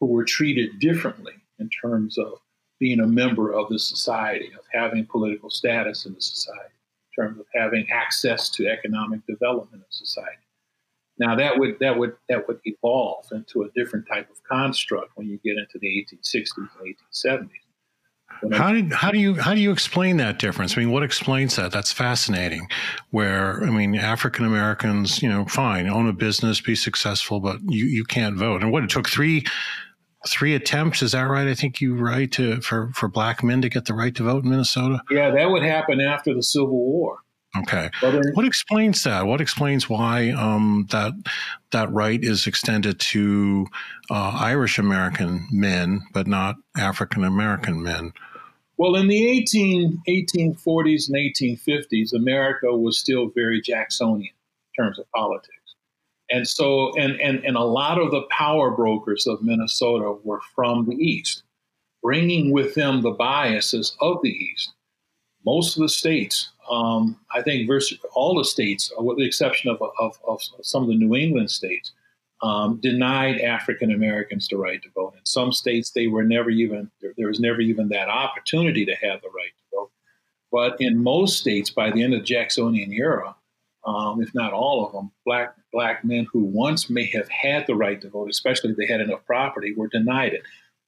who 0.00 0.06
were 0.06 0.24
treated 0.24 0.78
differently 0.80 1.34
in 1.58 1.70
terms 1.70 2.18
of 2.18 2.34
being 2.80 3.00
a 3.00 3.06
member 3.06 3.52
of 3.52 3.68
the 3.68 3.78
society, 3.78 4.50
of 4.58 4.64
having 4.72 5.06
political 5.06 5.48
status 5.48 6.04
in 6.04 6.14
the 6.14 6.20
society, 6.20 6.74
in 7.16 7.24
terms 7.24 7.38
of 7.38 7.46
having 7.54 7.86
access 7.90 8.50
to 8.50 8.68
economic 8.68 9.24
development 9.26 9.82
in 9.82 9.90
society. 9.90 10.42
Now 11.18 11.36
that 11.36 11.58
would 11.58 11.78
that 11.78 11.96
would 11.96 12.16
that 12.28 12.48
would 12.48 12.58
evolve 12.64 13.26
into 13.30 13.62
a 13.62 13.70
different 13.76 14.08
type 14.08 14.28
of 14.30 14.42
construct 14.42 15.12
when 15.14 15.28
you 15.28 15.38
get 15.44 15.56
into 15.56 15.78
the 15.78 15.86
1860s 15.86 16.68
and 16.80 16.96
1870s. 17.14 17.50
How 18.52 18.72
do 18.72 18.88
how 18.92 19.10
do 19.10 19.18
you 19.18 19.34
how 19.34 19.54
do 19.54 19.60
you 19.60 19.70
explain 19.70 20.16
that 20.16 20.38
difference? 20.38 20.76
I 20.76 20.80
mean, 20.80 20.90
what 20.90 21.02
explains 21.02 21.56
that? 21.56 21.70
That's 21.70 21.92
fascinating. 21.92 22.68
Where 23.10 23.62
I 23.62 23.70
mean, 23.70 23.94
African 23.94 24.44
Americans, 24.44 25.22
you 25.22 25.28
know, 25.28 25.44
fine, 25.44 25.88
own 25.88 26.08
a 26.08 26.12
business, 26.12 26.60
be 26.60 26.74
successful, 26.74 27.40
but 27.40 27.60
you 27.68 27.84
you 27.84 28.04
can't 28.04 28.36
vote. 28.36 28.62
And 28.62 28.72
what 28.72 28.82
it 28.82 28.90
took 28.90 29.08
three 29.08 29.44
three 30.28 30.54
attempts 30.54 31.02
is 31.02 31.12
that 31.12 31.22
right? 31.22 31.46
I 31.46 31.54
think 31.54 31.80
you 31.80 31.94
right 31.94 32.30
to 32.32 32.60
for 32.60 32.90
for 32.94 33.08
black 33.08 33.42
men 33.42 33.62
to 33.62 33.68
get 33.68 33.84
the 33.84 33.94
right 33.94 34.14
to 34.16 34.24
vote 34.24 34.44
in 34.44 34.50
Minnesota. 34.50 35.02
Yeah, 35.10 35.30
that 35.30 35.50
would 35.50 35.62
happen 35.62 36.00
after 36.00 36.34
the 36.34 36.42
Civil 36.42 36.70
War. 36.70 37.18
Okay. 37.54 37.90
What 38.32 38.46
explains 38.46 39.04
that? 39.04 39.26
What 39.26 39.42
explains 39.42 39.86
why 39.86 40.30
um, 40.30 40.86
that 40.90 41.12
that 41.70 41.92
right 41.92 42.22
is 42.22 42.46
extended 42.46 42.98
to 42.98 43.66
uh, 44.10 44.38
Irish 44.40 44.78
American 44.78 45.46
men, 45.52 46.00
but 46.14 46.26
not 46.26 46.56
African 46.78 47.24
American 47.24 47.82
men? 47.82 48.12
Well, 48.82 48.96
in 48.96 49.06
the 49.06 49.28
18, 49.28 50.02
1840s 50.08 51.08
and 51.08 51.16
1850s, 51.16 52.12
America 52.14 52.76
was 52.76 52.98
still 52.98 53.28
very 53.28 53.60
Jacksonian 53.60 54.32
in 54.32 54.84
terms 54.84 54.98
of 54.98 55.08
politics. 55.12 55.76
And 56.32 56.48
so, 56.48 56.92
and, 56.98 57.12
and, 57.20 57.44
and 57.44 57.56
a 57.56 57.62
lot 57.62 58.00
of 58.00 58.10
the 58.10 58.22
power 58.22 58.72
brokers 58.72 59.28
of 59.28 59.40
Minnesota 59.40 60.16
were 60.24 60.40
from 60.56 60.86
the 60.86 60.96
East, 60.96 61.44
bringing 62.02 62.50
with 62.50 62.74
them 62.74 63.02
the 63.02 63.12
biases 63.12 63.96
of 64.00 64.18
the 64.20 64.30
East. 64.30 64.72
Most 65.46 65.76
of 65.76 65.82
the 65.82 65.88
states 65.88 66.50
um, 66.68 67.20
I 67.32 67.40
think 67.40 67.68
versus 67.68 68.00
all 68.14 68.36
the 68.36 68.44
states, 68.44 68.90
with 68.98 69.16
the 69.16 69.24
exception 69.24 69.70
of, 69.70 69.80
of, 70.00 70.18
of 70.26 70.40
some 70.62 70.82
of 70.82 70.88
the 70.88 70.96
New 70.96 71.14
England 71.14 71.52
states, 71.52 71.92
um, 72.42 72.80
denied 72.80 73.40
African 73.40 73.92
Americans 73.92 74.48
the 74.48 74.56
right 74.56 74.82
to 74.82 74.90
vote. 74.90 75.14
In 75.16 75.24
some 75.24 75.52
states, 75.52 75.90
they 75.90 76.08
were 76.08 76.24
never 76.24 76.50
even 76.50 76.90
there, 77.00 77.12
there, 77.16 77.28
was 77.28 77.40
never 77.40 77.60
even 77.60 77.88
that 77.90 78.08
opportunity 78.08 78.84
to 78.84 78.94
have 78.96 79.22
the 79.22 79.30
right 79.30 79.52
to 79.56 79.76
vote. 79.76 79.90
But 80.50 80.76
in 80.80 81.02
most 81.02 81.38
states, 81.38 81.70
by 81.70 81.90
the 81.90 82.02
end 82.02 82.14
of 82.14 82.20
the 82.20 82.26
Jacksonian 82.26 82.92
era, 82.92 83.34
um, 83.86 84.22
if 84.22 84.34
not 84.34 84.52
all 84.52 84.86
of 84.86 84.92
them, 84.92 85.10
black 85.24 85.54
black 85.72 86.04
men 86.04 86.26
who 86.32 86.40
once 86.44 86.90
may 86.90 87.06
have 87.06 87.28
had 87.28 87.66
the 87.66 87.74
right 87.74 88.00
to 88.00 88.10
vote, 88.10 88.30
especially 88.30 88.70
if 88.70 88.76
they 88.76 88.86
had 88.86 89.00
enough 89.00 89.24
property, 89.26 89.74
were 89.74 89.88
denied 89.88 90.34
it. 90.34 90.42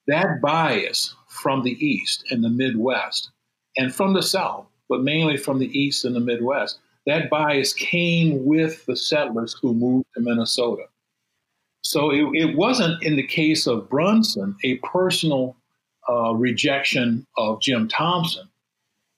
That 0.07 0.41
bias 0.43 1.15
from 1.29 1.63
the 1.63 1.73
East 1.85 2.25
and 2.31 2.45
the 2.45 2.51
Midwest 2.51 3.31
and 3.77 3.95
from 3.95 4.13
the 4.13 4.23
South 4.23 4.67
but 4.89 5.03
mainly 5.03 5.37
from 5.37 5.59
the 5.59 5.79
East 5.79 6.05
and 6.05 6.15
the 6.15 6.21
Midwest. 6.21 6.79
That 7.07 7.29
bias 7.31 7.73
came 7.73 8.45
with 8.45 8.85
the 8.87 8.97
settlers 8.97 9.57
who 9.61 9.75
moved 9.75 10.07
to 10.15 10.23
Minnesota. 10.23 10.85
So 11.95 12.11
it, 12.11 12.27
it 12.35 12.57
wasn't, 12.57 13.01
in 13.05 13.15
the 13.15 13.25
case 13.25 13.69
of 13.69 13.89
Brunson, 13.89 14.57
a 14.65 14.79
personal 14.79 15.57
uh, 16.11 16.35
rejection 16.35 17.25
of 17.37 17.61
Jim 17.61 17.87
Thompson. 17.87 18.49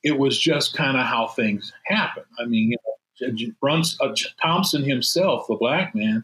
It 0.03 0.19
was 0.19 0.39
just 0.39 0.75
kind 0.75 0.99
of 0.99 1.07
how 1.07 1.29
things 1.29 1.73
happen. 1.87 2.25
I 2.39 2.45
mean, 2.45 2.73
you 2.73 2.77
know, 3.31 3.53
Brunson, 3.63 3.97
uh, 4.07 4.15
Thompson 4.43 4.85
himself, 4.85 5.47
the 5.49 5.55
black 5.55 5.95
man, 5.95 6.23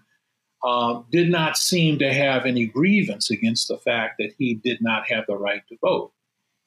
uh, 0.63 1.01
did 1.11 1.31
not 1.31 1.57
seem 1.57 1.99
to 2.01 2.13
have 2.13 2.45
any 2.45 2.67
grievance 2.67 3.31
against 3.31 3.69
the 3.69 3.79
fact 3.79 4.17
that 4.19 4.35
he 4.37 4.53
did 4.53 4.83
not 4.83 5.09
have 5.09 5.25
the 5.27 5.39
right 5.39 5.63
to 5.71 5.79
vote 5.81 6.13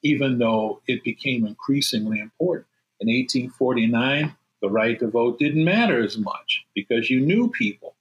even 0.02 0.38
though 0.38 0.82
it 0.88 1.04
became 1.04 1.46
increasingly 1.48 2.20
important. 2.20 2.68
In 3.00 3.08
1849, 3.08 4.36
the 4.62 4.70
right 4.70 5.00
to 5.00 5.08
vote 5.08 5.40
didn't 5.40 5.64
matter 5.66 6.04
as 6.04 6.18
much 6.18 6.64
because 6.76 7.10
you 7.10 7.20
knew 7.20 7.50
people 7.50 7.95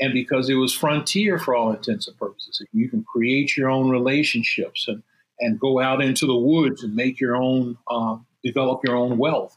and 0.00 0.12
because 0.12 0.48
it 0.48 0.54
was 0.54 0.74
frontier 0.74 1.38
for 1.38 1.54
all 1.54 1.72
intents 1.72 2.08
and 2.08 2.18
purposes. 2.18 2.62
You 2.72 2.88
can 2.88 3.04
create 3.04 3.56
your 3.56 3.70
own 3.70 3.88
relationships 3.88 4.86
and, 4.88 5.02
and 5.40 5.58
go 5.58 5.80
out 5.80 6.02
into 6.02 6.26
the 6.26 6.36
woods 6.36 6.82
and 6.82 6.94
make 6.94 7.18
your 7.20 7.36
own, 7.36 7.78
uh, 7.88 8.16
develop 8.44 8.82
your 8.84 8.96
own 8.96 9.18
wealth. 9.18 9.56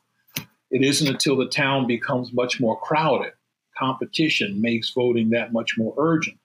It 0.71 0.83
isn't 0.83 1.07
until 1.07 1.35
the 1.35 1.47
town 1.47 1.87
becomes 1.87 2.31
much 2.31 2.59
more 2.59 2.79
crowded. 2.79 3.33
Competition 3.77 4.61
makes 4.61 4.91
voting 4.91 5.29
that 5.31 5.51
much 5.51 5.77
more 5.77 5.93
urgent. 5.97 6.37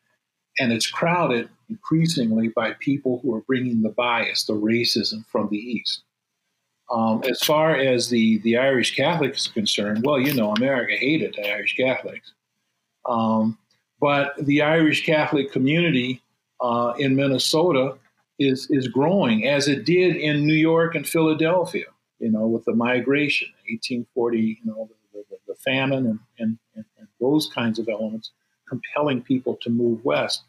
And 0.59 0.73
it's 0.73 0.91
crowded 0.91 1.49
increasingly 1.69 2.49
by 2.49 2.73
people 2.81 3.21
who 3.23 3.35
are 3.35 3.43
bringing 3.43 3.83
the 3.83 3.91
bias, 3.91 4.45
the 4.45 4.55
racism 4.55 5.27
from 5.27 5.49
the 5.51 5.59
East. 5.59 6.03
Um, 6.91 7.23
as 7.29 7.41
far 7.41 7.75
as 7.75 8.09
the, 8.09 8.39
the 8.39 8.57
Irish 8.57 8.95
Catholics 8.95 9.49
are 9.49 9.53
concerned, 9.53 10.05
well, 10.05 10.21
you 10.21 10.35
know, 10.35 10.53
America 10.53 10.95
hated 10.97 11.35
the 11.35 11.51
Irish 11.51 11.77
Catholics. 11.77 12.33
Um, 13.07 13.59
but 14.05 14.35
the 14.37 14.61
Irish 14.61 15.07
Catholic 15.07 15.51
community 15.51 16.23
uh, 16.61 16.93
in 16.99 17.17
Minnesota 17.17 17.97
is, 18.39 18.71
is 18.71 18.87
growing 18.87 19.49
as 19.49 19.67
it 19.67 19.87
did 19.87 20.17
in 20.17 20.47
New 20.47 20.53
York 20.53 20.95
and 20.95 21.09
Philadelphia, 21.09 21.87
you 22.19 22.31
know, 22.31 22.47
with 22.47 22.67
the 22.67 22.75
migration, 22.75 23.49
1840, 23.67 24.39
you 24.39 24.57
know, 24.67 24.91
the, 25.15 25.25
the, 25.31 25.37
the 25.49 25.55
famine 25.55 26.05
and, 26.05 26.19
and, 26.39 26.59
and 26.77 27.09
those 27.19 27.49
kinds 27.49 27.79
of 27.79 27.89
elements 27.89 28.33
compelling 28.69 29.23
people 29.23 29.57
to 29.63 29.71
move 29.71 30.05
west. 30.05 30.43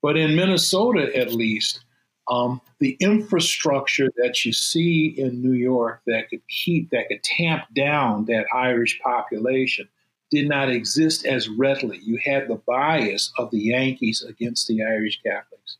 But 0.00 0.16
in 0.16 0.34
Minnesota, 0.34 1.14
at 1.14 1.34
least, 1.34 1.84
um, 2.30 2.58
the 2.78 2.96
infrastructure 3.00 4.10
that 4.16 4.46
you 4.46 4.52
see 4.54 5.08
in 5.08 5.42
New 5.42 5.52
York 5.52 6.00
that 6.06 6.30
could 6.30 6.48
keep, 6.48 6.88
that 6.88 7.08
could 7.08 7.22
tamp 7.22 7.64
down 7.74 8.24
that 8.28 8.46
Irish 8.54 8.98
population 9.00 9.90
did 10.34 10.48
not 10.48 10.68
exist 10.68 11.24
as 11.24 11.48
readily. 11.48 11.98
You 12.02 12.18
had 12.22 12.48
the 12.48 12.60
bias 12.66 13.32
of 13.38 13.50
the 13.50 13.60
Yankees 13.60 14.22
against 14.22 14.66
the 14.66 14.82
Irish 14.82 15.22
Catholics, 15.22 15.78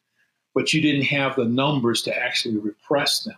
but 0.54 0.72
you 0.72 0.80
didn't 0.80 1.06
have 1.06 1.36
the 1.36 1.44
numbers 1.44 2.02
to 2.02 2.16
actually 2.16 2.56
repress 2.58 3.24
them. 3.24 3.36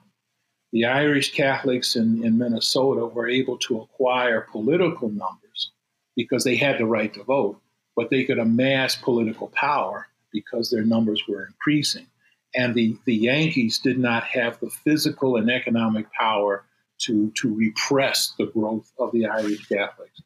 The 0.72 0.84
Irish 0.84 1.32
Catholics 1.32 1.96
in, 1.96 2.22
in 2.24 2.38
Minnesota 2.38 3.06
were 3.06 3.28
able 3.28 3.56
to 3.58 3.80
acquire 3.80 4.46
political 4.52 5.08
numbers 5.08 5.72
because 6.14 6.44
they 6.44 6.56
had 6.56 6.78
the 6.78 6.86
right 6.86 7.12
to 7.14 7.24
vote, 7.24 7.60
but 7.94 8.10
they 8.10 8.24
could 8.24 8.38
amass 8.38 8.96
political 8.96 9.48
power 9.48 10.06
because 10.32 10.70
their 10.70 10.84
numbers 10.84 11.22
were 11.28 11.46
increasing. 11.46 12.06
And 12.54 12.74
the, 12.74 12.96
the 13.06 13.14
Yankees 13.14 13.78
did 13.78 13.98
not 13.98 14.24
have 14.24 14.60
the 14.60 14.70
physical 14.70 15.36
and 15.36 15.50
economic 15.50 16.12
power 16.12 16.64
to, 16.98 17.30
to 17.36 17.54
repress 17.54 18.32
the 18.38 18.46
growth 18.46 18.90
of 18.98 19.12
the 19.12 19.26
Irish 19.26 19.66
Catholics. 19.66 20.20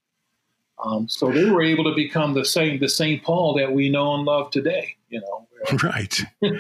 Um, 0.85 1.09
so 1.09 1.31
they 1.31 1.45
were 1.45 1.63
able 1.63 1.85
to 1.85 1.95
become 1.95 2.35
the 2.35 2.45
same 2.45 2.79
the 2.79 2.89
St. 2.89 3.23
Paul 3.23 3.55
that 3.55 3.73
we 3.73 3.89
know 3.89 4.15
and 4.15 4.25
love 4.25 4.51
today. 4.51 4.97
You 5.09 5.21
know, 5.21 5.79
right. 5.83 6.21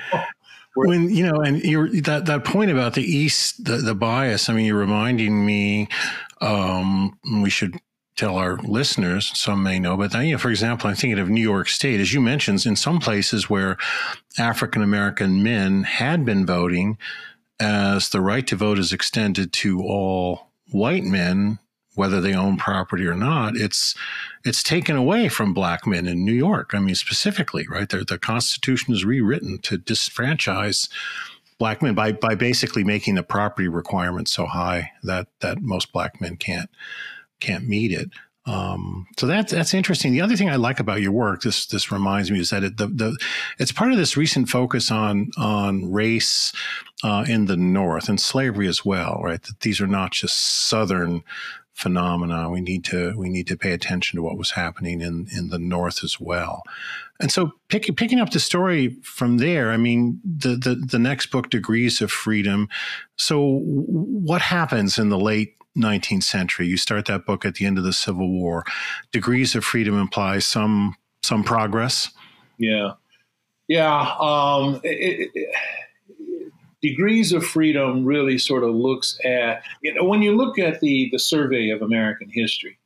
when 0.74 1.10
you 1.10 1.26
know, 1.26 1.40
and 1.40 1.62
you're 1.62 1.88
that 2.02 2.26
that 2.26 2.44
point 2.44 2.70
about 2.70 2.94
the 2.94 3.02
East, 3.02 3.64
the, 3.64 3.76
the 3.78 3.94
bias. 3.94 4.48
I 4.48 4.54
mean, 4.54 4.66
you're 4.66 4.76
reminding 4.76 5.44
me. 5.44 5.88
Um, 6.40 7.18
we 7.42 7.50
should 7.50 7.78
tell 8.16 8.36
our 8.36 8.56
listeners, 8.58 9.30
some 9.38 9.62
may 9.62 9.78
know, 9.78 9.96
but 9.96 10.12
you 10.14 10.32
know, 10.32 10.38
for 10.38 10.50
example, 10.50 10.88
I'm 10.88 10.96
thinking 10.96 11.18
of 11.18 11.30
New 11.30 11.40
York 11.40 11.68
State, 11.68 12.00
as 12.00 12.12
you 12.12 12.20
mentioned, 12.20 12.66
in 12.66 12.76
some 12.76 12.98
places 12.98 13.48
where 13.48 13.78
African 14.38 14.82
American 14.82 15.42
men 15.42 15.84
had 15.84 16.24
been 16.24 16.44
voting, 16.44 16.98
as 17.58 18.10
the 18.10 18.20
right 18.20 18.46
to 18.46 18.56
vote 18.56 18.78
is 18.78 18.92
extended 18.92 19.52
to 19.54 19.80
all 19.80 20.50
white 20.70 21.04
men, 21.04 21.58
whether 22.00 22.18
they 22.18 22.32
own 22.32 22.56
property 22.56 23.06
or 23.06 23.14
not, 23.14 23.56
it's 23.56 23.94
it's 24.42 24.62
taken 24.62 24.96
away 24.96 25.28
from 25.28 25.52
black 25.52 25.86
men 25.86 26.06
in 26.06 26.24
New 26.24 26.32
York. 26.32 26.70
I 26.72 26.78
mean, 26.78 26.94
specifically, 26.94 27.66
right? 27.68 27.86
The, 27.86 28.06
the 28.06 28.18
Constitution 28.18 28.94
is 28.94 29.04
rewritten 29.04 29.58
to 29.64 29.76
disfranchise 29.76 30.88
black 31.58 31.82
men 31.82 31.94
by 31.94 32.12
by 32.12 32.34
basically 32.34 32.84
making 32.84 33.16
the 33.16 33.22
property 33.22 33.68
requirement 33.68 34.28
so 34.28 34.46
high 34.46 34.92
that 35.02 35.26
that 35.40 35.60
most 35.60 35.92
black 35.92 36.22
men 36.22 36.38
can't 36.38 36.70
can't 37.38 37.68
meet 37.68 37.92
it. 37.92 38.08
Um, 38.46 39.06
so 39.18 39.26
that's 39.26 39.52
that's 39.52 39.74
interesting. 39.74 40.12
The 40.12 40.22
other 40.22 40.36
thing 40.36 40.48
I 40.48 40.56
like 40.56 40.80
about 40.80 41.02
your 41.02 41.12
work, 41.12 41.42
this 41.42 41.66
this 41.66 41.92
reminds 41.92 42.30
me, 42.30 42.40
is 42.40 42.48
that 42.48 42.64
it, 42.64 42.78
the, 42.78 42.86
the 42.86 43.18
it's 43.58 43.72
part 43.72 43.92
of 43.92 43.98
this 43.98 44.16
recent 44.16 44.48
focus 44.48 44.90
on 44.90 45.30
on 45.36 45.92
race 45.92 46.50
uh, 47.04 47.26
in 47.28 47.44
the 47.44 47.58
North 47.58 48.08
and 48.08 48.18
slavery 48.18 48.68
as 48.68 48.84
well, 48.84 49.20
right? 49.22 49.42
That 49.42 49.60
these 49.60 49.82
are 49.82 49.86
not 49.86 50.12
just 50.12 50.38
Southern 50.66 51.22
phenomena. 51.80 52.50
We 52.50 52.60
need 52.60 52.84
to 52.84 53.14
we 53.16 53.28
need 53.28 53.46
to 53.48 53.56
pay 53.56 53.72
attention 53.72 54.16
to 54.16 54.22
what 54.22 54.36
was 54.36 54.52
happening 54.52 55.00
in 55.00 55.26
in 55.34 55.48
the 55.48 55.58
North 55.58 56.04
as 56.04 56.20
well. 56.20 56.62
And 57.20 57.30
so, 57.32 57.52
pick, 57.68 57.94
picking 57.96 58.20
up 58.20 58.30
the 58.30 58.40
story 58.40 58.96
from 59.02 59.38
there, 59.38 59.72
I 59.72 59.76
mean, 59.76 60.20
the, 60.24 60.56
the 60.56 60.74
the 60.74 60.98
next 60.98 61.26
book, 61.26 61.50
Degrees 61.50 62.00
of 62.00 62.10
Freedom. 62.10 62.68
So, 63.16 63.60
what 63.64 64.42
happens 64.42 64.98
in 64.98 65.08
the 65.08 65.18
late 65.18 65.54
19th 65.76 66.22
century? 66.22 66.66
You 66.66 66.76
start 66.76 67.06
that 67.06 67.26
book 67.26 67.44
at 67.44 67.56
the 67.56 67.66
end 67.66 67.78
of 67.78 67.84
the 67.84 67.92
Civil 67.92 68.30
War. 68.30 68.64
Degrees 69.12 69.54
of 69.54 69.64
Freedom 69.64 69.98
implies 69.98 70.46
some 70.46 70.96
some 71.22 71.44
progress. 71.44 72.10
Yeah, 72.58 72.92
yeah. 73.68 74.14
Um, 74.18 74.80
it, 74.84 75.30
it, 75.34 75.54
degrees 76.82 77.32
of 77.32 77.44
freedom 77.44 78.04
really 78.04 78.38
sort 78.38 78.64
of 78.64 78.74
looks 78.74 79.18
at 79.24 79.62
you 79.82 79.92
know 79.94 80.04
when 80.04 80.22
you 80.22 80.36
look 80.36 80.58
at 80.58 80.80
the 80.80 81.08
the 81.12 81.18
survey 81.18 81.70
of 81.70 81.82
American 81.82 82.28
history 82.30 82.78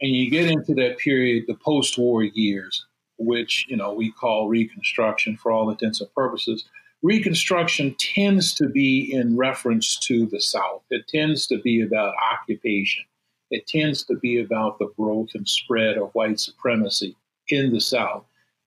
and 0.00 0.14
you 0.14 0.30
get 0.30 0.50
into 0.50 0.74
that 0.74 0.98
period 0.98 1.44
the 1.46 1.54
post-war 1.54 2.22
years 2.22 2.86
which 3.18 3.66
you 3.68 3.76
know 3.76 3.92
we 3.92 4.12
call 4.12 4.48
reconstruction 4.48 5.36
for 5.36 5.52
all 5.52 5.70
intents 5.70 6.00
and 6.00 6.14
purposes 6.14 6.64
reconstruction 7.02 7.94
tends 7.98 8.54
to 8.54 8.68
be 8.68 9.12
in 9.12 9.36
reference 9.36 9.98
to 9.98 10.26
the 10.26 10.40
south. 10.40 10.82
It 10.90 11.08
tends 11.08 11.46
to 11.46 11.58
be 11.58 11.82
about 11.82 12.14
occupation. 12.32 13.04
It 13.50 13.66
tends 13.66 14.04
to 14.04 14.16
be 14.16 14.40
about 14.40 14.78
the 14.78 14.92
growth 14.96 15.30
and 15.34 15.48
spread 15.48 15.96
of 15.96 16.10
white 16.14 16.38
supremacy 16.38 17.16
in 17.48 17.72
the 17.72 17.80
south. 17.80 18.24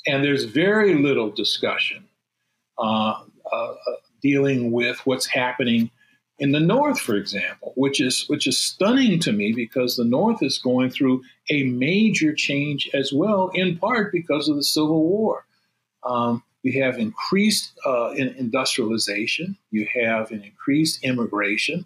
And 0.08 0.24
there's 0.24 0.44
very 0.44 0.96
little 0.96 1.30
discussion 1.30 2.06
uh, 2.78 3.24
uh, 3.52 3.74
dealing 4.24 4.72
with 4.72 5.00
what's 5.06 5.28
happening 5.28 5.92
in 6.40 6.52
the 6.52 6.60
north 6.60 7.00
for 7.00 7.16
example 7.16 7.74
which 7.76 8.02
is 8.02 8.28
which 8.28 8.48
is 8.48 8.58
stunning 8.58 9.20
to 9.20 9.32
me 9.32 9.54
because 9.54 9.96
the 9.96 10.04
north 10.04 10.42
is 10.42 10.58
going 10.58 10.90
through 10.90 11.22
a 11.50 11.64
major 11.64 12.34
change 12.34 12.90
as 12.94 13.14
well 13.14 13.52
in 13.54 13.78
part 13.78 14.12
because 14.12 14.50
of 14.50 14.56
the 14.56 14.64
civil 14.64 15.04
war. 15.04 15.46
Um, 16.04 16.44
you 16.64 16.82
have 16.84 16.98
increased 16.98 17.74
uh, 17.86 18.12
in 18.12 18.30
industrialization 18.30 19.58
you 19.70 19.88
have 20.04 20.32
an 20.32 20.44
increased 20.44 21.04
immigration 21.04 21.86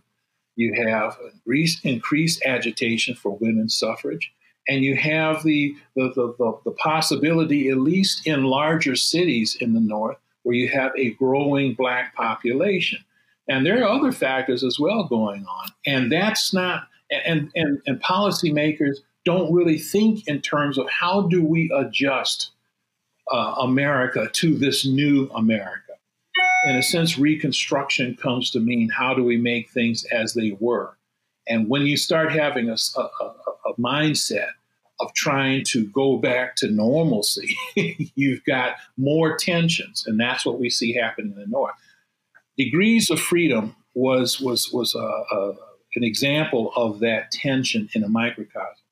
you 0.56 0.74
have 0.88 1.18
increased, 1.34 1.86
increased 1.86 2.44
agitation 2.44 3.16
for 3.16 3.38
women's 3.38 3.78
suffrage 3.78 4.32
and 4.68 4.84
you 4.84 4.96
have 4.96 5.44
the 5.44 5.76
the, 5.96 6.10
the, 6.16 6.36
the, 6.38 6.60
the 6.66 6.72
possibility 6.72 7.70
at 7.70 7.78
least 7.78 8.26
in 8.26 8.44
larger 8.44 8.96
cities 8.96 9.58
in 9.60 9.74
the 9.74 9.82
north 9.82 10.18
where 10.48 10.56
you 10.56 10.70
have 10.70 10.94
a 10.96 11.12
growing 11.16 11.74
black 11.74 12.16
population. 12.16 13.04
And 13.50 13.66
there 13.66 13.84
are 13.84 13.90
other 13.90 14.14
factors 14.14 14.64
as 14.64 14.80
well 14.80 15.04
going 15.04 15.46
on. 15.46 15.68
And 15.86 16.10
that's 16.10 16.54
not, 16.54 16.88
and, 17.12 17.52
and, 17.54 17.82
and 17.86 18.02
policymakers 18.02 19.00
don't 19.26 19.54
really 19.54 19.78
think 19.78 20.26
in 20.26 20.40
terms 20.40 20.78
of 20.78 20.90
how 20.90 21.24
do 21.24 21.44
we 21.44 21.70
adjust 21.76 22.52
uh, 23.30 23.56
America 23.60 24.30
to 24.32 24.58
this 24.58 24.86
new 24.86 25.30
America. 25.36 25.82
In 26.66 26.78
a 26.78 26.82
sense, 26.82 27.18
reconstruction 27.18 28.16
comes 28.16 28.50
to 28.52 28.62
mean 28.62 28.88
how 28.88 29.14
do 29.14 29.26
we 29.26 29.36
make 29.36 29.70
things 29.70 30.06
as 30.14 30.34
they 30.34 30.56
were. 30.62 30.98
And 31.46 31.68
when 31.68 31.82
you 31.82 31.98
start 31.98 32.32
having 32.32 32.70
a, 32.70 32.78
a, 32.96 33.02
a 33.02 33.74
mindset 33.78 34.52
of 35.00 35.14
trying 35.14 35.64
to 35.64 35.86
go 35.88 36.18
back 36.18 36.56
to 36.58 36.70
normalcy, 36.70 37.56
you've 38.16 38.44
got 38.46 38.76
more 38.98 39.38
tensions, 39.38 40.06
and 40.08 40.20
that's 40.20 40.46
what 40.46 40.60
we 40.60 40.70
see 40.70 40.94
happening 40.94 41.34
in 41.34 41.40
the 41.40 41.48
North. 41.48 41.76
Degrees 42.58 43.10
of 43.10 43.20
Freedom 43.20 43.76
was 43.94 44.40
was 44.40 44.72
was 44.72 44.96
a, 44.96 45.00
a, 45.00 45.54
an 45.96 46.04
example 46.04 46.72
of 46.76 47.00
that 47.00 47.32
tension 47.32 47.90
in 47.94 48.04
a 48.04 48.10
microcosm. 48.10 48.84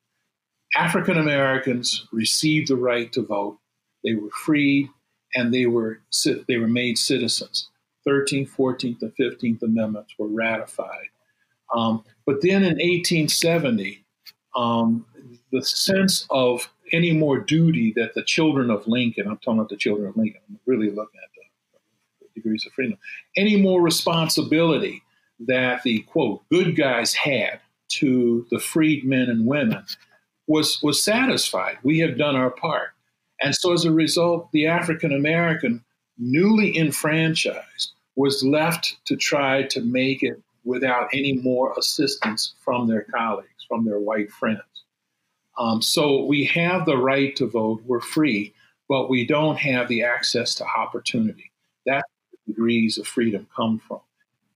African 0.75 1.17
Americans 1.17 2.07
received 2.11 2.67
the 2.67 2.75
right 2.75 3.11
to 3.13 3.21
vote; 3.21 3.57
they 4.03 4.13
were 4.13 4.29
freed, 4.29 4.89
and 5.33 5.53
they 5.53 5.65
were 5.65 6.01
they 6.47 6.57
were 6.57 6.67
made 6.67 6.97
citizens. 6.97 7.69
13th, 8.07 8.49
14th, 8.49 9.01
and 9.01 9.11
15th 9.19 9.63
Amendments 9.63 10.13
were 10.19 10.27
ratified. 10.27 11.07
Um, 11.73 12.03
but 12.25 12.41
then 12.41 12.63
in 12.63 12.73
1870, 12.73 14.05
um, 14.55 15.05
the 15.55 15.65
sense 15.65 16.25
of 16.29 16.69
any 16.91 17.13
more 17.13 17.39
duty 17.39 17.93
that 17.95 18.13
the 18.13 18.23
children 18.23 18.69
of 18.69 18.87
Lincoln, 18.87 19.27
I'm 19.27 19.37
talking 19.37 19.59
about 19.59 19.69
the 19.69 19.77
children 19.77 20.07
of 20.07 20.17
Lincoln, 20.17 20.41
I'm 20.49 20.59
really 20.65 20.89
looking 20.89 21.19
at 21.23 21.29
the, 21.35 21.41
degrees 22.35 22.65
of 22.65 22.73
freedom, 22.73 22.97
any 23.37 23.55
more 23.55 23.81
responsibility 23.81 25.01
that 25.39 25.83
the 25.83 26.01
quote, 26.01 26.43
good 26.49 26.75
guys 26.75 27.13
had 27.13 27.61
to 27.87 28.45
the 28.51 28.59
freed 28.59 29.05
men 29.05 29.29
and 29.29 29.45
women 29.45 29.85
was, 30.45 30.81
was 30.83 31.01
satisfied. 31.01 31.77
We 31.81 31.99
have 31.99 32.17
done 32.17 32.35
our 32.35 32.49
part. 32.51 32.89
And 33.41 33.55
so 33.55 33.71
as 33.71 33.85
a 33.85 33.91
result, 33.91 34.51
the 34.51 34.67
African 34.67 35.13
American, 35.13 35.83
newly 36.17 36.77
enfranchised, 36.77 37.93
was 38.17 38.43
left 38.43 38.97
to 39.05 39.15
try 39.15 39.63
to 39.63 39.81
make 39.81 40.21
it 40.21 40.41
without 40.65 41.07
any 41.13 41.33
more 41.33 41.73
assistance 41.77 42.55
from 42.59 42.87
their 42.87 43.03
colleagues, 43.03 43.65
from 43.67 43.85
their 43.85 43.99
white 43.99 44.31
friends. 44.31 44.59
Um, 45.57 45.81
so 45.81 46.25
we 46.25 46.43
have 46.45 46.85
the 46.85 46.97
right 46.97 47.35
to 47.37 47.47
vote, 47.47 47.81
we're 47.85 48.01
free, 48.01 48.53
but 48.89 49.09
we 49.09 49.25
don't 49.25 49.57
have 49.57 49.87
the 49.87 50.03
access 50.03 50.55
to 50.55 50.65
opportunity. 50.77 51.51
That's 51.85 52.07
where 52.31 52.53
degrees 52.53 52.97
of 52.97 53.07
freedom 53.07 53.47
come 53.55 53.79
from. 53.79 54.01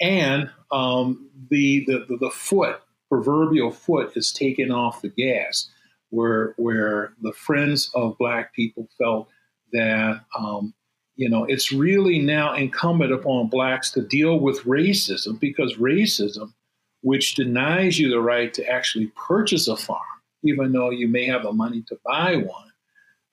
And 0.01 0.49
um, 0.71 1.29
the, 1.49 1.85
the, 1.85 2.05
the, 2.07 2.17
the 2.17 2.29
foot, 2.29 2.81
proverbial 3.09 3.71
foot, 3.71 4.15
is 4.15 4.31
taken 4.31 4.71
off 4.71 5.01
the 5.01 5.09
gas, 5.09 5.69
where, 6.09 6.53
where 6.57 7.13
the 7.21 7.33
friends 7.33 7.91
of 7.95 8.17
Black 8.17 8.53
people 8.53 8.87
felt 8.97 9.29
that 9.71 10.21
um, 10.37 10.73
you 11.19 11.27
know, 11.27 11.43
it's 11.43 11.73
really 11.73 12.17
now 12.17 12.53
incumbent 12.53 13.11
upon 13.11 13.49
blacks 13.49 13.91
to 13.91 14.01
deal 14.01 14.39
with 14.39 14.63
racism 14.63 15.37
because 15.37 15.75
racism, 15.75 16.53
which 17.01 17.35
denies 17.35 17.99
you 17.99 18.09
the 18.09 18.21
right 18.21 18.53
to 18.53 18.65
actually 18.65 19.07
purchase 19.17 19.67
a 19.67 19.75
farm, 19.75 19.99
even 20.43 20.71
though 20.71 20.89
you 20.89 21.07
may 21.07 21.25
have 21.25 21.43
the 21.43 21.51
money 21.51 21.83
to 21.87 21.97
buy 22.05 22.35
one, 22.35 22.71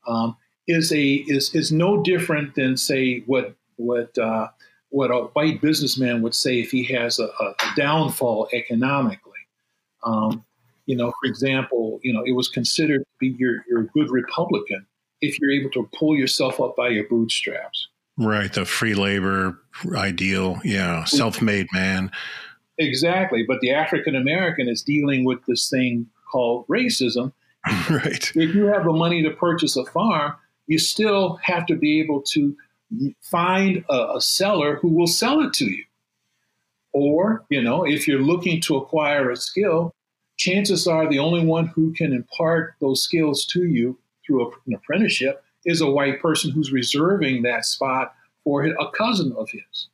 um, 0.07 0.37
is 0.67 0.93
a 0.93 1.25
is 1.29 1.55
is 1.55 1.73
no 1.73 2.03
different 2.03 2.55
than 2.55 2.77
say 2.77 3.21
what 3.21 3.55
what 3.77 4.17
uh, 4.19 4.49
what 4.91 5.11
a 5.11 5.25
white 5.35 5.61
businessman 5.61 6.23
would 6.23 6.35
say 6.35 6.61
if 6.61 6.71
he 6.71 6.85
has 6.85 7.19
a, 7.19 7.27
a 7.27 7.55
downfall 7.77 8.49
economically. 8.53 9.33
Um, 10.05 10.45
you 10.87 10.97
know, 10.97 11.13
for 11.21 11.29
example, 11.29 12.01
you 12.03 12.13
know, 12.13 12.23
it 12.25 12.33
was 12.33 12.49
considered 12.49 13.01
to 13.01 13.07
be 13.19 13.37
your 13.39 13.65
your 13.69 13.85
good 13.85 14.11
Republican 14.11 14.87
if 15.21 15.41
you're 15.41 15.51
able 15.51 15.71
to 15.71 15.89
pull 15.99 16.17
yourself 16.17 16.61
up 16.61 16.77
by 16.77 16.89
your 16.89 17.05
bootstraps. 17.09 17.89
Right, 18.19 18.53
the 18.53 18.65
free 18.65 18.95
labor 18.95 19.61
ideal, 19.95 20.59
yeah, 20.65 21.05
self-made 21.05 21.67
man. 21.73 22.11
Exactly, 22.79 23.45
but 23.47 23.61
the 23.61 23.73
African 23.73 24.15
American 24.15 24.69
is 24.69 24.83
dealing 24.83 25.25
with 25.25 25.45
this 25.47 25.69
thing 25.69 26.07
called 26.31 26.67
racism. 26.69 27.33
right. 27.91 28.33
If 28.35 28.55
you 28.55 28.67
have 28.67 28.85
the 28.85 28.93
money 28.93 29.23
to 29.23 29.31
purchase 29.31 29.77
a 29.77 29.85
farm, 29.87 30.35
you 30.67 30.79
still 30.79 31.37
have 31.43 31.67
to 31.67 31.77
be 31.77 32.01
able 32.01 32.23
to 32.23 32.57
find 33.23 33.85
a, 33.89 34.17
a 34.17 34.21
seller 34.21 34.77
who 34.77 34.89
will 34.89 35.07
sell 35.07 35.41
it 35.41 35.53
to 35.55 35.67
you. 35.67 35.85
Or, 36.93 37.45
you 37.51 37.63
know, 37.63 37.85
if 37.85 38.09
you're 38.09 38.23
looking 38.23 38.61
to 38.63 38.77
acquire 38.77 39.31
a 39.31 39.37
skill, 39.37 39.95
chances 40.37 40.87
are 40.87 41.09
the 41.09 41.19
only 41.19 41.45
one 41.45 41.67
who 41.67 41.93
can 41.93 42.13
impart 42.13 42.75
those 42.81 43.03
skills 43.03 43.45
to 43.47 43.65
you 43.65 43.99
through 44.25 44.53
an 44.67 44.75
apprenticeship 44.75 45.45
is 45.65 45.81
a 45.81 45.91
white 45.91 46.21
person 46.21 46.51
who's 46.51 46.73
reserving 46.73 47.43
that 47.43 47.65
spot 47.65 48.15
for 48.45 48.65
a 48.65 48.91
cousin 48.93 49.35
of 49.37 49.51
his. 49.51 49.89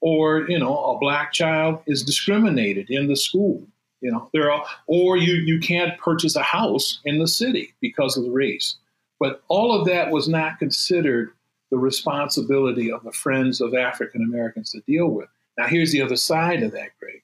Or, 0.00 0.48
you 0.48 0.58
know, 0.58 0.76
a 0.76 0.98
black 0.98 1.32
child 1.32 1.80
is 1.86 2.02
discriminated 2.02 2.90
in 2.90 3.06
the 3.06 3.16
school 3.16 3.66
you 4.04 4.12
know, 4.12 4.28
there 4.34 4.52
are, 4.52 4.62
or 4.86 5.16
you 5.16 5.32
you 5.32 5.58
can't 5.58 5.98
purchase 5.98 6.36
a 6.36 6.42
house 6.42 7.00
in 7.06 7.18
the 7.18 7.26
city 7.26 7.72
because 7.80 8.18
of 8.18 8.24
the 8.24 8.30
race. 8.30 8.76
But 9.18 9.42
all 9.48 9.72
of 9.72 9.86
that 9.86 10.10
was 10.10 10.28
not 10.28 10.58
considered 10.58 11.30
the 11.70 11.78
responsibility 11.78 12.92
of 12.92 13.02
the 13.02 13.12
friends 13.12 13.62
of 13.62 13.74
African 13.74 14.22
Americans 14.22 14.72
to 14.72 14.80
deal 14.80 15.08
with. 15.08 15.30
Now, 15.56 15.68
here's 15.68 15.90
the 15.90 16.02
other 16.02 16.16
side 16.16 16.62
of 16.62 16.72
that, 16.72 16.90
Greg. 17.00 17.22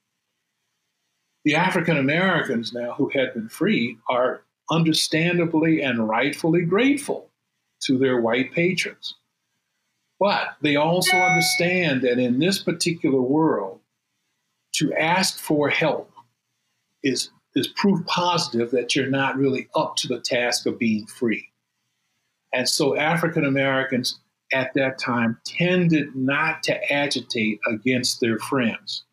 The 1.44 1.54
African 1.54 1.98
Americans 1.98 2.72
now 2.72 2.94
who 2.94 3.10
had 3.10 3.34
been 3.34 3.50
freed 3.50 3.98
are 4.08 4.42
understandably 4.70 5.82
and 5.82 6.08
rightfully 6.08 6.62
grateful 6.62 7.28
to 7.82 7.98
their 7.98 8.20
white 8.22 8.54
patrons. 8.54 9.16
But 10.18 10.56
they 10.62 10.76
also 10.76 11.16
understand 11.16 12.02
that 12.02 12.18
in 12.18 12.38
this 12.38 12.58
particular 12.58 13.20
world, 13.20 13.80
to 14.74 14.94
ask 14.94 15.38
for 15.38 15.68
help 15.68 16.09
is 17.04 17.30
is 17.56 17.68
proof 17.68 18.04
positive 18.06 18.70
that 18.70 18.96
you're 18.96 19.10
not 19.10 19.36
really 19.36 19.68
up 19.74 19.96
to 19.96 20.08
the 20.08 20.20
task 20.20 20.66
of 20.66 20.78
being 20.78 21.06
free. 21.06 21.46
And 22.54 22.68
so 22.68 22.96
African 22.96 23.44
Americans 23.44 24.20
at 24.52 24.72
that 24.74 24.98
time 24.98 25.38
tended 25.44 26.14
not 26.16 26.62
to 26.64 26.92
agitate 26.92 27.60
against 27.66 28.20
their 28.20 28.38
friends. 28.38 29.04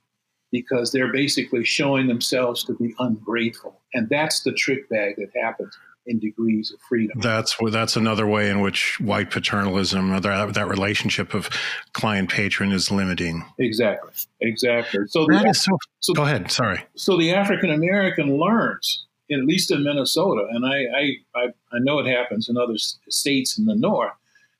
because 0.52 0.92
they're 0.92 1.12
basically 1.12 1.64
showing 1.66 2.08
themselves 2.08 2.64
to 2.64 2.74
be 2.76 2.94
ungrateful. 3.00 3.82
And 3.94 4.08
that's 4.10 4.42
the 4.44 4.54
trick 4.54 4.90
bag 4.90 5.16
that 5.18 5.30
happens 5.36 5.78
in 6.08 6.20
degrees 6.20 6.72
of 6.72 6.80
freedom. 6.82 7.20
That's 7.20 7.56
that's 7.72 7.96
another 7.96 8.26
way 8.26 8.50
in 8.50 8.62
which 8.62 9.00
white 9.00 9.30
paternalism, 9.30 10.10
that, 10.22 10.54
that 10.54 10.68
relationship 10.68 11.34
of 11.34 11.50
client 11.94 12.30
patron, 12.30 12.72
is 12.72 12.90
limiting. 12.90 13.46
Exactly, 13.60 14.12
exactly. 14.42 15.02
So 15.08 15.26
that 15.28 15.44
the, 15.44 15.50
is 15.50 15.62
so, 15.62 15.78
so. 16.00 16.14
Go 16.14 16.24
ahead. 16.24 16.50
Sorry. 16.50 16.84
So 16.96 17.18
the 17.18 17.34
African 17.34 17.72
American 17.72 18.38
learns, 18.38 19.06
at 19.32 19.40
least 19.40 19.72
in 19.72 19.84
Minnesota, 19.84 20.48
and 20.50 20.66
I, 20.66 20.86
I 20.98 21.16
I 21.36 21.46
I 21.74 21.80
know 21.80 22.00
it 22.00 22.08
happens 22.08 22.50
in 22.50 22.58
other 22.58 22.78
states 22.78 23.58
in 23.58 23.66
the 23.66 23.76
north, 23.76 24.14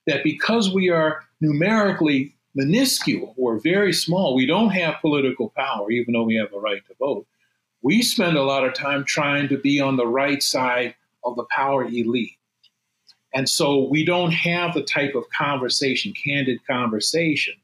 that 0.06 0.24
because 0.24 0.74
we 0.74 0.90
are 0.90 1.24
numerically 1.42 2.36
minuscule 2.56 3.36
or 3.38 3.60
very 3.60 3.94
small. 3.94 4.36
We 4.36 4.48
don't 4.48 4.72
have 4.72 4.96
political 5.00 5.50
power, 5.56 5.92
even 5.92 6.14
though 6.14 6.24
we 6.24 6.36
have 6.36 6.52
a 6.54 6.60
right 6.60 6.84
to 6.88 6.96
vote. 7.00 7.28
We 7.84 8.02
spend 8.02 8.36
a 8.36 8.44
lot 8.44 8.66
of 8.66 8.74
time 8.74 9.06
trying 9.06 9.48
to 9.50 9.58
be 9.58 9.80
on 9.80 9.96
the 9.96 10.08
right 10.08 10.42
side 10.42 10.96
of 11.28 11.36
the 11.36 11.46
power 11.56 11.86
elite. 11.86 12.38
And 13.34 13.48
so 13.48 13.88
we 13.90 14.06
don't 14.06 14.32
have 14.32 14.74
the 14.74 14.84
type 14.84 15.14
of 15.14 15.30
conversation, 15.30 16.14
candid 16.14 16.66
conversation, 16.66 17.56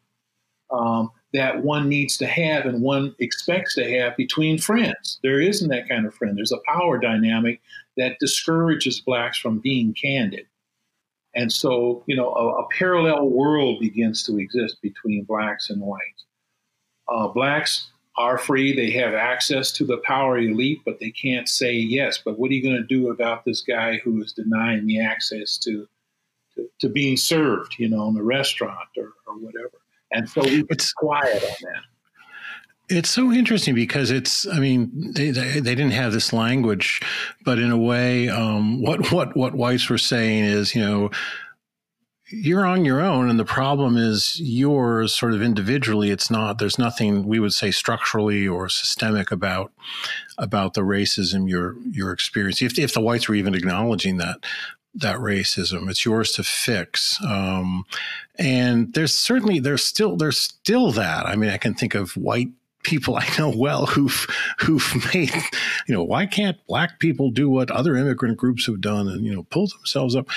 um, 0.72 1.10
that 1.34 1.64
one 1.64 1.90
needs 1.90 2.18
to 2.18 2.28
have 2.28 2.66
and 2.66 2.82
one 2.82 3.16
expects 3.20 3.74
to 3.76 4.00
have 4.00 4.16
between 4.18 4.58
friends. 4.58 5.20
There 5.24 5.40
isn't 5.42 5.70
that 5.70 5.90
kind 5.90 6.06
of 6.06 6.14
friend. 6.14 6.38
There's 6.38 6.52
a 6.52 6.62
power 6.72 7.00
dynamic 7.00 7.62
that 7.98 8.20
discourages 8.20 9.02
blacks 9.02 9.38
from 9.38 9.60
being 9.60 9.94
candid. 9.94 10.46
And 11.36 11.52
so, 11.52 12.04
you 12.06 12.16
know, 12.16 12.32
a, 12.34 12.62
a 12.62 12.68
parallel 12.78 13.30
world 13.30 13.80
begins 13.80 14.24
to 14.24 14.38
exist 14.38 14.78
between 14.82 15.24
blacks 15.24 15.70
and 15.70 15.82
whites. 15.82 16.26
Uh, 17.08 17.28
blacks 17.30 17.90
are 18.18 18.38
free, 18.38 18.76
they 18.76 18.92
have 18.92 19.14
access 19.14 19.72
to 19.74 19.86
the 19.86 19.98
power 19.98 20.38
elite, 20.38 20.82
but 20.86 21.00
they 21.00 21.12
can't 21.12 21.50
say 21.50 21.74
yes. 21.74 22.20
But 22.24 22.38
what 22.38 22.52
are 22.52 22.54
you 22.54 22.64
going 22.64 22.76
to 22.76 22.84
do 22.84 23.10
about 23.10 23.44
this 23.46 23.62
guy 23.62 23.98
who 23.98 24.22
is 24.22 24.34
denying 24.34 24.86
me 24.86 25.02
access 25.02 25.58
to, 25.60 25.88
to, 26.56 26.70
to 26.82 26.90
being 26.90 27.18
served, 27.18 27.76
you 27.80 27.90
know, 27.90 28.08
in 28.08 28.14
the 28.14 28.24
restaurant 28.24 28.90
or, 28.98 29.14
or 29.26 29.38
whatever? 29.40 29.82
And 30.12 30.30
so 30.30 30.42
it's 30.46 30.94
quiet 30.94 31.44
on 31.44 31.50
that. 31.62 31.84
It's 32.90 33.10
so 33.10 33.32
interesting 33.32 33.74
because 33.74 34.12
it's, 34.12 34.46
I 34.48 34.60
mean, 34.60 34.92
they, 35.14 35.32
they, 35.32 35.60
they, 35.62 35.74
didn't 35.74 35.94
have 35.94 36.12
this 36.12 36.34
language, 36.34 37.02
but 37.44 37.58
in 37.58 37.72
a 37.72 37.78
way, 37.78 38.30
um, 38.30 38.82
what, 38.82 39.12
what, 39.12 39.36
what 39.36 39.56
whites 39.56 39.90
were 39.90 39.98
saying 39.98 40.44
is, 40.44 40.76
you 40.76 40.82
know, 40.82 41.10
you're 42.34 42.66
on 42.66 42.84
your 42.84 43.00
own 43.00 43.30
and 43.30 43.40
the 43.40 43.46
problem 43.46 43.96
is 43.96 44.40
yours 44.40 45.14
sort 45.14 45.34
of 45.34 45.42
individually. 45.42 46.10
It's 46.10 46.32
not 46.32 46.58
there's 46.58 46.80
nothing 46.80 47.28
we 47.28 47.40
would 47.40 47.54
say 47.54 47.72
structurally 47.72 48.48
or 48.48 48.70
systemic 48.70 49.32
about 49.32 49.72
about 50.38 50.74
the 50.74 50.82
racism 50.82 51.50
you're 51.50 51.76
you're 51.92 52.12
experiencing. 52.12 52.66
If, 52.66 52.80
if 52.80 52.94
the 52.94 53.02
whites 53.02 53.28
were 53.28 53.36
even 53.36 53.54
acknowledging 53.54 54.18
that 54.18 54.38
that 54.96 55.18
racism 55.18 55.90
it's 55.90 56.06
yours 56.06 56.32
to 56.34 56.44
fix. 56.44 57.18
Um, 57.24 57.86
and 58.38 58.94
there's 58.94 59.18
certainly 59.18 59.60
there's 59.60 59.86
still 59.86 60.16
there's 60.16 60.40
still 60.40 60.92
that. 60.94 61.26
I 61.26 61.36
mean 61.36 61.50
i 61.50 61.58
can 61.58 61.76
think 61.76 61.94
of 61.94 62.18
white 62.18 62.50
people 62.84 63.16
I 63.16 63.28
know 63.38 63.50
well 63.56 63.86
who've 63.86 64.28
who've 64.60 64.94
made, 65.14 65.34
you 65.88 65.94
know, 65.94 66.04
why 66.04 66.26
can't 66.26 66.58
black 66.68 67.00
people 67.00 67.32
do 67.32 67.50
what 67.50 67.72
other 67.72 67.96
immigrant 67.96 68.38
groups 68.38 68.66
have 68.66 68.82
done 68.82 69.08
and 69.08 69.26
you 69.26 69.34
know 69.34 69.44
pull 69.44 69.68
themselves 69.68 70.16
up? 70.16 70.28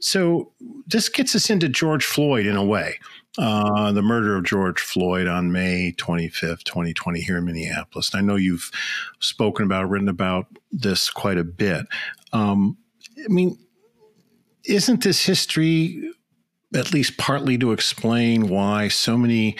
So 0.00 0.52
this 0.86 1.08
gets 1.08 1.34
us 1.34 1.50
into 1.50 1.68
George 1.68 2.04
Floyd 2.04 2.46
in 2.46 2.56
a 2.56 2.64
way. 2.64 2.98
Uh, 3.38 3.92
the 3.92 4.02
murder 4.02 4.34
of 4.34 4.44
George 4.44 4.80
Floyd 4.80 5.26
on 5.26 5.52
May 5.52 5.92
25th, 5.98 6.62
2020, 6.62 7.20
here 7.20 7.36
in 7.36 7.44
Minneapolis. 7.44 8.14
And 8.14 8.18
I 8.18 8.24
know 8.24 8.36
you've 8.36 8.70
spoken 9.20 9.66
about, 9.66 9.90
written 9.90 10.08
about 10.08 10.46
this 10.72 11.10
quite 11.10 11.36
a 11.36 11.44
bit. 11.44 11.86
Um, 12.32 12.78
I 13.22 13.28
mean, 13.28 13.58
isn't 14.64 15.02
this 15.02 15.22
history 15.22 16.10
at 16.74 16.92
least 16.92 17.16
partly 17.16 17.58
to 17.58 17.72
explain 17.72 18.48
why 18.48 18.88
so 18.88 19.16
many 19.16 19.56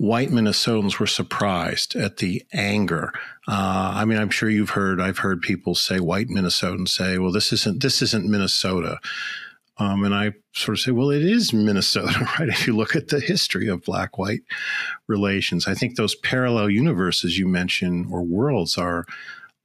white 0.00 0.30
Minnesotans 0.30 0.98
were 0.98 1.06
surprised 1.06 1.94
at 1.94 2.16
the 2.16 2.42
anger. 2.54 3.12
Uh, 3.46 3.92
I 3.96 4.06
mean, 4.06 4.16
I'm 4.16 4.30
sure 4.30 4.48
you've 4.48 4.70
heard. 4.70 4.98
I've 4.98 5.18
heard 5.18 5.42
people 5.42 5.74
say, 5.74 6.00
white 6.00 6.28
Minnesotans 6.28 6.88
say, 6.88 7.18
"Well, 7.18 7.32
this 7.32 7.52
isn't 7.52 7.82
this 7.82 8.00
isn't 8.00 8.26
Minnesota," 8.26 8.98
um, 9.76 10.02
and 10.02 10.14
I 10.14 10.32
sort 10.54 10.78
of 10.78 10.80
say, 10.80 10.92
"Well, 10.92 11.10
it 11.10 11.22
is 11.22 11.52
Minnesota, 11.52 12.18
right?" 12.38 12.48
If 12.48 12.66
you 12.66 12.74
look 12.74 12.96
at 12.96 13.08
the 13.08 13.20
history 13.20 13.68
of 13.68 13.84
black-white 13.84 14.40
relations, 15.06 15.68
I 15.68 15.74
think 15.74 15.96
those 15.96 16.14
parallel 16.14 16.70
universes 16.70 17.38
you 17.38 17.46
mentioned 17.46 18.06
or 18.10 18.22
worlds 18.22 18.78
are 18.78 19.04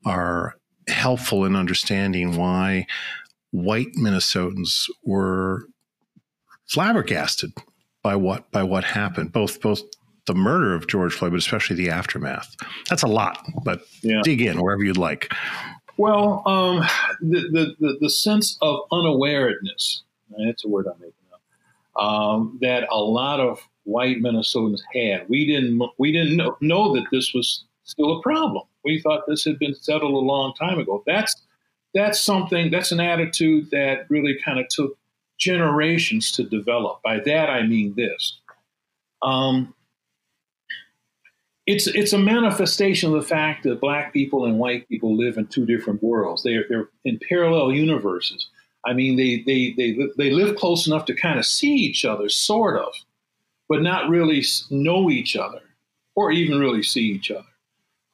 are 0.06 0.58
helpful 0.90 1.46
in 1.46 1.56
understanding 1.56 2.36
why 2.36 2.88
white 3.52 3.94
Minnesotans 3.98 4.90
were 5.02 5.68
flabbergasted 6.68 7.54
by 8.04 8.18
what 8.18 8.52
by 8.52 8.64
what 8.64 8.84
happened 8.84 9.32
both 9.32 9.62
both 9.62 9.82
the 10.26 10.36
murder 10.36 10.73
of 10.73 10.88
George 10.88 11.13
Floyd, 11.13 11.32
but 11.32 11.38
especially 11.38 11.76
the 11.76 11.89
aftermath. 11.89 12.55
That's 12.89 13.03
a 13.03 13.07
lot, 13.07 13.45
but 13.63 13.82
yeah. 14.01 14.21
dig 14.23 14.41
in 14.41 14.61
wherever 14.61 14.84
you'd 14.84 14.97
like. 14.97 15.32
Well, 15.97 16.43
um, 16.45 16.82
the, 17.21 17.41
the, 17.51 17.76
the, 17.80 17.97
the, 18.01 18.09
sense 18.09 18.57
of 18.61 18.82
unawareness, 18.91 20.03
that's 20.38 20.65
a 20.65 20.67
word 20.67 20.88
I'm 20.88 20.99
making 20.99 21.13
up, 21.34 22.03
um, 22.03 22.59
that 22.61 22.88
a 22.91 22.99
lot 22.99 23.39
of 23.39 23.65
white 23.84 24.17
Minnesotans 24.17 24.82
had. 24.93 25.30
We 25.30 25.45
didn't, 25.45 25.82
we 25.97 26.11
didn't 26.11 26.36
know, 26.36 26.57
know 26.59 26.93
that 26.95 27.05
this 27.11 27.34
was 27.34 27.63
still 27.84 28.19
a 28.19 28.21
problem. 28.21 28.65
We 28.84 28.99
thought 28.99 29.23
this 29.28 29.45
had 29.45 29.57
been 29.57 29.73
settled 29.73 30.13
a 30.13 30.17
long 30.17 30.53
time 30.55 30.80
ago. 30.80 31.01
That's, 31.05 31.34
that's 31.93 32.19
something, 32.19 32.71
that's 32.71 32.91
an 32.91 32.99
attitude 32.99 33.69
that 33.71 34.05
really 34.09 34.38
kind 34.43 34.59
of 34.59 34.67
took 34.67 34.97
generations 35.38 36.32
to 36.34 36.43
develop. 36.43 37.01
By 37.03 37.19
that, 37.21 37.49
I 37.49 37.63
mean 37.63 37.93
this. 37.95 38.39
Um, 39.21 39.73
it's 41.66 41.88
it's 41.88 42.13
a 42.13 42.18
manifestation 42.18 43.13
of 43.13 43.22
the 43.22 43.28
fact 43.28 43.63
that 43.63 43.82
black 43.82 44.13
people 44.13 44.45
and 44.45 44.59
white 44.59 44.88
people 44.88 45.16
live 45.16 45.38
in 45.38 45.47
two 45.47 45.66
different 45.66 46.03
worlds. 46.03 46.43
They're 46.43 46.66
they're 46.70 46.89
in 47.03 47.20
parallel 47.28 47.72
universes. 47.72 48.47
I 48.86 48.93
mean, 48.93 49.16
they 49.16 49.43
they 49.45 49.74
they 49.76 49.97
they 50.18 50.30
live 50.32 50.55
close 50.57 50.88
enough 50.88 51.05
to 51.05 51.16
kind 51.16 51.39
of 51.39 51.45
see 51.45 51.74
each 51.74 52.05
other, 52.05 52.30
sort 52.30 52.78
of, 52.78 52.93
but 53.68 53.82
not 53.82 54.09
really 54.09 54.43
know 54.70 55.09
each 55.09 55.36
other, 55.36 55.61
or 56.16 56.32
even 56.32 56.59
really 56.59 56.84
see 56.84 57.05
each 57.05 57.32
other. 57.32 57.45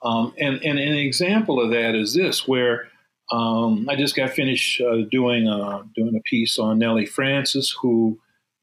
Um, 0.04 0.34
and 0.40 0.56
and 0.64 0.80
an 0.80 0.98
example 0.98 1.62
of 1.62 1.72
that 1.72 1.94
is 1.94 2.14
this, 2.14 2.48
where 2.48 2.88
um, 3.32 3.88
I 3.90 3.96
just 3.96 4.16
got 4.16 4.32
finished 4.32 4.82
uh, 4.82 5.04
doing 5.10 5.48
a, 5.48 5.84
doing 5.96 6.16
a 6.16 6.22
piece 6.22 6.60
on 6.60 6.80
Nellie 6.80 7.06
Francis, 7.06 7.76
who 7.82 8.20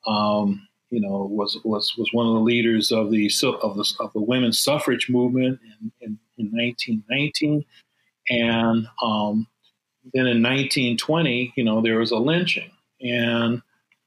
um, 0.06 0.67
you 0.90 1.00
know, 1.00 1.28
was 1.30 1.58
was 1.64 1.94
was 1.98 2.08
one 2.12 2.26
of 2.26 2.34
the 2.34 2.40
leaders 2.40 2.90
of 2.90 3.10
the 3.10 3.30
of 3.62 3.76
the 3.76 3.94
of 4.00 4.12
the 4.12 4.20
women's 4.20 4.58
suffrage 4.58 5.08
movement 5.08 5.60
in, 5.80 5.92
in, 6.00 6.18
in 6.38 6.46
1919, 6.52 7.64
and 8.30 8.86
um, 9.02 9.46
then 10.14 10.26
in 10.26 10.42
1920, 10.42 11.52
you 11.56 11.64
know, 11.64 11.82
there 11.82 11.98
was 11.98 12.10
a 12.10 12.16
lynching, 12.16 12.70
and 13.00 13.62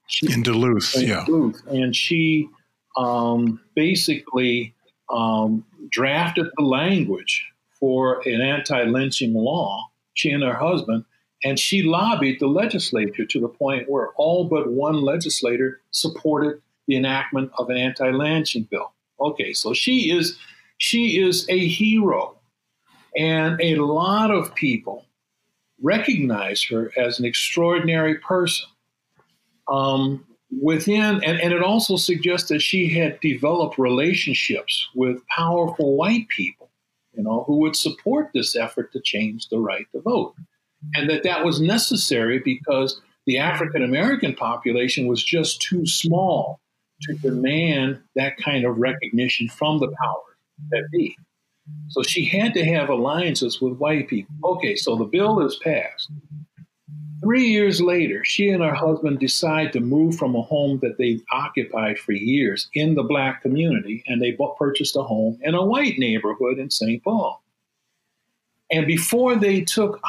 she, 0.08 0.32
in 0.32 0.42
Duluth, 0.42 0.96
in 0.96 1.08
yeah, 1.08 1.24
Duluth, 1.24 1.62
and 1.68 1.94
she 1.94 2.48
um, 2.96 3.60
basically 3.74 4.74
um, 5.08 5.64
drafted 5.90 6.46
the 6.56 6.64
language 6.64 7.46
for 7.78 8.20
an 8.26 8.40
anti-lynching 8.40 9.34
law. 9.34 9.88
She 10.14 10.30
and 10.30 10.42
her 10.42 10.54
husband, 10.54 11.04
and 11.44 11.58
she 11.58 11.82
lobbied 11.82 12.38
the 12.40 12.46
legislature 12.46 13.24
to 13.24 13.40
the 13.40 13.48
point 13.48 13.88
where 13.88 14.08
all 14.16 14.44
but 14.44 14.70
one 14.70 15.00
legislator 15.00 15.80
supported 15.90 16.60
the 16.86 16.96
enactment 16.96 17.50
of 17.58 17.70
an 17.70 17.76
anti-lynching 17.76 18.68
bill. 18.70 18.92
Okay, 19.20 19.52
so 19.52 19.72
she 19.72 20.10
is 20.10 20.36
she 20.78 21.20
is 21.20 21.46
a 21.48 21.66
hero, 21.68 22.36
and 23.16 23.60
a 23.60 23.76
lot 23.76 24.30
of 24.30 24.54
people 24.54 25.06
recognize 25.80 26.62
her 26.64 26.92
as 26.96 27.18
an 27.18 27.24
extraordinary 27.24 28.16
person. 28.16 28.66
Um, 29.68 30.24
within, 30.60 31.22
and, 31.24 31.40
and 31.40 31.52
it 31.52 31.62
also 31.62 31.96
suggests 31.96 32.48
that 32.48 32.60
she 32.60 32.88
had 32.88 33.20
developed 33.20 33.78
relationships 33.78 34.88
with 34.94 35.26
powerful 35.28 35.96
white 35.96 36.28
people, 36.28 36.70
you 37.14 37.22
know, 37.22 37.44
who 37.46 37.58
would 37.58 37.76
support 37.76 38.30
this 38.34 38.56
effort 38.56 38.92
to 38.92 39.00
change 39.00 39.48
the 39.48 39.58
right 39.58 39.86
to 39.92 40.00
vote, 40.00 40.34
and 40.94 41.08
that 41.08 41.22
that 41.22 41.44
was 41.44 41.60
necessary 41.60 42.40
because 42.40 43.00
the 43.26 43.38
African 43.38 43.84
American 43.84 44.34
population 44.34 45.06
was 45.06 45.22
just 45.22 45.62
too 45.62 45.86
small 45.86 46.58
to 47.02 47.14
demand 47.14 47.98
that 48.16 48.36
kind 48.38 48.64
of 48.64 48.78
recognition 48.78 49.48
from 49.48 49.78
the 49.78 49.88
powers 49.88 50.36
that 50.70 50.88
be. 50.90 51.16
So 51.88 52.02
she 52.02 52.24
had 52.24 52.54
to 52.54 52.64
have 52.64 52.88
alliances 52.88 53.60
with 53.60 53.78
white 53.78 54.08
people. 54.08 54.34
Okay, 54.44 54.76
so 54.76 54.96
the 54.96 55.04
bill 55.04 55.40
is 55.44 55.56
passed. 55.56 56.10
Three 57.22 57.46
years 57.46 57.80
later, 57.80 58.24
she 58.24 58.48
and 58.48 58.64
her 58.64 58.74
husband 58.74 59.20
decide 59.20 59.72
to 59.72 59.80
move 59.80 60.16
from 60.16 60.34
a 60.34 60.42
home 60.42 60.80
that 60.82 60.98
they 60.98 61.20
occupied 61.30 62.00
for 62.00 62.10
years 62.10 62.68
in 62.74 62.94
the 62.96 63.04
black 63.04 63.42
community, 63.42 64.02
and 64.08 64.20
they 64.20 64.32
bought, 64.32 64.58
purchased 64.58 64.96
a 64.96 65.02
home 65.02 65.38
in 65.42 65.54
a 65.54 65.64
white 65.64 65.98
neighborhood 65.98 66.58
in 66.58 66.68
St. 66.68 67.02
Paul. 67.04 67.40
And 68.72 68.86
before 68.88 69.36
they 69.36 69.60
took 69.60 70.00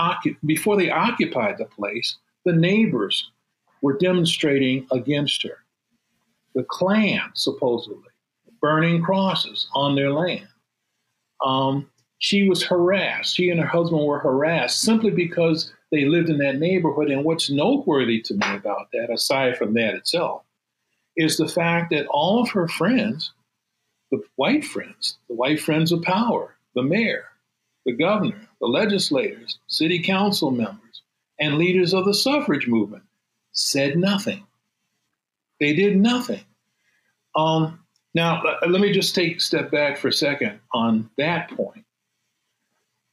before 0.45 0.75
they 0.75 0.89
occupied 0.89 1.57
the 1.59 1.65
place, 1.65 2.17
the 2.45 2.53
neighbors 2.53 3.29
were 3.81 3.97
demonstrating 3.97 4.87
against 4.91 5.43
her. 5.43 5.62
The 6.55 6.63
Klan, 6.63 7.31
supposedly, 7.33 8.09
burning 8.61 9.01
crosses 9.01 9.67
on 9.73 9.95
their 9.95 10.11
land. 10.11 10.47
Um, 11.43 11.89
she 12.19 12.47
was 12.47 12.63
harassed. 12.63 13.35
She 13.35 13.49
and 13.49 13.59
her 13.59 13.65
husband 13.65 14.05
were 14.05 14.19
harassed 14.19 14.81
simply 14.81 15.11
because 15.11 15.73
they 15.91 16.05
lived 16.05 16.29
in 16.29 16.37
that 16.37 16.57
neighborhood. 16.57 17.09
And 17.09 17.25
what's 17.25 17.49
noteworthy 17.49 18.21
to 18.21 18.33
me 18.33 18.55
about 18.55 18.87
that, 18.93 19.11
aside 19.11 19.57
from 19.57 19.73
that 19.73 19.95
itself, 19.95 20.43
is 21.17 21.37
the 21.37 21.47
fact 21.47 21.91
that 21.91 22.07
all 22.07 22.41
of 22.41 22.49
her 22.51 22.67
friends, 22.67 23.33
the 24.11 24.21
white 24.35 24.63
friends, 24.63 25.17
the 25.27 25.35
white 25.35 25.59
friends 25.59 25.91
of 25.91 26.01
power, 26.01 26.55
the 26.75 26.83
mayor, 26.83 27.25
the 27.85 27.91
governor, 27.91 28.47
the 28.61 28.67
legislators, 28.67 29.59
city 29.67 30.01
council 30.01 30.51
members, 30.51 31.01
and 31.39 31.57
leaders 31.57 31.93
of 31.93 32.05
the 32.05 32.13
suffrage 32.13 32.67
movement 32.67 33.03
said 33.51 33.97
nothing. 33.97 34.45
They 35.59 35.73
did 35.73 35.97
nothing. 35.97 36.41
Um, 37.35 37.79
now, 38.13 38.43
let 38.67 38.81
me 38.81 38.91
just 38.91 39.15
take 39.15 39.37
a 39.37 39.39
step 39.39 39.71
back 39.71 39.97
for 39.97 40.09
a 40.09 40.13
second 40.13 40.59
on 40.73 41.09
that 41.17 41.49
point. 41.51 41.85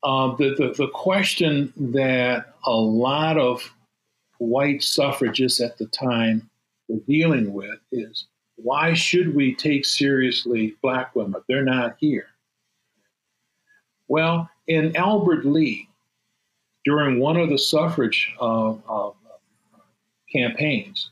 Uh, 0.03 0.35
the, 0.37 0.55
the, 0.57 0.75
the 0.77 0.89
question 0.89 1.73
that 1.77 2.55
a 2.65 2.75
lot 2.75 3.39
of 3.39 3.73
white 4.39 4.83
suffragists 4.83 5.61
at 5.61 5.79
the 5.79 5.87
time 5.87 6.51
were 6.89 7.01
dealing 7.07 7.53
with 7.53 7.79
is 7.93 8.27
why 8.57 8.93
should 8.95 9.35
we 9.35 9.55
take 9.55 9.85
seriously 9.87 10.77
black 10.83 11.15
women? 11.15 11.43
They're 11.49 11.65
not 11.65 11.97
here. 11.99 12.29
Well, 14.09 14.51
in 14.67 14.97
Albert 14.97 15.45
Lea, 15.45 15.89
during 16.85 17.21
one 17.21 17.37
of 17.37 17.49
the 17.49 17.59
suffrage 17.59 18.33
uh, 18.41 18.73
uh, 18.89 19.11
campaigns, 20.33 21.11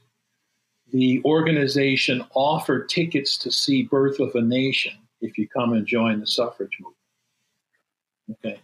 the 0.93 1.23
organization 1.25 2.25
offered 2.35 2.89
tickets 2.89 3.37
to 3.39 3.51
see 3.51 3.83
Birth 3.85 4.21
of 4.21 4.35
a 4.35 4.41
Nation 4.41 4.93
if 5.21 5.37
you 5.37 5.49
come 5.49 5.73
and 5.73 5.87
join 5.87 6.21
the 6.21 6.27
suffrage 6.27 6.79
movement. 6.81 6.97
Okay. 8.31 8.61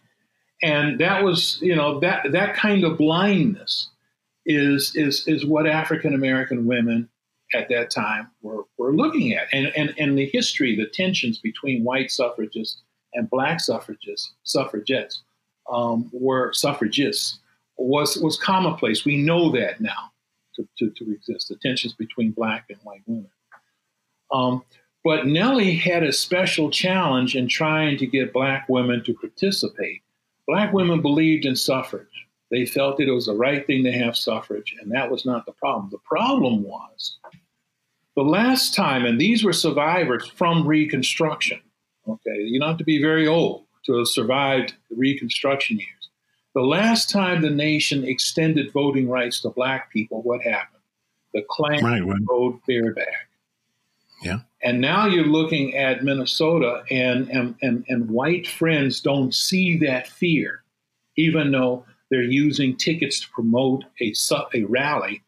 And 0.63 0.99
that 1.01 1.23
was, 1.23 1.59
you 1.61 1.75
know, 1.75 2.01
that 2.01 2.33
that 2.33 2.55
kind 2.55 2.85
of 2.85 2.97
blindness 2.97 3.91
is 4.47 4.95
is 4.95 5.27
is 5.27 5.45
what 5.45 5.67
African 5.67 6.15
American 6.15 6.67
women 6.67 7.09
at 7.55 7.69
that 7.69 7.91
time 7.91 8.31
were, 8.43 8.65
were 8.79 8.95
looking 8.95 9.33
at. 9.33 9.49
And, 9.53 9.73
and 9.77 9.95
and 9.99 10.19
the 10.19 10.31
history, 10.33 10.77
the 10.77 10.87
tensions 10.87 11.39
between 11.39 11.85
white 11.85 12.11
suffragists 12.11 12.83
and 13.13 13.29
black 13.29 13.61
suffragists, 13.61 14.33
suffragettes, 14.43 15.23
um, 15.71 16.11
were 16.13 16.53
suffragists 16.53 17.39
was 17.77 18.17
was 18.19 18.39
commonplace. 18.39 19.05
We 19.05 19.19
know 19.19 19.51
that 19.53 19.81
now 19.81 20.13
to, 20.57 20.69
to, 20.79 20.91
to 20.91 21.13
exist, 21.13 21.49
the 21.49 21.57
tensions 21.57 21.95
between 21.95 22.33
black 22.33 22.67
and 22.71 22.79
white 22.83 23.03
women. 23.07 23.31
Um, 24.33 24.65
but 25.05 25.27
Nellie 25.27 25.77
had 25.77 26.03
a 26.03 26.13
special 26.13 26.71
challenge 26.71 27.37
in 27.37 27.47
trying 27.47 27.99
to 27.99 28.07
get 28.07 28.33
black 28.33 28.69
women 28.69 29.05
to 29.05 29.15
participate. 29.15 30.03
Black 30.47 30.73
women 30.73 31.03
believed 31.03 31.45
in 31.45 31.57
suffrage. 31.57 32.27
They 32.51 32.67
felt 32.67 32.99
that 32.99 33.09
it 33.09 33.13
was 33.13 33.27
the 33.27 33.35
right 33.35 33.67
thing 33.67 33.85
to 33.85 33.93
have 33.93 34.17
suffrage, 34.17 34.75
and 34.81 34.91
that 34.93 35.11
was 35.11 35.27
not 35.27 35.45
the 35.45 35.53
problem. 35.53 35.91
The 35.91 35.99
problem 35.99 36.63
was 36.63 37.19
the 38.17 38.23
last 38.23 38.75
time, 38.75 39.05
and 39.05 39.21
these 39.21 39.43
were 39.43 39.53
survivors 39.53 40.27
from 40.29 40.67
Reconstruction. 40.67 41.61
Okay, 42.07 42.43
you 42.43 42.61
don't 42.61 42.69
have 42.69 42.79
to 42.79 42.85
be 42.85 43.01
very 43.01 43.27
old 43.27 43.65
to 43.87 43.99
have 43.99 44.09
survived 44.09 44.75
the 44.91 44.97
Reconstruction 44.97 45.79
years. 45.79 46.04
The 46.55 46.63
last 46.63 47.11
time 47.11 47.43
the 47.43 47.51
nation 47.51 48.05
extended 48.05 48.73
voting 48.73 49.09
rights 49.09 49.41
to 49.41 49.51
black 49.51 49.93
people, 49.93 50.23
what 50.23 50.41
happened? 50.43 50.83
The 51.33 51.43
Klan 51.51 51.85
right, 51.85 52.03
rode 52.29 52.61
bareback. 52.67 53.29
Yeah. 54.23 54.39
And 54.63 54.81
now 54.81 55.07
you're 55.07 55.27
looking 55.27 55.77
at 55.77 56.05
Minnesota, 56.05 56.85
and, 56.91 57.29
and, 57.29 57.57
and, 57.61 57.85
and 57.89 58.09
white 58.09 58.47
friends 58.47 59.01
don't 59.01 59.35
see 59.35 59.77
that 59.79 60.07
fear, 60.07 60.63
even 61.17 61.51
though 61.51 61.85
they're 62.11 62.23
using 62.23 62.77
tickets 62.77 63.21
to 63.21 63.31
promote 63.31 63.85
a, 64.01 64.15
a 64.55 64.63
rally, 64.65 65.23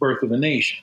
Birth 0.00 0.22
of 0.22 0.32
a 0.32 0.38
Nation. 0.38 0.82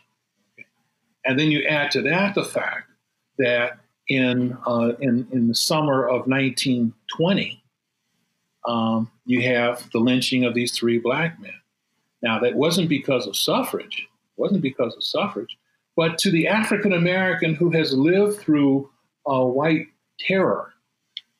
And 1.25 1.37
then 1.37 1.51
you 1.51 1.65
add 1.65 1.91
to 1.91 2.01
that 2.03 2.35
the 2.35 2.45
fact 2.45 2.89
that 3.37 3.79
in, 4.07 4.57
uh, 4.65 4.93
in, 4.99 5.27
in 5.31 5.47
the 5.47 5.55
summer 5.55 6.07
of 6.07 6.27
1920, 6.27 7.63
um, 8.65 9.11
you 9.31 9.41
have 9.41 9.89
the 9.93 9.99
lynching 9.99 10.43
of 10.43 10.53
these 10.53 10.73
three 10.73 10.99
black 10.99 11.39
men. 11.39 11.53
Now, 12.21 12.37
that 12.39 12.53
wasn't 12.53 12.89
because 12.89 13.27
of 13.27 13.37
suffrage, 13.37 14.05
it 14.05 14.41
wasn't 14.41 14.61
because 14.61 14.93
of 14.95 15.03
suffrage, 15.03 15.57
but 15.95 16.17
to 16.19 16.31
the 16.31 16.47
African 16.47 16.91
American 16.93 17.55
who 17.55 17.69
has 17.71 17.93
lived 17.93 18.39
through 18.39 18.89
uh, 19.25 19.43
white 19.43 19.87
terror 20.19 20.73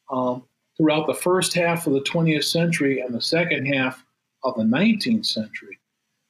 um, 0.10 0.44
throughout 0.78 1.06
the 1.06 1.14
first 1.14 1.54
half 1.54 1.86
of 1.86 1.94
the 1.94 2.02
20th 2.02 2.46
century 2.46 3.02
and 3.02 3.14
the 3.14 3.22
second 3.22 3.66
half 3.66 4.06
of 4.44 4.56
the 4.56 4.64
19th 4.64 5.26
century, 5.26 5.78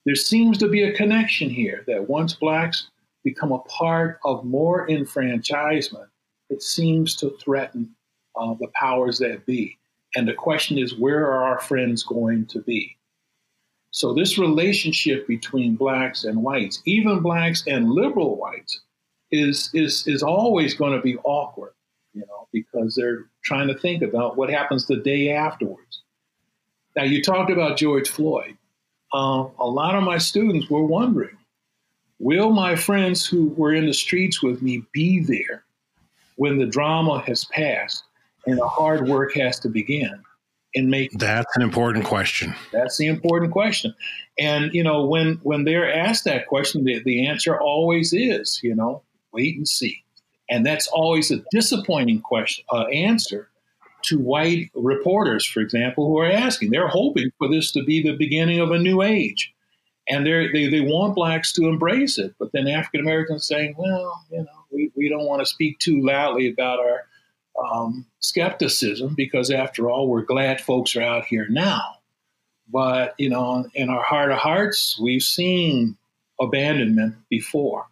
there 0.05 0.15
seems 0.15 0.57
to 0.57 0.67
be 0.67 0.83
a 0.83 0.93
connection 0.93 1.49
here 1.49 1.83
that 1.85 2.09
once 2.09 2.33
blacks 2.33 2.87
become 3.23 3.51
a 3.51 3.59
part 3.59 4.19
of 4.25 4.43
more 4.43 4.89
enfranchisement, 4.89 6.09
it 6.49 6.63
seems 6.63 7.15
to 7.17 7.37
threaten 7.39 7.95
uh, 8.35 8.55
the 8.59 8.67
powers 8.73 9.19
that 9.19 9.45
be. 9.45 9.77
And 10.15 10.27
the 10.27 10.33
question 10.33 10.77
is, 10.77 10.95
where 10.95 11.25
are 11.25 11.43
our 11.43 11.59
friends 11.59 12.03
going 12.03 12.45
to 12.47 12.59
be? 12.59 12.97
So, 13.91 14.13
this 14.13 14.37
relationship 14.37 15.27
between 15.27 15.75
blacks 15.75 16.23
and 16.23 16.43
whites, 16.43 16.81
even 16.85 17.19
blacks 17.19 17.63
and 17.67 17.89
liberal 17.89 18.37
whites, 18.37 18.81
is, 19.31 19.69
is, 19.73 20.07
is 20.07 20.23
always 20.23 20.73
going 20.73 20.93
to 20.93 21.01
be 21.01 21.17
awkward, 21.23 21.73
you 22.13 22.21
know, 22.21 22.47
because 22.53 22.95
they're 22.95 23.25
trying 23.43 23.67
to 23.67 23.77
think 23.77 24.01
about 24.01 24.37
what 24.37 24.49
happens 24.49 24.87
the 24.87 24.97
day 24.97 25.31
afterwards. 25.31 26.01
Now, 26.95 27.03
you 27.03 27.21
talked 27.21 27.51
about 27.51 27.77
George 27.77 28.09
Floyd. 28.09 28.57
Uh, 29.13 29.47
a 29.59 29.67
lot 29.67 29.95
of 29.95 30.03
my 30.03 30.17
students 30.17 30.69
were 30.69 30.83
wondering 30.83 31.37
will 32.19 32.51
my 32.51 32.75
friends 32.75 33.25
who 33.25 33.47
were 33.57 33.73
in 33.73 33.87
the 33.87 33.93
streets 33.93 34.43
with 34.43 34.61
me 34.61 34.83
be 34.93 35.23
there 35.23 35.63
when 36.35 36.57
the 36.57 36.67
drama 36.67 37.19
has 37.25 37.45
passed 37.45 38.03
and 38.45 38.57
the 38.57 38.67
hard 38.67 39.07
work 39.07 39.33
has 39.35 39.59
to 39.59 39.69
begin 39.69 40.23
and 40.75 40.89
making 40.89 41.19
that's 41.19 41.55
an 41.55 41.61
important 41.61 42.05
question. 42.05 42.55
That's 42.71 42.97
the 42.97 43.07
important 43.07 43.51
question. 43.51 43.93
And 44.39 44.73
you 44.73 44.83
know 44.83 45.05
when 45.05 45.39
when 45.43 45.63
they're 45.65 45.93
asked 45.93 46.25
that 46.25 46.47
question 46.47 46.83
the, 46.83 47.01
the 47.03 47.27
answer 47.27 47.59
always 47.59 48.13
is 48.13 48.59
you 48.63 48.75
know 48.75 49.03
wait 49.33 49.57
and 49.57 49.67
see. 49.67 50.03
And 50.49 50.65
that's 50.65 50.87
always 50.87 51.31
a 51.31 51.43
disappointing 51.51 52.21
question 52.21 52.65
uh, 52.71 52.85
answer 52.87 53.49
to 54.03 54.17
white 54.17 54.71
reporters 54.73 55.45
for 55.45 55.59
example 55.59 56.07
who 56.07 56.19
are 56.19 56.31
asking. 56.31 56.71
They're 56.71 56.87
hoping 56.87 57.31
for 57.37 57.47
this 57.47 57.71
to 57.73 57.83
be 57.83 58.01
the 58.01 58.15
beginning 58.15 58.59
of 58.59 58.71
a 58.71 58.79
new 58.79 59.01
age. 59.01 59.53
And 60.09 60.25
they 60.25 60.67
they 60.69 60.81
want 60.81 61.15
blacks 61.15 61.53
to 61.53 61.67
embrace 61.67 62.17
it. 62.17 62.33
But 62.39 62.51
then 62.53 62.67
african 62.67 63.01
americans 63.01 63.45
saying 63.45 63.75
well 63.77 64.23
you 64.31 64.39
know 64.39 64.65
we, 64.71 64.91
we 64.95 65.09
don't 65.09 65.25
want 65.25 65.41
to 65.41 65.45
speak 65.45 65.79
too 65.79 66.01
loudly 66.01 66.49
about 66.49 66.79
our 66.79 67.05
um, 67.61 68.05
skepticism 68.19 69.13
because, 69.15 69.51
after 69.51 69.89
all, 69.89 70.07
we're 70.07 70.23
glad 70.23 70.61
folks 70.61 70.95
are 70.95 71.01
out 71.01 71.25
here 71.25 71.47
now. 71.49 71.81
But, 72.71 73.15
you 73.17 73.29
know, 73.29 73.65
in 73.73 73.89
our 73.89 74.03
heart 74.03 74.31
of 74.31 74.37
hearts, 74.37 74.97
we've 75.01 75.23
seen 75.23 75.97
abandonment 76.39 77.15
before. 77.29 77.85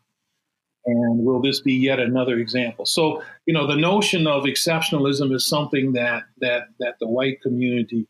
And 0.85 1.25
will 1.25 1.41
this 1.41 1.59
be 1.59 1.73
yet 1.73 1.99
another 1.99 2.37
example? 2.37 2.85
So, 2.85 3.21
you 3.45 3.53
know, 3.53 3.67
the 3.67 3.75
notion 3.75 4.25
of 4.25 4.45
exceptionalism 4.45 5.33
is 5.35 5.45
something 5.45 5.93
that 5.93 6.23
that 6.39 6.69
that 6.79 6.95
the 6.99 7.07
white 7.07 7.41
community 7.41 8.07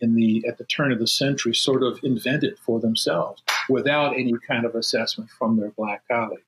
in 0.00 0.14
the 0.14 0.44
at 0.46 0.58
the 0.58 0.64
turn 0.64 0.92
of 0.92 0.98
the 0.98 1.06
century 1.06 1.54
sort 1.54 1.82
of 1.82 1.98
invented 2.02 2.58
for 2.58 2.78
themselves 2.78 3.42
without 3.68 4.14
any 4.14 4.34
kind 4.46 4.64
of 4.64 4.74
assessment 4.74 5.30
from 5.30 5.56
their 5.56 5.70
black 5.70 6.02
colleagues. 6.08 6.42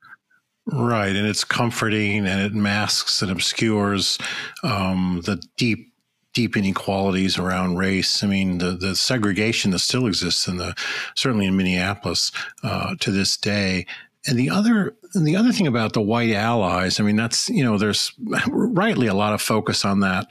Right, 0.66 1.14
and 1.16 1.26
it's 1.26 1.42
comforting, 1.42 2.26
and 2.26 2.40
it 2.40 2.54
masks 2.54 3.20
and 3.20 3.32
obscures 3.32 4.16
um, 4.62 5.20
the 5.24 5.42
deep, 5.56 5.92
deep 6.34 6.56
inequalities 6.56 7.36
around 7.36 7.78
race. 7.78 8.22
I 8.22 8.28
mean, 8.28 8.58
the 8.58 8.70
the 8.72 8.94
segregation 8.94 9.72
that 9.72 9.80
still 9.80 10.06
exists 10.06 10.46
in 10.46 10.58
the 10.58 10.74
certainly 11.16 11.46
in 11.46 11.56
Minneapolis 11.56 12.30
uh, 12.62 12.94
to 13.00 13.10
this 13.10 13.36
day. 13.36 13.86
And 14.24 14.38
the 14.38 14.50
other 14.50 14.94
and 15.14 15.26
the 15.26 15.34
other 15.34 15.50
thing 15.50 15.66
about 15.66 15.94
the 15.94 16.00
white 16.00 16.30
allies, 16.30 17.00
I 17.00 17.02
mean, 17.02 17.16
that's 17.16 17.48
you 17.50 17.64
know, 17.64 17.76
there's 17.76 18.12
rightly 18.48 19.08
a 19.08 19.14
lot 19.14 19.32
of 19.32 19.42
focus 19.42 19.84
on 19.84 19.98
that 20.00 20.30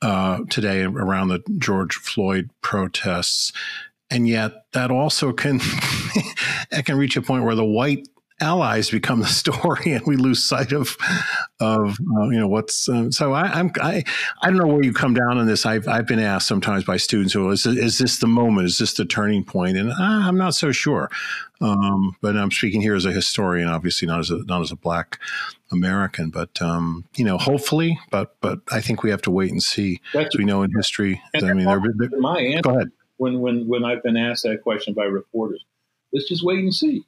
uh, 0.00 0.40
today 0.48 0.84
around 0.84 1.28
the 1.28 1.42
George 1.58 1.96
Floyd 1.96 2.50
protests. 2.60 3.52
and 4.10 4.28
yet 4.28 4.66
that 4.72 4.92
also 4.92 5.32
can 5.32 5.58
it 6.70 6.84
can 6.84 6.96
reach 6.96 7.16
a 7.16 7.22
point 7.22 7.44
where 7.44 7.56
the 7.56 7.64
white 7.64 8.06
allies 8.42 8.90
become 8.90 9.20
the 9.20 9.26
story, 9.42 9.92
and 9.92 10.06
we 10.06 10.16
lose 10.16 10.42
sight 10.42 10.72
of 10.72 10.96
of 11.60 11.98
uh, 12.16 12.28
you 12.28 12.38
know 12.38 12.48
what's. 12.48 12.88
Uh, 12.88 13.10
so 13.10 13.32
I, 13.32 13.44
I'm 13.44 13.70
I 13.80 14.04
I 14.42 14.48
don't 14.48 14.58
know 14.58 14.66
where 14.66 14.84
you 14.84 14.92
come 14.92 15.14
down 15.14 15.38
on 15.38 15.46
this. 15.46 15.64
I've 15.64 15.88
I've 15.88 16.06
been 16.06 16.18
asked 16.18 16.48
sometimes 16.48 16.84
by 16.84 16.96
students, 16.96 17.34
"Well, 17.34 17.50
is 17.50 17.64
is 17.64 17.98
this 17.98 18.18
the 18.18 18.26
moment? 18.26 18.66
Is 18.66 18.78
this 18.78 18.94
the 18.94 19.04
turning 19.04 19.44
point?" 19.44 19.76
And 19.76 19.92
I'm 19.92 20.36
not 20.36 20.54
so 20.54 20.72
sure. 20.72 21.10
Um, 21.60 22.16
but 22.20 22.36
I'm 22.36 22.50
speaking 22.50 22.80
here 22.80 22.96
as 22.96 23.04
a 23.04 23.12
historian, 23.12 23.68
obviously 23.68 24.08
not 24.08 24.18
as 24.18 24.30
a 24.30 24.38
not 24.44 24.62
as 24.62 24.72
a 24.72 24.76
black 24.76 25.20
American. 25.70 26.30
But 26.30 26.60
um, 26.60 27.04
you 27.16 27.24
know, 27.24 27.38
hopefully, 27.38 27.98
but 28.10 28.36
but 28.40 28.60
I 28.70 28.80
think 28.80 29.02
we 29.02 29.10
have 29.10 29.22
to 29.22 29.30
wait 29.30 29.52
and 29.52 29.62
see. 29.62 30.00
That's, 30.12 30.34
as 30.34 30.38
we 30.38 30.44
know 30.44 30.62
in 30.62 30.72
history, 30.74 31.22
I 31.34 31.52
mean, 31.52 31.66
my 32.18 32.40
answer. 32.40 32.62
Go 32.62 32.70
ahead. 32.70 32.88
When 33.18 33.40
when 33.40 33.68
when 33.68 33.84
I've 33.84 34.02
been 34.02 34.16
asked 34.16 34.42
that 34.42 34.62
question 34.62 34.94
by 34.94 35.04
reporters, 35.04 35.64
let's 36.12 36.28
just 36.28 36.44
wait 36.44 36.58
and 36.58 36.74
see. 36.74 37.04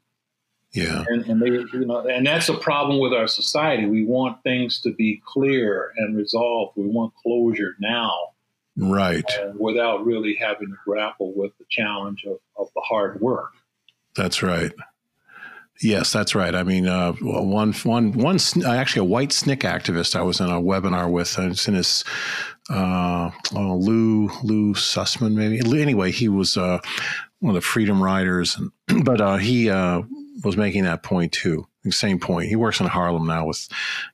Yeah. 0.75 1.05
And, 1.09 1.25
and 1.27 1.41
they, 1.41 1.47
you 1.47 1.87
know, 1.87 2.07
and 2.07 2.27
that's 2.27 2.49
a 2.49 2.55
problem 2.55 2.99
with 2.99 3.13
our 3.13 3.29
society. 3.29 3.87
We 3.87 4.05
want 4.05 4.43
things 4.43 4.81
to 4.81 4.93
be 4.93 5.23
clear 5.25 5.93
and 5.97 6.17
resolved. 6.17 6.77
We 6.77 6.87
want 6.87 7.15
closure 7.23 7.77
now. 7.79 8.13
Right. 8.77 9.25
without 9.57 10.05
really 10.05 10.35
having 10.35 10.67
to 10.67 10.77
grapple 10.85 11.33
with 11.37 11.57
the 11.59 11.65
challenge 11.71 12.25
of, 12.27 12.39
of 12.57 12.69
the 12.75 12.81
hard 12.81 13.21
work. 13.21 13.53
That's 14.17 14.43
right. 14.43 14.73
Yes, 15.81 16.13
that's 16.13 16.35
right. 16.35 16.55
I 16.55 16.65
mean, 16.65 16.89
uh, 16.89 17.13
one, 17.21 17.73
one, 17.73 18.13
one, 18.13 18.39
actually 18.67 19.01
a 19.01 19.05
white 19.05 19.31
SNCC 19.31 19.59
activist 19.59 20.17
I 20.17 20.23
was 20.23 20.41
in 20.41 20.47
a 20.49 20.61
webinar 20.61 21.11
with, 21.11 21.39
and 21.39 21.53
it's 21.53 21.69
in 21.69 21.75
his, 21.75 22.05
uh, 22.69 23.31
oh, 23.55 23.77
Lou, 23.77 24.29
Lou 24.43 24.75
Sussman, 24.75 25.35
maybe. 25.35 25.81
Anyway, 25.81 26.11
he 26.11 26.29
was, 26.29 26.57
uh, 26.57 26.79
one 27.41 27.51
of 27.51 27.55
the 27.55 27.67
freedom 27.67 28.03
riders, 28.03 28.57
and, 28.57 29.05
but, 29.05 29.21
uh, 29.21 29.37
he, 29.37 29.69
uh, 29.69 30.03
was 30.43 30.57
making 30.57 30.85
that 30.85 31.03
point 31.03 31.33
too. 31.33 31.67
Same 31.91 32.19
point. 32.19 32.49
He 32.49 32.57
works 32.57 32.81
in 32.81 32.87
Harlem 32.87 33.27
now 33.27 33.47
with 33.47 33.69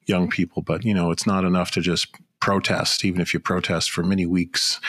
young 0.06 0.28
people, 0.28 0.62
but 0.62 0.84
you 0.84 0.92
know, 0.92 1.10
it's 1.10 1.26
not 1.26 1.44
enough 1.44 1.70
to 1.72 1.80
just 1.80 2.08
protest, 2.40 3.04
even 3.04 3.20
if 3.20 3.32
you 3.32 3.40
protest 3.40 3.90
for 3.90 4.02
many 4.02 4.26
weeks. 4.26 4.80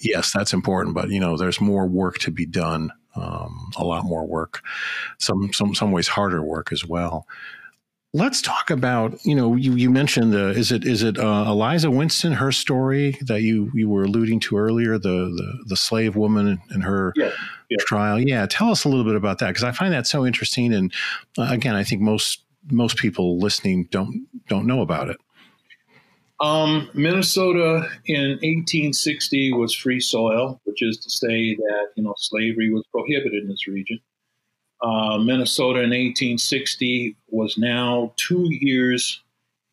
Yes, 0.00 0.32
that's 0.32 0.52
important, 0.52 0.94
but 0.94 1.10
you 1.10 1.20
know, 1.20 1.36
there's 1.36 1.60
more 1.60 1.86
work 1.86 2.18
to 2.20 2.30
be 2.30 2.46
done. 2.46 2.90
Um, 3.14 3.70
a 3.76 3.84
lot 3.84 4.04
more 4.04 4.26
work, 4.26 4.62
some 5.18 5.52
some 5.52 5.74
some 5.74 5.92
ways 5.92 6.08
harder 6.08 6.42
work 6.42 6.72
as 6.72 6.86
well. 6.86 7.26
Let's 8.14 8.42
talk 8.42 8.70
about 8.70 9.24
you 9.24 9.34
know 9.34 9.56
you, 9.56 9.74
you 9.74 9.90
mentioned 9.90 10.32
the 10.34 10.50
is 10.50 10.70
it 10.70 10.84
is 10.84 11.02
it 11.02 11.18
uh, 11.18 11.44
Eliza 11.48 11.90
Winston 11.90 12.34
her 12.34 12.52
story 12.52 13.18
that 13.22 13.40
you 13.40 13.70
you 13.72 13.88
were 13.88 14.04
alluding 14.04 14.38
to 14.40 14.58
earlier 14.58 14.98
the 14.98 15.08
the, 15.08 15.64
the 15.68 15.76
slave 15.76 16.14
woman 16.14 16.60
and 16.68 16.82
her 16.84 17.14
yeah, 17.16 17.30
yeah. 17.70 17.78
trial 17.80 18.20
yeah 18.20 18.44
tell 18.46 18.70
us 18.70 18.84
a 18.84 18.90
little 18.90 19.04
bit 19.04 19.16
about 19.16 19.38
that 19.38 19.48
because 19.48 19.64
I 19.64 19.72
find 19.72 19.94
that 19.94 20.06
so 20.06 20.26
interesting 20.26 20.74
and 20.74 20.92
uh, 21.38 21.48
again 21.50 21.74
I 21.74 21.84
think 21.84 22.02
most 22.02 22.44
most 22.70 22.98
people 22.98 23.38
listening 23.38 23.88
don't 23.90 24.26
don't 24.48 24.66
know 24.66 24.82
about 24.82 25.08
it. 25.08 25.16
Um, 26.40 26.90
Minnesota 26.92 27.88
in 28.06 28.30
1860 28.42 29.52
was 29.52 29.74
free 29.74 30.00
soil, 30.00 30.60
which 30.64 30.82
is 30.82 30.98
to 30.98 31.08
say 31.08 31.54
that 31.54 31.86
you 31.96 32.02
know 32.02 32.14
slavery 32.18 32.70
was 32.70 32.84
prohibited 32.90 33.44
in 33.44 33.48
this 33.48 33.66
region. 33.66 34.00
Uh, 34.82 35.16
Minnesota 35.18 35.78
in 35.78 35.90
1860 35.90 37.16
was 37.28 37.56
now 37.56 38.12
two 38.16 38.48
years 38.50 39.22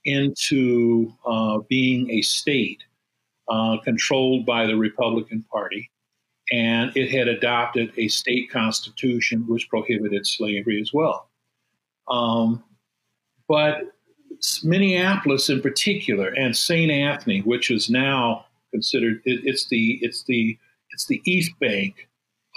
into 0.06 1.12
uh, 1.26 1.60
being 1.68 2.10
a 2.12 2.22
state 2.22 2.84
uh, 3.50 3.78
controlled 3.84 4.46
by 4.46 4.68
the 4.68 4.76
Republican 4.76 5.44
Party. 5.52 5.90
And 6.52 6.92
it 6.96 7.10
had 7.12 7.28
adopted 7.28 7.92
a 7.98 8.08
state 8.08 8.52
constitution 8.52 9.46
which 9.48 9.70
prohibited 9.70 10.26
slavery 10.26 10.80
as 10.80 10.92
well. 10.94 11.30
Um, 12.08 12.64
but 13.48 13.84
Minneapolis, 14.64 15.50
in 15.50 15.62
particular, 15.62 16.30
and 16.30 16.56
St. 16.56 16.92
Anthony, 16.92 17.42
which 17.42 17.72
is 17.72 17.90
now 17.90 18.46
considered 18.72 19.22
it, 19.26 19.42
it's 19.44 19.68
the 19.68 20.00
it's 20.02 20.24
the 20.24 20.58
it's 20.92 21.06
the 21.06 21.22
East 21.26 21.52
Bank 21.60 22.08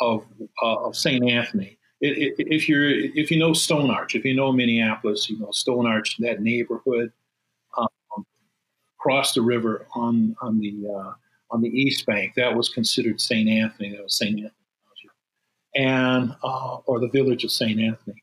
of 0.00 0.24
uh, 0.62 0.76
of 0.84 0.96
St. 0.96 1.28
Anthony 1.28 1.78
if 2.03 2.68
you're 2.68 2.88
if 2.90 3.30
you 3.30 3.38
know 3.38 3.53
Stone 3.53 3.90
Arch, 3.90 4.14
if 4.14 4.24
you 4.24 4.34
know 4.34 4.53
Minneapolis, 4.53 5.30
you 5.30 5.38
know 5.38 5.50
Stone 5.53 5.86
Arch, 5.86 6.16
that 6.18 6.42
neighborhood, 6.42 7.12
um, 7.78 8.26
across 8.98 9.34
the 9.34 9.42
river 9.42 9.86
on 9.94 10.34
on 10.42 10.59
the 10.59 10.74
uh, 10.88 11.12
on 11.50 11.61
the 11.61 11.68
east 11.68 12.05
bank, 12.07 12.32
that 12.36 12.57
was 12.57 12.68
considered 12.68 13.20
St. 13.20 13.48
Anthony. 13.48 13.94
That 13.94 14.03
was 14.03 14.16
St. 14.16 14.34
Anthony, 14.34 14.53
and 15.76 16.34
uh, 16.42 16.78
or 16.86 16.98
the 16.98 17.09
village 17.09 17.44
of 17.44 17.53
St. 17.53 17.80
Anthony, 17.80 18.22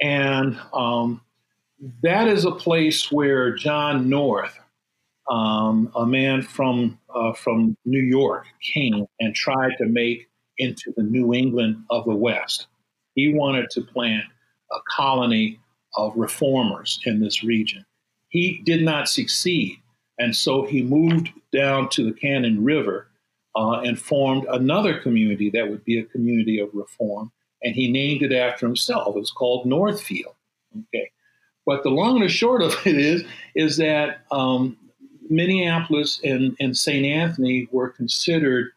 and 0.00 0.58
um, 0.72 1.20
that 2.02 2.26
is 2.26 2.44
a 2.44 2.52
place 2.52 3.12
where 3.12 3.54
John 3.54 4.08
North, 4.08 4.58
um, 5.30 5.92
a 5.94 6.04
man 6.04 6.42
from 6.42 6.98
uh, 7.14 7.34
from 7.34 7.76
New 7.84 8.02
York, 8.02 8.46
came 8.74 9.06
and 9.20 9.32
tried 9.32 9.76
to 9.78 9.86
make 9.86 10.28
into 10.58 10.92
the 10.96 11.04
New 11.04 11.32
England 11.32 11.84
of 11.88 12.04
the 12.04 12.16
West. 12.16 12.66
He 13.14 13.32
wanted 13.34 13.70
to 13.70 13.82
plant 13.82 14.24
a 14.70 14.78
colony 14.88 15.60
of 15.96 16.16
reformers 16.16 17.00
in 17.04 17.20
this 17.20 17.44
region. 17.44 17.84
He 18.28 18.62
did 18.64 18.82
not 18.82 19.08
succeed. 19.08 19.78
And 20.18 20.34
so 20.34 20.64
he 20.64 20.82
moved 20.82 21.30
down 21.52 21.88
to 21.90 22.04
the 22.04 22.12
Cannon 22.12 22.64
River 22.64 23.08
uh, 23.54 23.80
and 23.80 23.98
formed 23.98 24.46
another 24.50 24.98
community 24.98 25.50
that 25.50 25.68
would 25.68 25.84
be 25.84 25.98
a 25.98 26.04
community 26.04 26.58
of 26.58 26.70
reform. 26.72 27.30
And 27.62 27.74
he 27.74 27.90
named 27.90 28.22
it 28.22 28.32
after 28.32 28.66
himself. 28.66 29.16
It's 29.16 29.30
called 29.30 29.66
Northfield. 29.66 30.34
Okay. 30.76 31.10
But 31.66 31.82
the 31.82 31.90
long 31.90 32.16
and 32.16 32.24
the 32.24 32.28
short 32.28 32.62
of 32.62 32.74
it 32.86 32.96
is, 32.96 33.24
is 33.54 33.76
that 33.76 34.24
um, 34.30 34.76
Minneapolis 35.28 36.20
and, 36.24 36.56
and 36.60 36.76
St. 36.76 37.04
Anthony 37.04 37.68
were 37.70 37.90
considered 37.90 38.72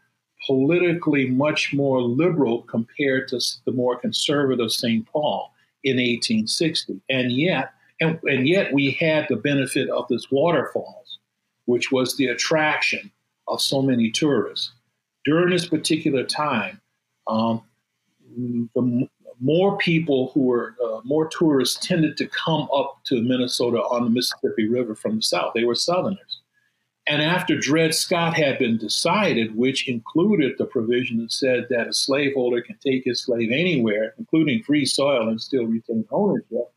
politically 0.46 1.30
much 1.30 1.74
more 1.74 2.02
liberal 2.02 2.62
compared 2.64 3.28
to 3.30 3.40
the 3.66 3.72
more 3.72 3.98
conservative 3.98 4.72
St. 4.72 5.06
Paul 5.08 5.52
in 5.84 5.98
1860. 5.98 7.02
And 7.10 7.32
yet, 7.32 7.72
and, 8.00 8.20
and 8.24 8.48
yet 8.48 8.74
we 8.74 8.92
had 8.92 9.28
the 9.30 9.36
benefit 9.36 9.90
of 9.90 10.08
this 10.10 10.30
waterfalls, 10.32 11.20
which 11.66 11.92
was 11.92 12.18
the 12.18 12.28
attraction 12.28 13.12
of 13.48 13.62
so 13.62 13.82
many 13.82 14.12
tourists. 14.12 14.72
During 15.24 15.50
this 15.50 15.68
particular 15.68 16.24
time, 16.24 16.82
um, 17.28 17.64
the 18.76 19.08
more 19.40 19.78
people 19.78 20.32
who 20.34 20.42
were 20.42 20.76
uh, 20.84 21.02
more 21.04 21.28
tourists 21.28 21.86
tended 21.86 22.18
to 22.18 22.28
come 22.28 22.68
up 22.76 23.00
to 23.06 23.22
Minnesota 23.22 23.78
on 23.78 24.04
the 24.04 24.10
Mississippi 24.10 24.68
River 24.68 24.96
from 24.96 25.18
the 25.18 25.22
south. 25.22 25.54
They 25.56 25.64
were 25.64 25.76
Southerners. 25.76 26.35
And 27.08 27.22
after 27.22 27.58
Dred 27.58 27.94
Scott 27.94 28.36
had 28.36 28.58
been 28.58 28.78
decided, 28.78 29.56
which 29.56 29.88
included 29.88 30.54
the 30.58 30.66
provision 30.66 31.18
that 31.18 31.32
said 31.32 31.68
that 31.70 31.88
a 31.88 31.94
slaveholder 31.94 32.62
can 32.62 32.78
take 32.84 33.04
his 33.06 33.22
slave 33.22 33.52
anywhere, 33.52 34.16
including 34.18 34.64
free 34.64 34.86
soil, 34.86 35.30
and 35.30 35.40
still 35.40 35.66
retain 35.66 36.06
ownership, 36.12 36.72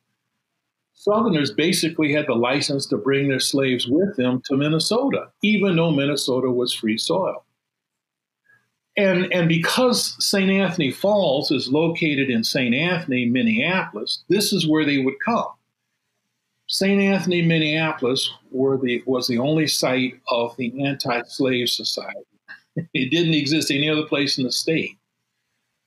Southerners 0.93 1.53
basically 1.53 2.13
had 2.13 2.27
the 2.27 2.35
license 2.35 2.85
to 2.87 2.99
bring 2.99 3.29
their 3.29 3.41
slaves 3.41 3.87
with 3.87 4.17
them 4.17 4.43
to 4.47 4.57
Minnesota, 4.57 5.29
even 5.43 5.77
though 5.77 5.93
Minnesota 5.93 6.51
was 6.51 6.75
free 6.75 6.99
soil. 6.99 7.45
And, 8.97 9.33
and 9.33 9.49
because 9.49 10.17
St. 10.19 10.51
Anthony 10.51 10.91
Falls 10.91 11.53
is 11.53 11.73
located 11.73 12.31
in 12.31 12.43
St. 12.43 12.75
Anthony, 12.75 13.27
Minneapolis, 13.27 14.25
this 14.29 14.53
is 14.53 14.67
where 14.67 14.85
they 14.85 14.99
would 14.99 15.15
come. 15.25 15.47
St. 16.71 17.01
Anthony, 17.01 17.41
Minneapolis, 17.41 18.31
the, 18.53 19.03
was 19.07 19.27
the 19.27 19.39
only 19.39 19.67
site 19.67 20.21
of 20.29 20.55
the 20.59 20.85
Anti 20.85 21.23
Slave 21.23 21.71
Society. 21.71 22.21
it 22.77 23.11
didn't 23.11 23.35
exist 23.35 23.71
any 23.71 23.89
other 23.89 24.05
place 24.05 24.37
in 24.37 24.45
the 24.45 24.53
state. 24.53 24.99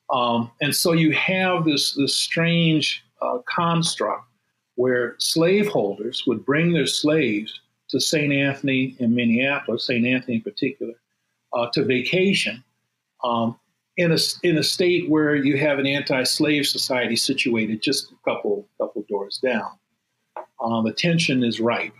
Um, 0.10 0.52
and 0.60 0.76
so 0.76 0.94
you 0.94 1.12
have 1.12 1.66
this, 1.66 1.94
this 1.94 2.18
strange 2.18 3.06
uh, 3.22 3.38
construct 3.48 4.26
where 4.76 5.16
slaveholders 5.20 6.24
would 6.26 6.44
bring 6.46 6.74
their 6.74 6.88
slaves 6.88 7.62
to 7.90 8.00
St. 8.00 8.34
Anthony 8.34 8.96
in 8.98 9.14
Minneapolis, 9.14 9.86
St. 9.86 10.06
Anthony 10.06 10.38
in 10.38 10.42
particular, 10.42 10.94
uh, 11.54 11.68
to 11.74 11.86
vacation 11.86 12.64
um, 13.24 13.58
in, 13.98 14.12
a, 14.12 14.18
in 14.42 14.58
a 14.58 14.64
state 14.64 15.08
where 15.10 15.36
you 15.36 15.58
have 15.58 15.78
an 15.78 15.86
anti 15.86 16.24
slave 16.24 16.66
society 16.66 17.16
situated 17.16 17.84
just 17.84 18.12
a 18.12 18.16
couple, 18.26 18.68
couple 18.80 19.06
doors 19.08 19.38
down 19.44 19.72
um, 20.62 20.86
the 20.86 20.94
tension 20.94 21.44
is 21.44 21.60
ripe. 21.60 21.94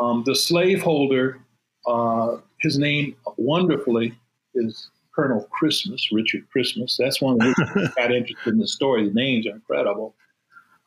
um, 0.00 0.24
the 0.26 0.34
slaveholder, 0.34 1.38
uh, 1.86 2.36
his 2.60 2.78
name 2.78 3.14
wonderfully 3.36 4.14
is 4.54 4.90
Colonel 5.14 5.46
Christmas, 5.50 6.10
Richard 6.12 6.48
Christmas. 6.50 6.96
That's 6.98 7.20
one 7.20 7.34
of 7.34 7.38
the 7.40 7.92
got 7.96 8.12
interested 8.12 8.52
in 8.52 8.58
the 8.58 8.66
story. 8.66 9.08
The 9.08 9.14
names 9.14 9.46
are 9.46 9.50
incredible. 9.50 10.14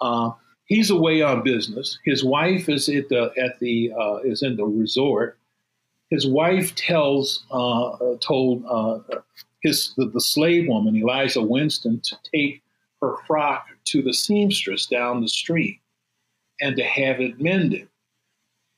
Uh, 0.02 0.32
he's 0.66 0.90
away 0.90 1.22
on 1.22 1.44
business. 1.44 2.00
His 2.04 2.24
wife 2.24 2.68
is 2.68 2.90
at 2.90 3.10
the 3.10 3.32
at 3.38 3.60
the 3.60 3.92
uh, 3.98 4.18
is 4.18 4.44
in 4.44 4.58
the 4.58 4.66
resort. 4.66 5.38
His 6.10 6.28
wife 6.28 6.76
tells 6.76 7.46
uh, 7.52 8.16
told 8.20 8.66
uh, 8.68 9.00
his 9.62 9.94
the, 9.96 10.08
the 10.08 10.22
slave 10.22 10.68
woman 10.68 10.96
Eliza 10.96 11.42
Winston 11.42 12.02
to 12.02 12.18
take 12.34 12.62
her 13.02 13.16
frock 13.28 13.68
to 13.86 14.02
the 14.02 14.14
seamstress 14.14 14.88
down 14.88 15.22
the 15.22 15.30
street 15.30 15.80
and 16.62 16.76
to 16.76 16.84
have 16.84 17.20
it 17.20 17.40
mended. 17.40 17.88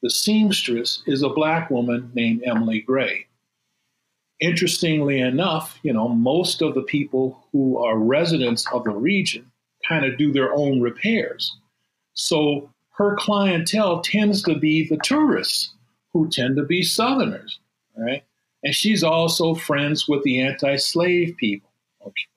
The 0.01 0.09
seamstress 0.09 1.03
is 1.07 1.23
a 1.23 1.29
black 1.29 1.69
woman 1.69 2.11
named 2.13 2.43
Emily 2.45 2.81
Gray. 2.81 3.27
Interestingly 4.39 5.19
enough, 5.19 5.79
you 5.81 5.91
know, 5.91 6.07
most 6.07 6.61
of 6.61 6.75
the 6.75 6.83
people 6.83 7.43
who 7.51 7.77
are 7.79 7.97
residents 7.97 8.67
of 8.71 8.83
the 8.83 8.91
region 8.91 9.51
kind 9.87 10.05
of 10.05 10.17
do 10.17 10.31
their 10.31 10.53
own 10.53 10.81
repairs. 10.81 11.57
So 12.13 12.69
her 12.91 13.15
clientele 13.15 14.01
tends 14.01 14.43
to 14.43 14.55
be 14.55 14.87
the 14.87 14.97
tourists 14.97 15.73
who 16.13 16.29
tend 16.29 16.57
to 16.57 16.63
be 16.63 16.83
Southerners, 16.83 17.59
right? 17.95 18.23
And 18.63 18.73
she's 18.73 19.03
also 19.03 19.55
friends 19.55 20.07
with 20.07 20.23
the 20.23 20.41
anti-slave 20.41 21.35
people. 21.37 21.69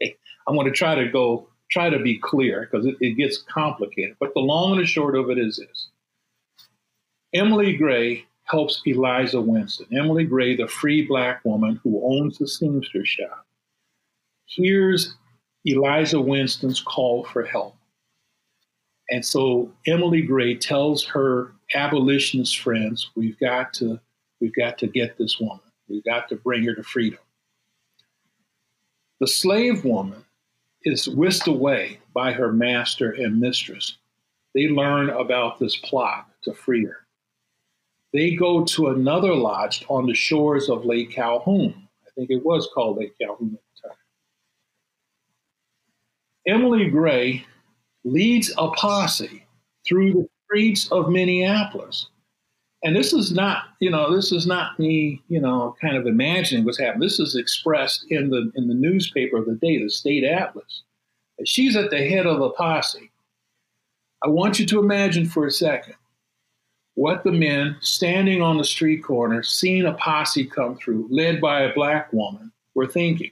Okay, 0.03 0.17
I'm 0.49 0.57
going 0.57 0.67
to 0.67 0.73
try 0.73 0.97
to 0.97 1.09
go 1.09 1.47
try 1.71 1.91
to 1.91 1.99
be 1.99 2.19
clear 2.19 2.69
because 2.71 2.87
it, 2.87 2.97
it 3.01 3.17
gets 3.17 3.39
complicated. 3.39 4.17
But 4.21 4.35
the 4.35 4.41
long 4.41 4.73
and 4.73 4.81
the 4.81 4.87
short 4.87 5.17
of 5.17 5.31
it 5.31 5.39
is 5.39 5.57
this: 5.57 5.89
Emily 7.35 7.77
Gray 7.77 8.27
helps 8.45 8.83
Eliza 8.85 9.41
Winston. 9.41 9.87
Emily 9.97 10.25
Gray, 10.25 10.57
the 10.57 10.67
free 10.67 11.07
black 11.07 11.45
woman 11.45 11.81
who 11.83 12.03
owns 12.05 12.39
the 12.39 12.49
seamstress 12.49 13.09
shop, 13.09 13.47
hears 14.47 15.15
Eliza 15.65 16.21
Winston's 16.21 16.81
call 16.81 17.25
for 17.25 17.45
help. 17.45 17.77
And 19.11 19.25
so 19.25 19.73
Emily 19.87 20.23
Gray 20.23 20.55
tells 20.55 21.05
her 21.05 21.53
abolitionist 21.75 22.59
friends, 22.59 23.11
we've 23.15 23.39
got 23.39 23.73
to, 23.75 24.01
we've 24.41 24.55
got 24.55 24.79
to 24.79 24.87
get 24.87 25.19
this 25.19 25.39
woman. 25.39 25.61
We've 25.89 26.05
got 26.05 26.29
to 26.29 26.37
bring 26.37 26.65
her 26.65 26.75
to 26.75 26.83
freedom. 26.83 27.19
The 29.21 29.27
slave 29.27 29.85
woman 29.85 30.25
is 30.85 31.09
whisked 31.09 31.47
away 31.47 32.01
by 32.15 32.33
her 32.33 32.53
master 32.53 33.13
and 33.13 33.39
mistress. 33.39 33.99
They 34.55 34.69
learn 34.69 35.11
about 35.11 35.59
this 35.59 35.77
plot 35.77 36.29
to 36.43 36.55
free 36.55 36.85
her. 36.85 37.07
They 38.13 38.35
go 38.35 38.65
to 38.65 38.89
another 38.89 39.35
lodge 39.35 39.85
on 39.89 40.07
the 40.07 40.15
shores 40.15 40.69
of 40.69 40.85
Lake 40.85 41.13
Calhoun. 41.13 41.89
I 42.05 42.11
think 42.17 42.31
it 42.31 42.45
was 42.45 42.69
called 42.75 42.99
Lake 42.99 43.15
Calhoun 43.21 43.57
at 43.57 43.61
the 43.83 43.89
time. 43.89 43.97
Emily 46.47 46.89
Gray 46.89 47.45
leads 48.05 48.53
a 48.59 48.71
posse 48.71 49.45
through 49.87 50.13
the 50.13 50.29
streets 50.47 50.91
of 50.91 51.11
Minneapolis. 51.11 52.09
And 52.83 52.97
this 52.97 53.13
is 53.13 53.33
not, 53.33 53.65
you 53.81 53.91
know, 53.91 54.15
this 54.15 54.33
is 54.33 54.47
not 54.47 54.79
me, 54.79 55.23
you 55.29 55.41
know, 55.41 55.77
kind 55.81 55.97
of 55.97 56.07
imagining 56.07 56.65
what's 56.65 56.79
happening. 56.79 57.01
This 57.01 57.21
is 57.21 57.37
expressed 57.37 58.07
in 58.09 58.31
the 58.31 58.51
in 58.55 58.69
the 58.69 58.75
newspaper 58.75 59.37
of 59.37 59.47
the 59.47 59.55
day, 59.55 59.83
the 59.83 59.91
State 59.91 60.25
Atlas. 60.25 60.83
She's 61.45 61.77
at 61.77 61.91
the 61.91 61.99
head 61.99 62.27
of 62.27 62.41
a 62.41 62.51
posse. 62.51 63.11
I 64.23 64.29
want 64.29 64.59
you 64.59 64.67
to 64.67 64.79
imagine 64.79 65.27
for 65.27 65.47
a 65.47 65.51
second 65.51 65.95
what 66.95 67.25
the 67.25 67.33
men 67.33 67.77
standing 67.81 68.43
on 68.43 68.59
the 68.59 68.65
street 68.65 69.03
corner, 69.03 69.43
seeing 69.43 69.87
a 69.87 69.95
posse 69.95 70.45
come 70.45 70.77
through, 70.77 71.09
led 71.11 71.41
by 71.41 71.63
a 71.63 71.75
black 71.75 72.13
woman, 72.13 72.53
were 72.75 72.87
thinking. 72.87 73.31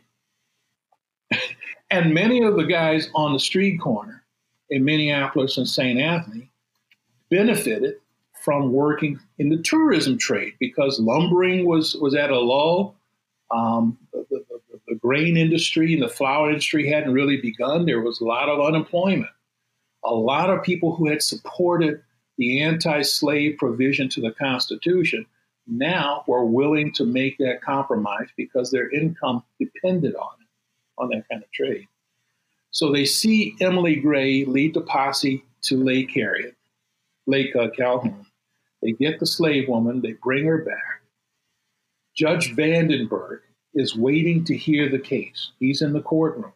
and 1.90 2.14
many 2.14 2.42
of 2.42 2.56
the 2.56 2.64
guys 2.64 3.10
on 3.14 3.32
the 3.32 3.38
street 3.38 3.78
corner 3.78 4.22
in 4.70 4.84
Minneapolis 4.84 5.58
and 5.58 5.68
St. 5.68 5.98
Anthony 5.98 6.50
benefited 7.30 7.96
from 8.42 8.72
working 8.72 9.18
in 9.38 9.48
the 9.48 9.58
tourism 9.58 10.18
trade 10.18 10.54
because 10.58 11.00
lumbering 11.00 11.66
was, 11.66 11.94
was 11.96 12.14
at 12.14 12.30
a 12.30 12.38
lull. 12.38 12.96
Um, 13.50 13.98
the, 14.12 14.26
the, 14.30 14.60
the, 14.86 14.94
grain 14.96 15.36
industry 15.38 15.94
and 15.94 16.02
the 16.02 16.08
flour 16.08 16.50
industry 16.50 16.86
hadn't 16.86 17.12
really 17.12 17.38
begun. 17.40 17.86
There 17.86 18.00
was 18.00 18.20
a 18.20 18.24
lot 18.24 18.48
of 18.50 18.60
unemployment. 18.60 19.30
A 20.04 20.12
lot 20.14 20.50
of 20.50 20.62
people 20.62 20.94
who 20.94 21.08
had 21.08 21.22
supported 21.22 22.02
the 22.36 22.60
anti 22.60 23.02
slave 23.02 23.56
provision 23.58 24.08
to 24.10 24.20
the 24.20 24.32
Constitution 24.32 25.24
now 25.66 26.24
were 26.26 26.44
willing 26.44 26.92
to 26.92 27.04
make 27.04 27.38
that 27.38 27.62
compromise 27.62 28.28
because 28.36 28.70
their 28.70 28.90
income 28.90 29.42
depended 29.58 30.14
on 30.14 30.30
it, 30.40 30.46
on 30.98 31.08
that 31.10 31.28
kind 31.30 31.42
of 31.42 31.50
trade. 31.52 31.86
So 32.70 32.92
they 32.92 33.04
see 33.04 33.54
Emily 33.60 33.96
Gray 33.96 34.44
lead 34.44 34.74
the 34.74 34.80
posse 34.80 35.44
to 35.62 35.82
Lake 35.82 36.10
Harriet, 36.14 36.56
Lake 37.26 37.54
uh, 37.56 37.68
Calhoun. 37.76 38.26
They 38.82 38.92
get 38.92 39.18
the 39.20 39.26
slave 39.26 39.68
woman, 39.68 40.00
they 40.00 40.12
bring 40.12 40.44
her 40.44 40.64
back. 40.64 41.02
Judge 42.16 42.54
Vanderburgh 42.54 43.42
is 43.74 43.96
waiting 43.96 44.44
to 44.44 44.56
hear 44.56 44.88
the 44.88 44.98
case. 44.98 45.50
He's 45.60 45.82
in 45.82 45.92
the 45.92 46.00
courtroom. 46.00 46.52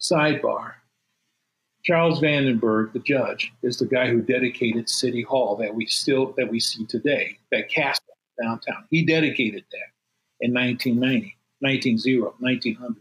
Sidebar 0.00 0.74
Charles 1.84 2.18
Vanderburgh, 2.18 2.94
the 2.94 2.98
judge, 3.00 3.52
is 3.62 3.76
the 3.76 3.84
guy 3.84 4.08
who 4.08 4.22
dedicated 4.22 4.88
City 4.88 5.20
Hall 5.20 5.54
that 5.56 5.74
we 5.74 5.84
still 5.84 6.32
that 6.38 6.50
we 6.50 6.58
see 6.58 6.86
today, 6.86 7.38
that 7.52 7.68
castle 7.68 8.04
downtown. 8.42 8.84
He 8.90 9.04
dedicated 9.04 9.64
that 9.70 9.88
in 10.40 10.54
1990, 10.54 11.36
1900, 11.60 12.32
1900. 12.38 12.96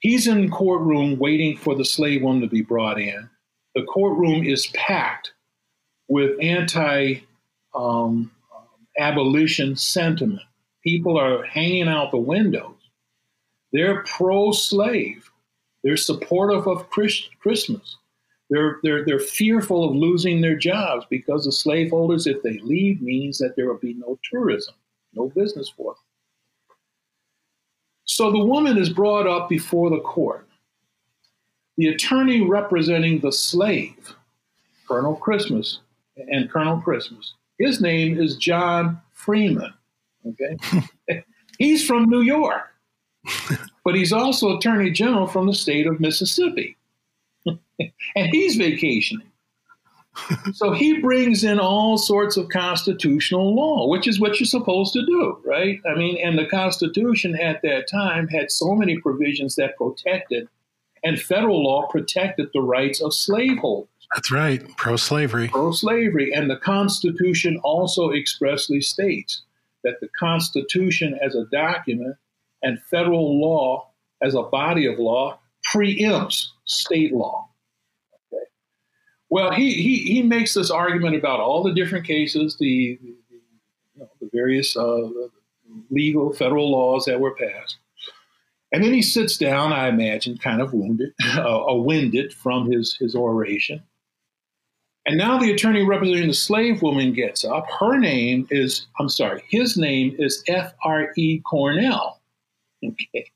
He's 0.00 0.26
in 0.26 0.42
the 0.42 0.48
courtroom 0.48 1.18
waiting 1.18 1.56
for 1.56 1.76
the 1.76 1.84
slave 1.84 2.22
woman 2.22 2.42
to 2.42 2.48
be 2.48 2.62
brought 2.62 3.00
in. 3.00 3.30
The 3.76 3.84
courtroom 3.84 4.44
is 4.44 4.66
packed 4.68 5.33
with 6.08 6.38
anti 6.40 7.16
um, 7.74 8.30
abolition 8.98 9.76
sentiment. 9.76 10.42
People 10.82 11.18
are 11.18 11.44
hanging 11.44 11.88
out 11.88 12.10
the 12.10 12.18
windows. 12.18 12.76
They're 13.72 14.02
pro 14.04 14.52
slave. 14.52 15.30
They're 15.82 15.96
supportive 15.96 16.66
of 16.66 16.88
Christ- 16.90 17.30
Christmas. 17.40 17.96
They're, 18.50 18.78
they're, 18.82 19.04
they're 19.04 19.18
fearful 19.18 19.88
of 19.88 19.96
losing 19.96 20.40
their 20.40 20.56
jobs 20.56 21.06
because 21.10 21.44
the 21.44 21.52
slaveholders, 21.52 22.26
if 22.26 22.42
they 22.42 22.58
leave, 22.58 23.00
means 23.00 23.38
that 23.38 23.56
there 23.56 23.66
will 23.66 23.78
be 23.78 23.94
no 23.94 24.18
tourism, 24.30 24.74
no 25.14 25.28
business 25.30 25.72
for 25.76 25.94
them. 25.94 26.02
So 28.04 28.30
the 28.30 28.44
woman 28.44 28.78
is 28.78 28.90
brought 28.90 29.26
up 29.26 29.48
before 29.48 29.90
the 29.90 30.00
court. 30.00 30.46
The 31.76 31.88
attorney 31.88 32.42
representing 32.42 33.18
the 33.18 33.32
slave, 33.32 34.14
Colonel 34.86 35.16
Christmas, 35.16 35.80
and 36.16 36.50
Colonel 36.50 36.80
Christmas, 36.80 37.34
his 37.58 37.80
name 37.80 38.18
is 38.20 38.36
John 38.36 39.00
Freeman. 39.12 39.72
Okay. 40.26 41.24
he's 41.58 41.86
from 41.86 42.08
New 42.08 42.22
York, 42.22 42.72
but 43.84 43.94
he's 43.94 44.12
also 44.12 44.56
Attorney 44.56 44.90
General 44.90 45.26
from 45.26 45.46
the 45.46 45.54
state 45.54 45.86
of 45.86 46.00
Mississippi. 46.00 46.76
and 47.46 48.28
he's 48.32 48.56
vacationing. 48.56 49.30
so 50.54 50.72
he 50.72 51.00
brings 51.00 51.44
in 51.44 51.58
all 51.58 51.98
sorts 51.98 52.36
of 52.36 52.48
constitutional 52.48 53.54
law, 53.54 53.88
which 53.88 54.06
is 54.06 54.20
what 54.20 54.38
you're 54.38 54.46
supposed 54.46 54.92
to 54.92 55.04
do, 55.04 55.38
right? 55.44 55.80
I 55.88 55.94
mean, 55.96 56.18
and 56.24 56.38
the 56.38 56.46
Constitution 56.46 57.38
at 57.38 57.62
that 57.62 57.88
time 57.90 58.28
had 58.28 58.50
so 58.50 58.74
many 58.74 58.98
provisions 58.98 59.56
that 59.56 59.76
protected, 59.76 60.48
and 61.02 61.20
federal 61.20 61.62
law 61.62 61.86
protected 61.88 62.48
the 62.52 62.62
rights 62.62 63.02
of 63.02 63.12
slaveholders. 63.12 63.88
That's 64.14 64.30
right, 64.30 64.64
pro 64.76 64.96
slavery. 64.96 65.48
Pro 65.48 65.72
slavery. 65.72 66.32
And 66.32 66.48
the 66.48 66.56
Constitution 66.56 67.58
also 67.64 68.12
expressly 68.12 68.80
states 68.80 69.42
that 69.82 70.00
the 70.00 70.08
Constitution 70.18 71.18
as 71.20 71.34
a 71.34 71.46
document 71.50 72.16
and 72.62 72.80
federal 72.90 73.40
law 73.40 73.90
as 74.22 74.34
a 74.34 74.42
body 74.42 74.86
of 74.86 74.98
law 74.98 75.38
preempts 75.66 76.46
state 76.64 77.12
law. 77.12 77.48
Okay. 78.32 78.44
Well, 79.30 79.50
he, 79.52 79.74
he, 79.74 79.98
he 79.98 80.22
makes 80.22 80.54
this 80.54 80.70
argument 80.70 81.16
about 81.16 81.40
all 81.40 81.62
the 81.62 81.74
different 81.74 82.06
cases, 82.06 82.56
the, 82.58 82.98
the, 83.02 83.08
you 83.08 83.40
know, 83.96 84.08
the 84.20 84.30
various 84.32 84.76
uh, 84.76 85.10
legal 85.90 86.32
federal 86.32 86.70
laws 86.70 87.04
that 87.06 87.20
were 87.20 87.34
passed. 87.34 87.78
And 88.72 88.82
then 88.82 88.92
he 88.92 89.02
sits 89.02 89.36
down, 89.36 89.72
I 89.72 89.88
imagine, 89.88 90.38
kind 90.38 90.60
of 90.60 90.72
wounded, 90.72 91.14
uh, 91.36 91.64
winded 91.68 92.32
from 92.32 92.70
his, 92.70 92.96
his 92.96 93.14
oration. 93.14 93.82
And 95.06 95.18
now 95.18 95.38
the 95.38 95.50
attorney 95.50 95.82
representing 95.82 96.28
the 96.28 96.34
slave 96.34 96.80
woman 96.80 97.12
gets 97.12 97.44
up. 97.44 97.66
Her 97.78 97.98
name 97.98 98.46
is, 98.50 98.86
I'm 98.98 99.08
sorry, 99.10 99.44
his 99.48 99.76
name 99.76 100.16
is 100.18 100.42
F.R.E. 100.48 101.40
Cornell. 101.40 102.20
Okay. 102.82 103.30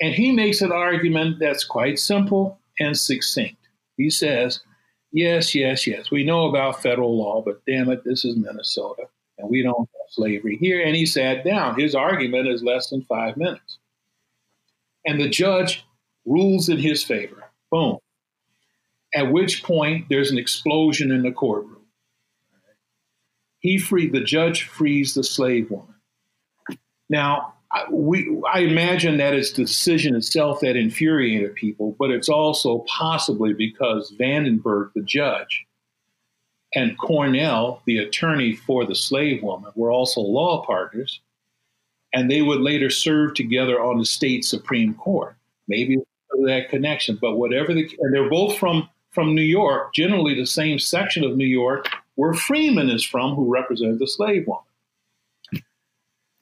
And 0.00 0.14
he 0.14 0.32
makes 0.32 0.62
an 0.62 0.72
argument 0.72 1.38
that's 1.38 1.64
quite 1.64 1.98
simple 1.98 2.58
and 2.80 2.96
succinct. 2.98 3.56
He 3.96 4.10
says, 4.10 4.60
Yes, 5.12 5.54
yes, 5.54 5.86
yes. 5.86 6.10
We 6.10 6.24
know 6.24 6.48
about 6.48 6.82
federal 6.82 7.16
law, 7.16 7.42
but 7.42 7.62
damn 7.66 7.90
it, 7.90 8.02
this 8.02 8.24
is 8.24 8.34
Minnesota, 8.34 9.02
and 9.38 9.50
we 9.50 9.62
don't 9.62 9.78
have 9.78 10.08
slavery 10.08 10.56
here. 10.56 10.82
And 10.82 10.96
he 10.96 11.04
sat 11.04 11.44
down. 11.44 11.78
His 11.78 11.94
argument 11.94 12.48
is 12.48 12.62
less 12.62 12.88
than 12.88 13.02
five 13.02 13.36
minutes. 13.36 13.78
And 15.04 15.20
the 15.20 15.28
judge 15.28 15.84
rules 16.24 16.70
in 16.70 16.78
his 16.78 17.04
favor. 17.04 17.44
Boom. 17.70 17.98
At 19.14 19.30
which 19.30 19.62
point, 19.62 20.06
there's 20.08 20.30
an 20.30 20.38
explosion 20.38 21.10
in 21.10 21.22
the 21.22 21.32
courtroom. 21.32 21.82
He 23.58 23.78
freed, 23.78 24.12
the 24.12 24.22
judge 24.22 24.64
frees 24.64 25.14
the 25.14 25.22
slave 25.22 25.70
woman. 25.70 25.94
Now, 27.08 27.54
we, 27.90 28.42
I 28.52 28.60
imagine 28.60 29.18
that 29.18 29.34
it's 29.34 29.52
the 29.52 29.64
decision 29.64 30.16
itself 30.16 30.60
that 30.60 30.76
infuriated 30.76 31.54
people, 31.54 31.94
but 31.98 32.10
it's 32.10 32.28
also 32.28 32.84
possibly 32.88 33.52
because 33.52 34.14
Vanderburgh, 34.18 34.90
the 34.94 35.02
judge, 35.02 35.64
and 36.74 36.98
Cornell, 36.98 37.82
the 37.86 37.98
attorney 37.98 38.54
for 38.54 38.84
the 38.84 38.94
slave 38.94 39.42
woman, 39.42 39.70
were 39.74 39.92
also 39.92 40.20
law 40.20 40.64
partners, 40.64 41.20
and 42.14 42.30
they 42.30 42.42
would 42.42 42.60
later 42.60 42.90
serve 42.90 43.34
together 43.34 43.82
on 43.82 43.98
the 43.98 44.06
state 44.06 44.44
Supreme 44.44 44.94
Court. 44.94 45.36
Maybe 45.68 45.98
that 46.44 46.70
connection, 46.70 47.18
but 47.20 47.36
whatever 47.36 47.72
the, 47.72 47.88
and 48.00 48.14
they're 48.14 48.30
both 48.30 48.58
from 48.58 48.88
from 49.12 49.34
New 49.34 49.42
York, 49.42 49.94
generally 49.94 50.34
the 50.34 50.46
same 50.46 50.78
section 50.78 51.22
of 51.22 51.36
New 51.36 51.46
York 51.46 51.88
where 52.16 52.34
Freeman 52.34 52.90
is 52.90 53.04
from, 53.04 53.34
who 53.34 53.52
represented 53.52 53.98
the 53.98 54.06
slave 54.06 54.46
woman. 54.46 54.64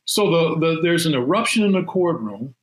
So 0.04 0.30
the, 0.30 0.58
the, 0.58 0.80
there's 0.82 1.06
an 1.06 1.14
eruption 1.14 1.62
in 1.62 1.72
the 1.72 1.84
courtroom. 1.84 2.54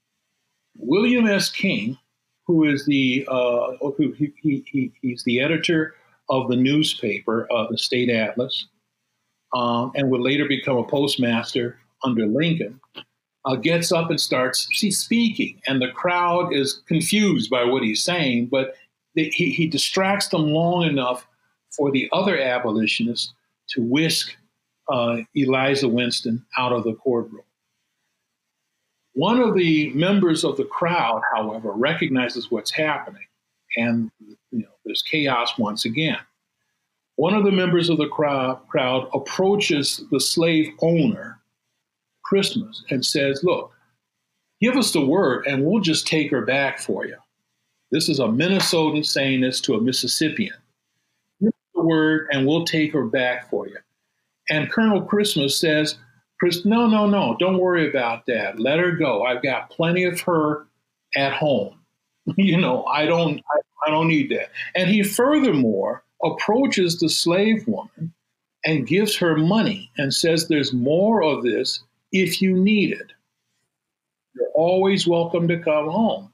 William 0.75 1.25
S. 1.27 1.49
King, 1.49 1.97
who 2.45 2.65
is 2.65 2.85
the 2.85 3.25
uh, 3.29 3.71
who 3.97 4.11
he, 4.11 4.33
he, 4.41 4.91
he's 5.01 5.23
the 5.23 5.39
editor 5.39 5.95
of 6.29 6.49
the 6.49 6.55
newspaper, 6.55 7.47
uh, 7.51 7.67
the 7.69 7.77
State 7.77 8.09
Atlas, 8.09 8.67
um, 9.53 9.91
and 9.95 10.09
would 10.09 10.21
later 10.21 10.45
become 10.47 10.77
a 10.77 10.83
postmaster 10.83 11.79
under 12.03 12.27
Lincoln, 12.27 12.79
uh, 13.45 13.55
gets 13.55 13.91
up 13.91 14.09
and 14.09 14.19
starts 14.19 14.67
speaking, 14.89 15.59
and 15.67 15.81
the 15.81 15.91
crowd 15.91 16.53
is 16.53 16.81
confused 16.85 17.49
by 17.49 17.63
what 17.63 17.81
he's 17.81 18.03
saying, 18.03 18.47
but 18.47 18.75
he, 19.17 19.51
he 19.51 19.67
distracts 19.67 20.29
them 20.29 20.51
long 20.51 20.83
enough 20.83 21.27
for 21.71 21.91
the 21.91 22.09
other 22.11 22.39
abolitionists 22.39 23.33
to 23.69 23.81
whisk 23.81 24.35
uh, 24.89 25.17
Eliza 25.35 25.87
Winston 25.87 26.45
out 26.57 26.71
of 26.71 26.83
the 26.83 26.93
courtroom. 26.93 27.43
One 29.13 29.39
of 29.41 29.55
the 29.55 29.91
members 29.93 30.43
of 30.43 30.57
the 30.57 30.65
crowd, 30.65 31.21
however, 31.33 31.71
recognizes 31.71 32.51
what's 32.51 32.71
happening, 32.71 33.25
and 33.75 34.11
you 34.19 34.37
know, 34.51 34.67
there's 34.85 35.01
chaos 35.01 35.57
once 35.57 35.85
again. 35.85 36.19
One 37.15 37.33
of 37.33 37.43
the 37.43 37.51
members 37.51 37.89
of 37.89 37.97
the 37.97 38.07
crowd 38.07 39.09
approaches 39.13 40.03
the 40.11 40.19
slave 40.19 40.71
owner, 40.81 41.39
Christmas, 42.23 42.83
and 42.91 43.03
says, 43.03 43.43
Look, 43.43 43.71
give 44.61 44.77
us 44.77 44.93
the 44.93 45.05
word 45.05 45.47
and 45.47 45.65
we'll 45.65 45.81
just 45.81 46.05
take 46.05 46.29
her 46.29 46.45
back 46.45 46.79
for 46.79 47.07
you. 47.07 47.17
This 47.91 48.09
is 48.09 48.19
a 48.19 48.23
Minnesotan 48.23 49.05
saying 49.05 49.41
this 49.41 49.61
to 49.61 49.75
a 49.75 49.81
Mississippian. 49.81 50.55
Give 51.41 51.51
the 51.73 51.81
word 51.81 52.27
and 52.31 52.45
we'll 52.45 52.65
take 52.65 52.91
her 52.93 53.05
back 53.05 53.49
for 53.49 53.67
you. 53.67 53.77
And 54.49 54.71
Colonel 54.71 55.01
Christmas 55.01 55.59
says, 55.59 55.97
Chris, 56.39 56.65
no, 56.65 56.85
no, 56.85 57.07
no, 57.07 57.35
don't 57.39 57.59
worry 57.59 57.89
about 57.89 58.25
that. 58.27 58.59
Let 58.59 58.79
her 58.79 58.91
go. 58.91 59.23
I've 59.23 59.41
got 59.41 59.69
plenty 59.69 60.03
of 60.03 60.19
her 60.21 60.67
at 61.15 61.33
home. 61.33 61.79
you 62.37 62.57
know, 62.57 62.85
I 62.85 63.05
don't, 63.05 63.39
I, 63.39 63.59
I 63.87 63.91
don't 63.91 64.07
need 64.07 64.29
that. 64.31 64.51
And 64.75 64.89
he 64.89 65.03
furthermore 65.03 66.03
approaches 66.23 66.99
the 66.99 67.09
slave 67.09 67.67
woman 67.67 68.13
and 68.65 68.87
gives 68.87 69.15
her 69.15 69.37
money 69.37 69.89
and 69.97 70.13
says, 70.13 70.47
There's 70.47 70.73
more 70.73 71.23
of 71.23 71.43
this 71.43 71.83
if 72.11 72.41
you 72.41 72.55
need 72.55 72.91
it. 72.91 73.13
You're 74.35 74.49
always 74.53 75.07
welcome 75.07 75.47
to 75.47 75.57
come 75.57 75.89
home. 75.89 76.33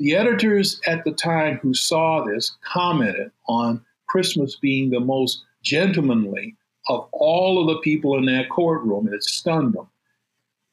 The 0.00 0.16
editors 0.16 0.80
at 0.86 1.04
the 1.04 1.12
time 1.12 1.58
who 1.58 1.74
saw 1.74 2.24
this 2.24 2.56
commented 2.64 3.30
on 3.46 3.84
Christmas 4.08 4.56
being 4.56 4.88
the 4.88 4.98
most 4.98 5.44
gentlemanly 5.62 6.56
of 6.88 7.06
all 7.12 7.60
of 7.60 7.68
the 7.68 7.82
people 7.82 8.16
in 8.16 8.24
that 8.24 8.48
courtroom, 8.48 9.06
and 9.06 9.14
it 9.14 9.22
stunned 9.22 9.74
them. 9.74 9.88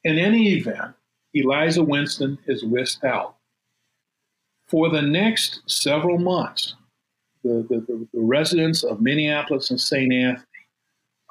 In 0.06 0.18
any 0.18 0.54
event, 0.54 0.96
Eliza 1.34 1.84
Winston 1.84 2.40
is 2.48 2.64
whisked 2.64 3.04
out. 3.04 3.36
For 4.68 4.90
the 4.90 5.02
next 5.02 5.62
several 5.68 6.18
months, 6.18 6.76
the, 7.44 7.66
the, 7.70 8.08
the, 8.14 8.22
residents 8.22 8.84
of 8.84 9.02
Minneapolis 9.02 9.70
and 9.70 9.80
St. 9.80 10.12
Anthony 10.12 10.46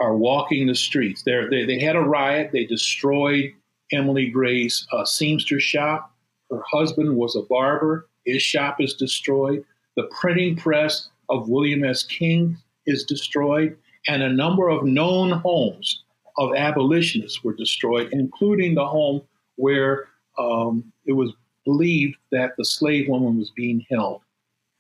are 0.00 0.16
walking 0.16 0.66
the 0.66 0.74
streets. 0.74 1.22
They're, 1.22 1.48
they, 1.48 1.64
they 1.64 1.78
had 1.78 1.96
a 1.96 2.00
riot. 2.00 2.50
They 2.52 2.66
destroyed 2.66 3.52
Emily 3.90 4.28
Gray's 4.28 4.86
uh, 4.92 5.06
seamstress 5.06 5.62
shop. 5.62 6.12
Her 6.50 6.62
husband 6.70 7.16
was 7.16 7.36
a 7.36 7.42
barber. 7.42 8.08
His 8.24 8.42
shop 8.42 8.80
is 8.80 8.94
destroyed. 8.94 9.64
The 9.96 10.08
printing 10.20 10.56
press 10.56 11.08
of 11.28 11.48
William 11.48 11.84
S. 11.84 12.02
King 12.02 12.56
is 12.86 13.04
destroyed. 13.04 13.76
And 14.08 14.22
a 14.22 14.32
number 14.32 14.68
of 14.68 14.84
known 14.84 15.30
homes 15.30 16.04
of 16.38 16.54
abolitionists 16.54 17.42
were 17.42 17.54
destroyed, 17.54 18.10
including 18.12 18.74
the 18.74 18.86
home 18.86 19.22
where 19.56 20.08
um, 20.38 20.92
it 21.06 21.12
was 21.12 21.32
believed 21.64 22.16
that 22.30 22.56
the 22.56 22.64
slave 22.64 23.08
woman 23.08 23.38
was 23.38 23.50
being 23.50 23.84
held 23.90 24.20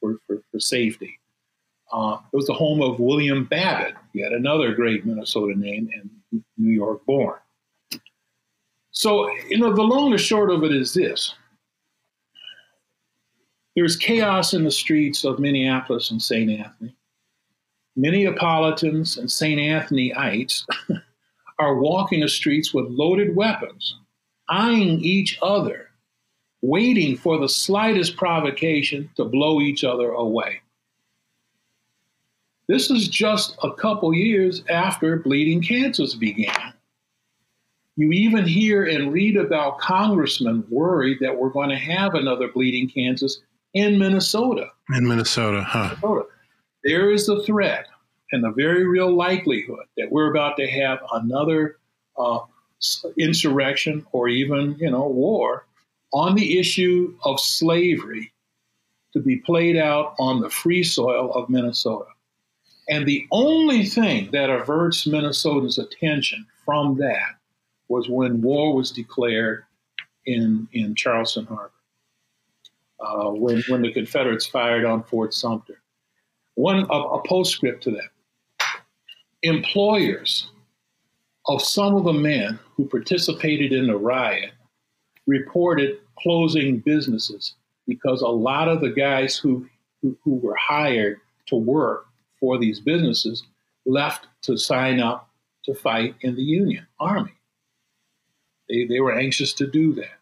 for, 0.00 0.18
for, 0.26 0.38
for 0.52 0.60
safety. 0.60 1.18
Uh, 1.92 2.18
it 2.32 2.36
was 2.36 2.46
the 2.46 2.52
home 2.52 2.82
of 2.82 2.98
William 2.98 3.44
Babbitt, 3.44 3.94
yet 4.12 4.32
another 4.32 4.74
great 4.74 5.06
Minnesota 5.06 5.58
name 5.58 5.88
and 5.94 6.42
New 6.58 6.72
York 6.72 7.04
born. 7.06 7.38
So, 8.90 9.30
you 9.48 9.58
know, 9.58 9.74
the 9.74 9.82
long 9.82 10.12
and 10.12 10.20
short 10.20 10.50
of 10.50 10.64
it 10.64 10.72
is 10.72 10.94
this 10.94 11.34
there's 13.76 13.96
chaos 13.96 14.54
in 14.54 14.64
the 14.64 14.70
streets 14.70 15.22
of 15.24 15.38
Minneapolis 15.38 16.10
and 16.10 16.20
St. 16.20 16.50
Anthony. 16.50 16.96
Minneapolitans 17.96 19.18
and 19.18 19.30
St. 19.30 19.60
Anthonyites 19.60 20.64
are 21.58 21.76
walking 21.76 22.20
the 22.20 22.28
streets 22.28 22.72
with 22.72 22.86
loaded 22.88 23.36
weapons, 23.36 23.98
eyeing 24.48 25.00
each 25.00 25.38
other, 25.42 25.90
waiting 26.62 27.16
for 27.16 27.38
the 27.38 27.48
slightest 27.48 28.16
provocation 28.16 29.10
to 29.16 29.26
blow 29.26 29.60
each 29.60 29.84
other 29.84 30.10
away. 30.10 30.60
This 32.68 32.90
is 32.90 33.08
just 33.08 33.56
a 33.62 33.72
couple 33.72 34.12
years 34.12 34.64
after 34.70 35.18
bleeding 35.18 35.62
Kansas 35.62 36.14
began. 36.14 36.72
You 37.96 38.10
even 38.12 38.46
hear 38.46 38.84
and 38.84 39.12
read 39.12 39.36
about 39.36 39.78
congressmen 39.78 40.64
worried 40.68 41.18
that 41.20 41.36
we're 41.36 41.50
going 41.50 41.70
to 41.70 41.76
have 41.76 42.14
another 42.14 42.48
bleeding 42.48 42.88
Kansas 42.88 43.40
in 43.74 43.98
Minnesota. 43.98 44.70
In 44.94 45.06
Minnesota, 45.06 45.62
huh? 45.62 45.88
Minnesota. 45.88 46.26
There 46.84 47.10
is 47.10 47.26
the 47.26 47.42
threat 47.42 47.86
and 48.32 48.42
the 48.42 48.52
very 48.52 48.86
real 48.86 49.14
likelihood 49.14 49.86
that 49.96 50.10
we're 50.10 50.30
about 50.30 50.56
to 50.56 50.66
have 50.68 50.98
another 51.12 51.78
uh, 52.18 52.40
insurrection 53.18 54.06
or 54.12 54.28
even, 54.28 54.76
you 54.78 54.90
know, 54.90 55.06
war 55.06 55.66
on 56.12 56.34
the 56.34 56.58
issue 56.58 57.16
of 57.24 57.40
slavery 57.40 58.32
to 59.12 59.20
be 59.20 59.36
played 59.36 59.76
out 59.76 60.14
on 60.18 60.40
the 60.40 60.50
free 60.50 60.82
soil 60.82 61.32
of 61.34 61.48
Minnesota. 61.48 62.06
And 62.88 63.06
the 63.06 63.26
only 63.32 63.84
thing 63.84 64.30
that 64.32 64.50
averts 64.50 65.06
Minnesota's 65.06 65.78
attention 65.78 66.46
from 66.64 66.98
that 66.98 67.36
was 67.88 68.08
when 68.08 68.42
war 68.42 68.74
was 68.74 68.90
declared 68.90 69.64
in, 70.24 70.68
in 70.72 70.94
Charleston 70.94 71.46
Harbor, 71.46 71.72
uh, 73.00 73.30
when, 73.30 73.62
when 73.68 73.82
the 73.82 73.92
Confederates 73.92 74.46
fired 74.46 74.84
on 74.84 75.02
Fort 75.04 75.34
Sumter. 75.34 75.80
One, 76.54 76.86
a, 76.90 76.94
a 76.94 77.22
postscript 77.22 77.82
to 77.84 77.90
that. 77.92 78.08
Employers 79.42 80.50
of 81.46 81.62
some 81.62 81.94
of 81.94 82.04
the 82.04 82.12
men 82.12 82.58
who 82.76 82.86
participated 82.86 83.72
in 83.72 83.86
the 83.86 83.96
riot 83.96 84.52
reported 85.26 85.98
closing 86.18 86.78
businesses 86.78 87.54
because 87.86 88.22
a 88.22 88.28
lot 88.28 88.68
of 88.68 88.80
the 88.80 88.90
guys 88.90 89.36
who, 89.36 89.66
who, 90.02 90.16
who 90.24 90.34
were 90.36 90.56
hired 90.56 91.20
to 91.46 91.56
work 91.56 92.06
for 92.40 92.58
these 92.58 92.80
businesses 92.80 93.44
left 93.84 94.26
to 94.42 94.56
sign 94.56 95.00
up 95.00 95.30
to 95.64 95.74
fight 95.74 96.14
in 96.20 96.34
the 96.34 96.42
Union 96.42 96.86
Army. 96.98 97.34
They, 98.68 98.84
they 98.84 99.00
were 99.00 99.16
anxious 99.16 99.52
to 99.54 99.66
do 99.66 99.94
that. 99.94 100.18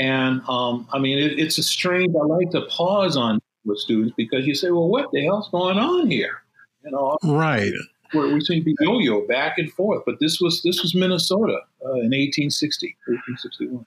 And 0.00 0.42
um, 0.48 0.88
I 0.92 0.98
mean, 0.98 1.18
it, 1.18 1.38
it's 1.38 1.58
a 1.58 1.62
strange, 1.62 2.14
I 2.14 2.24
like 2.24 2.50
to 2.50 2.62
pause 2.62 3.16
on 3.16 3.40
with 3.64 3.78
students 3.78 4.14
because 4.16 4.46
you 4.46 4.54
say, 4.54 4.70
well, 4.70 4.88
what 4.88 5.10
the 5.12 5.24
hell's 5.24 5.48
going 5.50 5.78
on 5.78 6.10
here? 6.10 6.42
You 6.84 6.90
know, 6.90 7.16
right. 7.24 7.72
we 8.12 8.40
seem 8.40 8.60
to 8.60 8.64
be 8.64 8.76
yo-yo 8.80 9.26
back 9.26 9.58
and 9.58 9.72
forth, 9.72 10.02
but 10.04 10.20
this 10.20 10.40
was 10.40 10.62
this 10.62 10.82
was 10.82 10.94
Minnesota 10.94 11.60
uh, 11.84 12.00
in 12.00 12.10
1860, 12.12 12.96
1861 13.06 13.86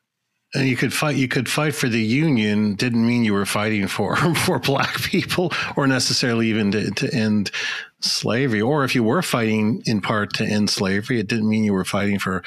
and 0.53 0.67
you 0.67 0.77
could 0.77 0.93
fight 0.93 1.15
you 1.15 1.27
could 1.27 1.49
fight 1.49 1.75
for 1.75 1.89
the 1.89 2.01
union 2.01 2.75
didn't 2.75 3.05
mean 3.05 3.23
you 3.23 3.33
were 3.33 3.45
fighting 3.45 3.87
for 3.87 4.15
for 4.45 4.59
black 4.59 5.01
people 5.01 5.51
or 5.75 5.87
necessarily 5.87 6.47
even 6.47 6.71
to, 6.71 6.91
to 6.91 7.13
end 7.13 7.51
slavery 7.99 8.61
or 8.61 8.83
if 8.83 8.95
you 8.95 9.03
were 9.03 9.21
fighting 9.21 9.81
in 9.85 10.01
part 10.01 10.33
to 10.33 10.45
end 10.45 10.69
slavery 10.69 11.19
it 11.19 11.27
didn't 11.27 11.49
mean 11.49 11.63
you 11.63 11.73
were 11.73 11.85
fighting 11.85 12.19
for 12.19 12.43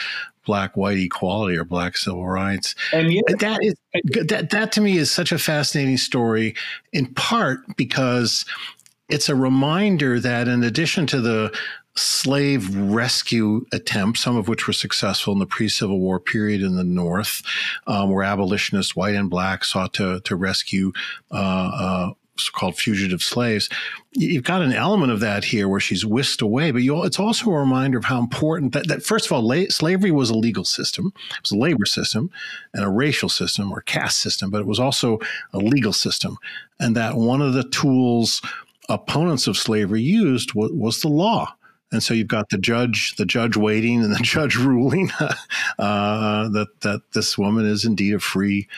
black 0.46 0.76
white 0.76 0.98
equality 0.98 1.56
or 1.56 1.64
black 1.64 1.96
civil 1.96 2.26
rights. 2.26 2.74
And 2.92 3.12
yet, 3.12 3.38
that 3.40 3.62
is 3.62 3.74
that 4.28 4.50
that 4.50 4.72
to 4.72 4.80
me 4.80 4.96
is 4.96 5.10
such 5.10 5.32
a 5.32 5.38
fascinating 5.38 5.96
story 5.96 6.54
in 6.92 7.06
part 7.14 7.60
because 7.76 8.44
it's 9.08 9.28
a 9.28 9.34
reminder 9.34 10.20
that 10.20 10.48
in 10.48 10.62
addition 10.62 11.06
to 11.08 11.20
the 11.20 11.56
slave 11.96 12.74
rescue 12.74 13.66
attempts, 13.72 14.20
some 14.20 14.36
of 14.36 14.48
which 14.48 14.66
were 14.66 14.72
successful 14.72 15.32
in 15.32 15.40
the 15.40 15.46
pre-Civil 15.46 15.98
War 15.98 16.20
period 16.20 16.62
in 16.62 16.76
the 16.76 16.84
North, 16.84 17.42
um, 17.86 18.10
where 18.10 18.22
abolitionists, 18.22 18.94
white 18.94 19.14
and 19.14 19.28
black, 19.28 19.64
sought 19.64 19.92
to 19.94 20.20
to 20.20 20.36
rescue 20.36 20.92
uh, 21.30 21.70
uh, 21.74 22.10
called 22.48 22.76
fugitive 22.76 23.22
slaves. 23.22 23.68
You've 24.12 24.44
got 24.44 24.62
an 24.62 24.72
element 24.72 25.12
of 25.12 25.20
that 25.20 25.44
here 25.44 25.68
where 25.68 25.80
she's 25.80 26.06
whisked 26.06 26.40
away, 26.40 26.70
but 26.70 26.82
you, 26.82 27.04
it's 27.04 27.20
also 27.20 27.50
a 27.50 27.58
reminder 27.58 27.98
of 27.98 28.04
how 28.04 28.18
important 28.18 28.72
that, 28.72 28.88
that 28.88 29.02
first 29.04 29.26
of 29.26 29.32
all, 29.32 29.46
la- 29.46 29.68
slavery 29.68 30.10
was 30.10 30.30
a 30.30 30.34
legal 30.34 30.64
system. 30.64 31.12
It 31.30 31.42
was 31.42 31.52
a 31.52 31.58
labor 31.58 31.84
system 31.84 32.30
and 32.72 32.84
a 32.84 32.90
racial 32.90 33.28
system 33.28 33.70
or 33.70 33.82
caste 33.82 34.18
system, 34.18 34.50
but 34.50 34.60
it 34.60 34.66
was 34.66 34.80
also 34.80 35.18
a 35.52 35.58
legal 35.58 35.92
system. 35.92 36.38
And 36.78 36.96
that 36.96 37.16
one 37.16 37.42
of 37.42 37.52
the 37.52 37.64
tools 37.64 38.40
opponents 38.88 39.46
of 39.46 39.56
slavery 39.56 40.02
used 40.02 40.54
was, 40.54 40.70
was 40.72 41.00
the 41.00 41.08
law. 41.08 41.54
And 41.92 42.02
so 42.02 42.14
you've 42.14 42.28
got 42.28 42.50
the 42.50 42.58
judge, 42.58 43.16
the 43.16 43.26
judge 43.26 43.56
waiting, 43.56 44.02
and 44.02 44.14
the 44.14 44.18
judge 44.22 44.56
ruling 44.56 45.10
uh, 45.78 46.48
that 46.50 46.68
that 46.80 47.02
this 47.14 47.36
woman 47.36 47.66
is 47.66 47.84
indeed 47.84 48.14
a 48.14 48.20
free 48.20 48.68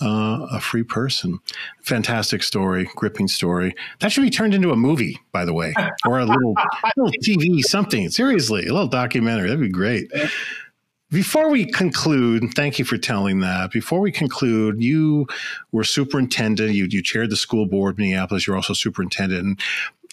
uh, 0.00 0.46
a 0.50 0.60
free 0.60 0.82
person. 0.82 1.38
Fantastic 1.82 2.42
story, 2.42 2.88
gripping 2.94 3.28
story. 3.28 3.74
That 4.00 4.12
should 4.12 4.22
be 4.22 4.30
turned 4.30 4.54
into 4.54 4.72
a 4.72 4.76
movie, 4.76 5.18
by 5.32 5.44
the 5.44 5.52
way, 5.52 5.74
or 6.06 6.18
a 6.18 6.24
little, 6.24 6.54
little 6.96 7.12
TV 7.22 7.62
something. 7.62 8.08
Seriously, 8.10 8.66
a 8.66 8.72
little 8.72 8.88
documentary. 8.88 9.48
That'd 9.48 9.60
be 9.60 9.68
great. 9.68 10.10
Before 11.10 11.50
we 11.50 11.66
conclude, 11.66 12.54
thank 12.54 12.78
you 12.78 12.84
for 12.84 12.96
telling 12.96 13.40
that. 13.40 13.72
Before 13.72 14.00
we 14.00 14.12
conclude, 14.12 14.80
you 14.80 15.26
were 15.72 15.82
superintendent. 15.82 16.72
You, 16.72 16.86
you 16.88 17.02
chaired 17.02 17.30
the 17.30 17.36
school 17.36 17.66
board, 17.66 17.98
Minneapolis. 17.98 18.46
You're 18.46 18.54
also 18.54 18.74
superintendent. 18.74 19.42
And 19.42 19.60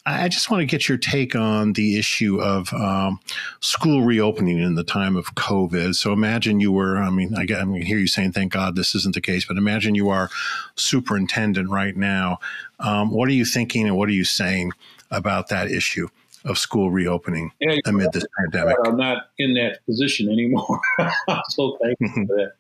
I 0.08 0.30
just 0.30 0.50
want 0.50 0.62
to 0.62 0.66
get 0.66 0.88
your 0.88 0.98
take 0.98 1.36
on 1.36 1.74
the 1.74 2.00
issue 2.00 2.40
of 2.42 2.74
um, 2.74 3.20
school 3.60 4.04
reopening 4.04 4.58
in 4.60 4.76
the 4.76 4.84
time 4.84 5.18
of 5.18 5.36
COVID. 5.36 5.96
So 5.96 6.14
imagine 6.14 6.62
you 6.62 6.72
were, 6.72 6.98
I 6.98 7.10
mean, 7.10 7.36
I, 7.36 7.46
I 7.54 7.66
mean, 7.66 7.82
hear 7.82 7.98
you 7.98 8.08
saying, 8.08 8.32
thank 8.32 8.54
God 8.54 8.78
this 8.78 8.96
isn't 8.96 9.16
the 9.16 9.22
case, 9.22 9.44
but 9.44 9.58
imagine 9.58 9.96
you 9.96 10.10
are 10.10 10.30
superintendent 10.76 11.70
right 11.70 11.96
now. 11.96 12.40
Um, 12.80 13.12
what 13.12 13.28
are 13.28 13.34
you 13.34 13.44
thinking 13.44 13.86
and 13.86 13.98
what 13.98 14.08
are 14.08 14.14
you 14.14 14.24
saying 14.24 14.72
about 15.12 15.50
that 15.50 15.70
issue? 15.70 16.08
Of 16.46 16.58
school 16.58 16.92
reopening 16.92 17.52
yeah, 17.60 17.76
amid 17.86 18.14
this 18.14 18.24
pandemic. 18.40 18.78
I'm 18.86 18.96
not 18.96 19.32
in 19.38 19.56
that 19.56 19.86
position 19.86 20.30
anymore. 20.30 20.80
so 21.50 21.78
thank 21.82 21.98
you 22.00 22.08
for 22.08 22.36
that. 22.38 22.52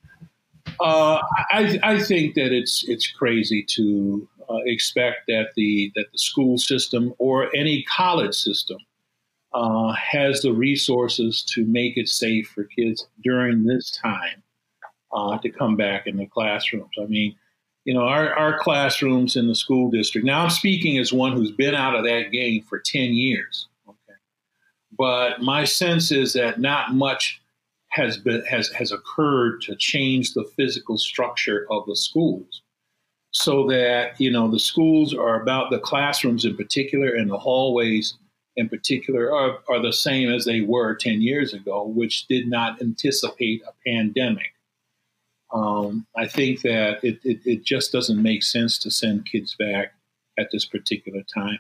Uh, 0.81 1.21
I, 1.51 1.79
I 1.81 1.99
think 1.99 2.35
that 2.35 2.51
it's 2.51 2.83
it's 2.89 3.09
crazy 3.09 3.63
to 3.75 4.27
uh, 4.49 4.57
expect 4.65 5.27
that 5.27 5.49
the 5.55 5.91
that 5.95 6.11
the 6.11 6.17
school 6.17 6.57
system 6.57 7.13
or 7.17 7.53
any 7.55 7.83
college 7.83 8.35
system 8.35 8.77
uh, 9.53 9.93
has 9.93 10.41
the 10.41 10.53
resources 10.53 11.43
to 11.43 11.65
make 11.65 11.97
it 11.97 12.07
safe 12.07 12.49
for 12.49 12.63
kids 12.65 13.07
during 13.23 13.63
this 13.63 13.91
time 13.91 14.43
uh, 15.11 15.37
to 15.39 15.49
come 15.49 15.75
back 15.75 16.05
in 16.05 16.17
the 16.17 16.25
classrooms. 16.25 16.91
I 17.01 17.05
mean, 17.05 17.35
you 17.85 17.93
know, 17.93 18.01
our, 18.01 18.33
our 18.33 18.59
classrooms 18.59 19.35
in 19.35 19.47
the 19.47 19.55
school 19.55 19.89
district. 19.89 20.25
Now, 20.25 20.43
I'm 20.43 20.49
speaking 20.49 20.97
as 20.97 21.13
one 21.13 21.31
who's 21.33 21.51
been 21.51 21.73
out 21.73 21.95
of 21.95 22.03
that 22.03 22.31
game 22.31 22.61
for 22.63 22.79
10 22.79 23.13
years. 23.13 23.67
Okay, 23.87 24.17
but 24.97 25.41
my 25.41 25.63
sense 25.63 26.11
is 26.11 26.33
that 26.33 26.59
not 26.59 26.93
much 26.93 27.41
has 27.89 28.17
been 28.17 28.43
has 28.45 28.67
has 28.69 28.91
occurred 28.91 29.61
to 29.61 29.75
change 29.77 30.33
the 30.33 30.43
physical 30.57 30.97
structure 30.97 31.65
of 31.71 31.85
the 31.87 31.95
schools 31.95 32.61
so 33.37 33.67
that 33.67 34.19
you 34.19 34.31
know 34.31 34.49
the 34.49 34.59
schools 34.59 35.13
are 35.13 35.39
about 35.39 35.69
the 35.69 35.77
classrooms 35.77 36.43
in 36.43 36.57
particular 36.57 37.13
and 37.13 37.29
the 37.29 37.37
hallways 37.37 38.15
in 38.55 38.67
particular 38.67 39.31
are, 39.31 39.59
are 39.69 39.79
the 39.79 39.93
same 39.93 40.33
as 40.33 40.43
they 40.43 40.61
were 40.61 40.95
10 40.95 41.21
years 41.21 41.53
ago 41.53 41.83
which 41.83 42.25
did 42.25 42.47
not 42.47 42.81
anticipate 42.81 43.61
a 43.61 43.73
pandemic. 43.87 44.53
Um, 45.53 46.07
i 46.17 46.25
think 46.25 46.61
that 46.61 47.03
it, 47.03 47.19
it, 47.23 47.39
it 47.45 47.63
just 47.63 47.91
doesn't 47.91 48.21
make 48.21 48.41
sense 48.41 48.79
to 48.79 48.89
send 48.89 49.29
kids 49.31 49.55
back 49.57 49.93
at 50.39 50.49
this 50.51 50.65
particular 50.65 51.21
time. 51.33 51.59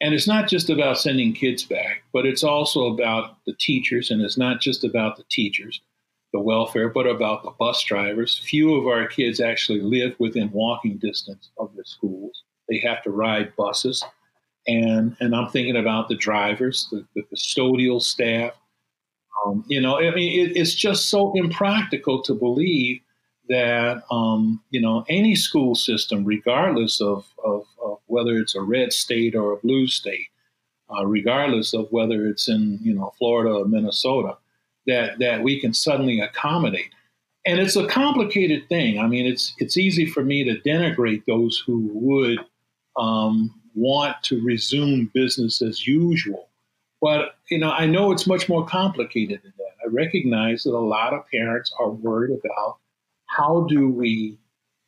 And 0.00 0.14
it's 0.14 0.26
not 0.26 0.48
just 0.48 0.70
about 0.70 0.98
sending 0.98 1.32
kids 1.32 1.64
back 1.64 2.04
but 2.12 2.24
it's 2.24 2.44
also 2.44 2.86
about 2.86 3.38
the 3.46 3.54
teachers 3.54 4.12
and 4.12 4.22
it's 4.22 4.38
not 4.38 4.60
just 4.60 4.84
about 4.84 5.16
the 5.16 5.24
teachers 5.28 5.80
the 6.36 6.42
welfare, 6.42 6.90
but 6.90 7.06
about 7.06 7.42
the 7.42 7.50
bus 7.52 7.82
drivers. 7.82 8.36
Few 8.36 8.74
of 8.74 8.86
our 8.86 9.06
kids 9.06 9.40
actually 9.40 9.80
live 9.80 10.14
within 10.18 10.52
walking 10.52 10.98
distance 10.98 11.48
of 11.58 11.74
the 11.74 11.84
schools. 11.86 12.44
They 12.68 12.78
have 12.80 13.02
to 13.04 13.10
ride 13.10 13.56
buses. 13.56 14.04
And, 14.66 15.16
and 15.20 15.34
I'm 15.34 15.48
thinking 15.48 15.76
about 15.76 16.08
the 16.08 16.14
drivers, 16.14 16.88
the, 16.90 17.06
the 17.14 17.22
custodial 17.22 18.02
staff. 18.02 18.52
Um, 19.46 19.64
you 19.68 19.80
know, 19.80 19.98
I 19.98 20.14
mean, 20.14 20.46
it, 20.46 20.56
it's 20.56 20.74
just 20.74 21.08
so 21.08 21.32
impractical 21.34 22.20
to 22.24 22.34
believe 22.34 23.00
that, 23.48 24.02
um, 24.10 24.62
you 24.68 24.80
know, 24.82 25.06
any 25.08 25.36
school 25.36 25.74
system, 25.74 26.22
regardless 26.24 27.00
of, 27.00 27.24
of, 27.42 27.62
of, 27.82 27.98
whether 28.08 28.36
it's 28.36 28.54
a 28.54 28.60
red 28.60 28.92
state 28.92 29.34
or 29.34 29.52
a 29.52 29.56
blue 29.56 29.86
state, 29.86 30.28
uh, 30.94 31.06
regardless 31.06 31.72
of 31.72 31.88
whether 31.90 32.26
it's 32.26 32.46
in, 32.46 32.78
you 32.82 32.92
know, 32.92 33.14
Florida 33.16 33.54
or 33.54 33.64
Minnesota, 33.64 34.36
that 34.86 35.18
that 35.18 35.42
we 35.42 35.60
can 35.60 35.74
suddenly 35.74 36.20
accommodate. 36.20 36.92
And 37.46 37.60
it's 37.60 37.76
a 37.76 37.86
complicated 37.86 38.68
thing. 38.68 38.98
I 38.98 39.06
mean, 39.06 39.26
it's 39.26 39.54
it's 39.58 39.76
easy 39.76 40.06
for 40.06 40.24
me 40.24 40.44
to 40.44 40.60
denigrate 40.68 41.24
those 41.26 41.62
who 41.64 41.88
would 41.92 42.38
um, 42.96 43.54
want 43.74 44.16
to 44.24 44.42
resume 44.42 45.10
business 45.14 45.62
as 45.62 45.86
usual. 45.86 46.48
But 47.00 47.36
you 47.50 47.58
know, 47.58 47.70
I 47.70 47.86
know 47.86 48.10
it's 48.10 48.26
much 48.26 48.48
more 48.48 48.66
complicated 48.66 49.40
than 49.42 49.52
that. 49.58 49.74
I 49.84 49.92
recognize 49.92 50.64
that 50.64 50.74
a 50.74 50.78
lot 50.78 51.12
of 51.12 51.28
parents 51.30 51.72
are 51.78 51.90
worried 51.90 52.36
about 52.44 52.78
how 53.26 53.66
do 53.68 53.88
we 53.88 54.38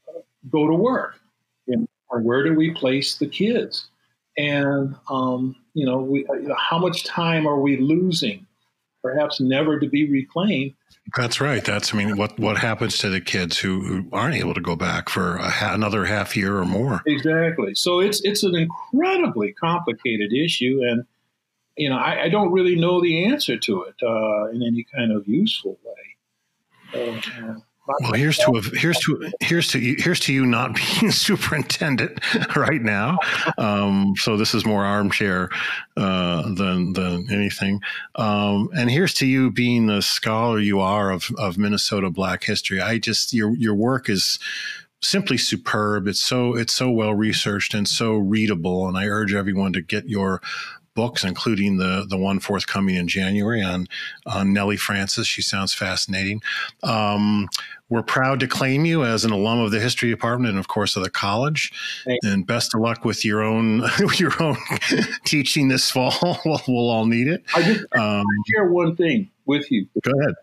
uh, 0.09 0.21
go 0.51 0.67
to 0.67 0.75
work, 0.75 1.21
and 1.69 1.87
where 2.09 2.43
do 2.43 2.55
we 2.55 2.73
place 2.73 3.17
the 3.17 3.29
kids, 3.29 3.89
and 4.37 4.97
um, 5.09 5.55
you 5.75 5.87
know, 5.87 5.99
we, 5.99 6.25
know, 6.25 6.57
how 6.57 6.79
much 6.79 7.05
time 7.05 7.47
are 7.47 7.61
we 7.61 7.77
losing 7.77 8.48
perhaps 9.13 9.41
never 9.41 9.79
to 9.79 9.89
be 9.89 10.11
reclaimed. 10.11 10.75
That's 11.17 11.41
right. 11.41 11.65
That's 11.65 11.95
I 11.95 11.99
mean, 11.99 12.17
what 12.17 12.39
what 12.39 12.59
happens 12.59 12.99
to 12.99 13.09
the 13.09 13.21
kids 13.21 13.59
who, 13.59 13.81
who 13.83 14.09
aren't 14.13 14.35
able 14.35 14.55
to 14.55 14.61
go 14.61 14.77
back 14.77 15.09
for 15.09 15.39
ha- 15.39 15.73
another 15.73 16.05
half 16.05 16.37
year 16.37 16.59
or 16.59 16.67
more? 16.67 17.03
Exactly. 17.07 17.75
So 17.75 18.01
it's 18.01 18.21
it's 18.25 18.43
an 18.43 18.55
incredibly 18.55 19.53
complicated 19.53 20.33
issue, 20.33 20.81
and 20.83 21.05
you 21.77 21.89
know, 21.89 21.97
I, 21.97 22.25
I 22.25 22.29
don't 22.29 22.53
really 22.53 22.77
know 22.77 23.01
the 23.01 23.25
answer 23.25 23.57
to 23.57 23.83
it 23.85 23.95
uh, 24.03 24.51
in 24.51 24.63
any 24.63 24.85
kind 24.95 25.13
of 25.13 25.27
useful 25.27 25.79
way. 25.85 27.15
uh, 27.41 27.55
well, 28.01 28.13
here's 28.13 28.39
to 28.39 28.57
a, 28.57 28.77
here's 28.77 28.99
to 29.01 29.31
here's 29.41 29.69
to 29.69 29.79
here's 29.99 30.21
to 30.21 30.33
you 30.33 30.47
not 30.47 30.75
being 31.01 31.11
superintendent 31.11 32.21
right 32.57 32.83
now. 32.83 33.19
Um, 33.57 34.15
so 34.17 34.37
this 34.37 34.55
is 34.55 34.67
more 34.67 34.85
armchair 34.85 35.51
uh, 35.97 36.43
than 36.55 36.93
than 36.93 37.27
anything. 37.31 37.81
Um, 38.17 38.69
and 38.77 38.91
here's 38.91 39.15
to 39.15 39.27
you 39.27 39.51
being 39.51 39.87
the 39.87 40.03
scholar 40.03 40.61
you 40.61 40.81
are 40.81 41.11
of 41.11 41.31
of 41.39 41.59
Minnesota 41.59 42.11
Black 42.11 42.45
history. 42.45 42.81
I 42.81 42.99
just 42.99 43.33
your 43.33 43.55
your 43.57 43.75
work 43.75 44.09
is 44.09 44.39
simply 45.01 45.39
superb. 45.39 46.09
It's 46.09 46.21
so 46.21 46.57
it's 46.57 46.73
so 46.73 46.91
well 46.91 47.15
researched 47.15 47.75
and 47.75 47.87
so 47.87 48.17
readable. 48.17 48.89
And 48.89 48.97
I 48.97 49.07
urge 49.07 49.35
everyone 49.35 49.73
to 49.75 49.83
get 49.83 50.09
your 50.09 50.43
books, 50.99 51.23
including 51.23 51.77
the 51.77 52.05
the 52.09 52.17
one 52.17 52.41
forthcoming 52.41 52.97
in 52.97 53.07
January 53.07 53.63
on 53.63 53.87
on 54.27 54.53
Nellie 54.53 54.77
Francis. 54.77 55.29
She 55.29 55.43
sounds 55.43 55.73
fascinating. 55.73 56.43
Um, 56.83 57.49
we're 57.89 58.03
proud 58.03 58.41
to 58.41 58.49
claim 58.49 58.85
you 58.85 59.05
as 59.05 59.25
an 59.25 59.31
alum 59.31 59.61
of 59.61 59.71
the 59.71 59.79
history 59.79 60.11
department 60.11 60.51
and, 60.51 60.59
of 60.59 60.67
course, 60.67 60.97
of 60.97 61.05
the 61.05 61.09
college. 61.09 61.73
And 62.25 62.45
best 62.45 62.75
of 62.75 62.81
luck 62.81 63.05
with 63.05 63.25
your 63.25 63.45
own 63.45 63.85
your 64.17 64.33
own 64.43 64.57
teaching 65.25 65.69
this 65.69 65.89
fall. 65.89 66.13
we'll, 66.45 66.61
we'll, 66.67 66.91
all 66.91 67.07
need 67.07 67.29
it. 67.29 67.45
I 67.55 67.63
just 67.63 67.85
um, 67.95 68.27
share 68.49 68.67
one 68.67 68.97
thing 68.97 69.31
with 69.47 69.71
you. 69.71 69.87
Go 70.03 70.11
ahead. 70.21 70.35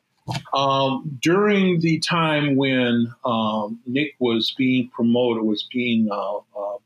Um, 0.53 1.19
during 1.21 1.81
the 1.81 1.99
time 1.99 2.55
when 2.55 3.13
um, 3.25 3.77
Nick 3.85 4.15
was 4.19 4.55
being 4.57 4.87
promoted, 4.87 5.43
was 5.43 5.67
being 5.71 6.07
uh, 6.09 6.37
uh, 6.37 6.77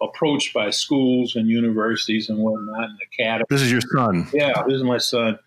approached 0.00 0.54
by 0.54 0.70
schools 0.70 1.36
and 1.36 1.48
universities 1.48 2.28
and 2.28 2.38
whatnot 2.38 2.90
and 2.90 2.98
academies. 3.12 3.46
This 3.48 3.62
is 3.62 3.72
your 3.72 3.80
son. 3.80 4.28
Yeah, 4.32 4.62
this 4.66 4.76
is 4.76 4.82
my 4.82 4.98
son. 4.98 5.38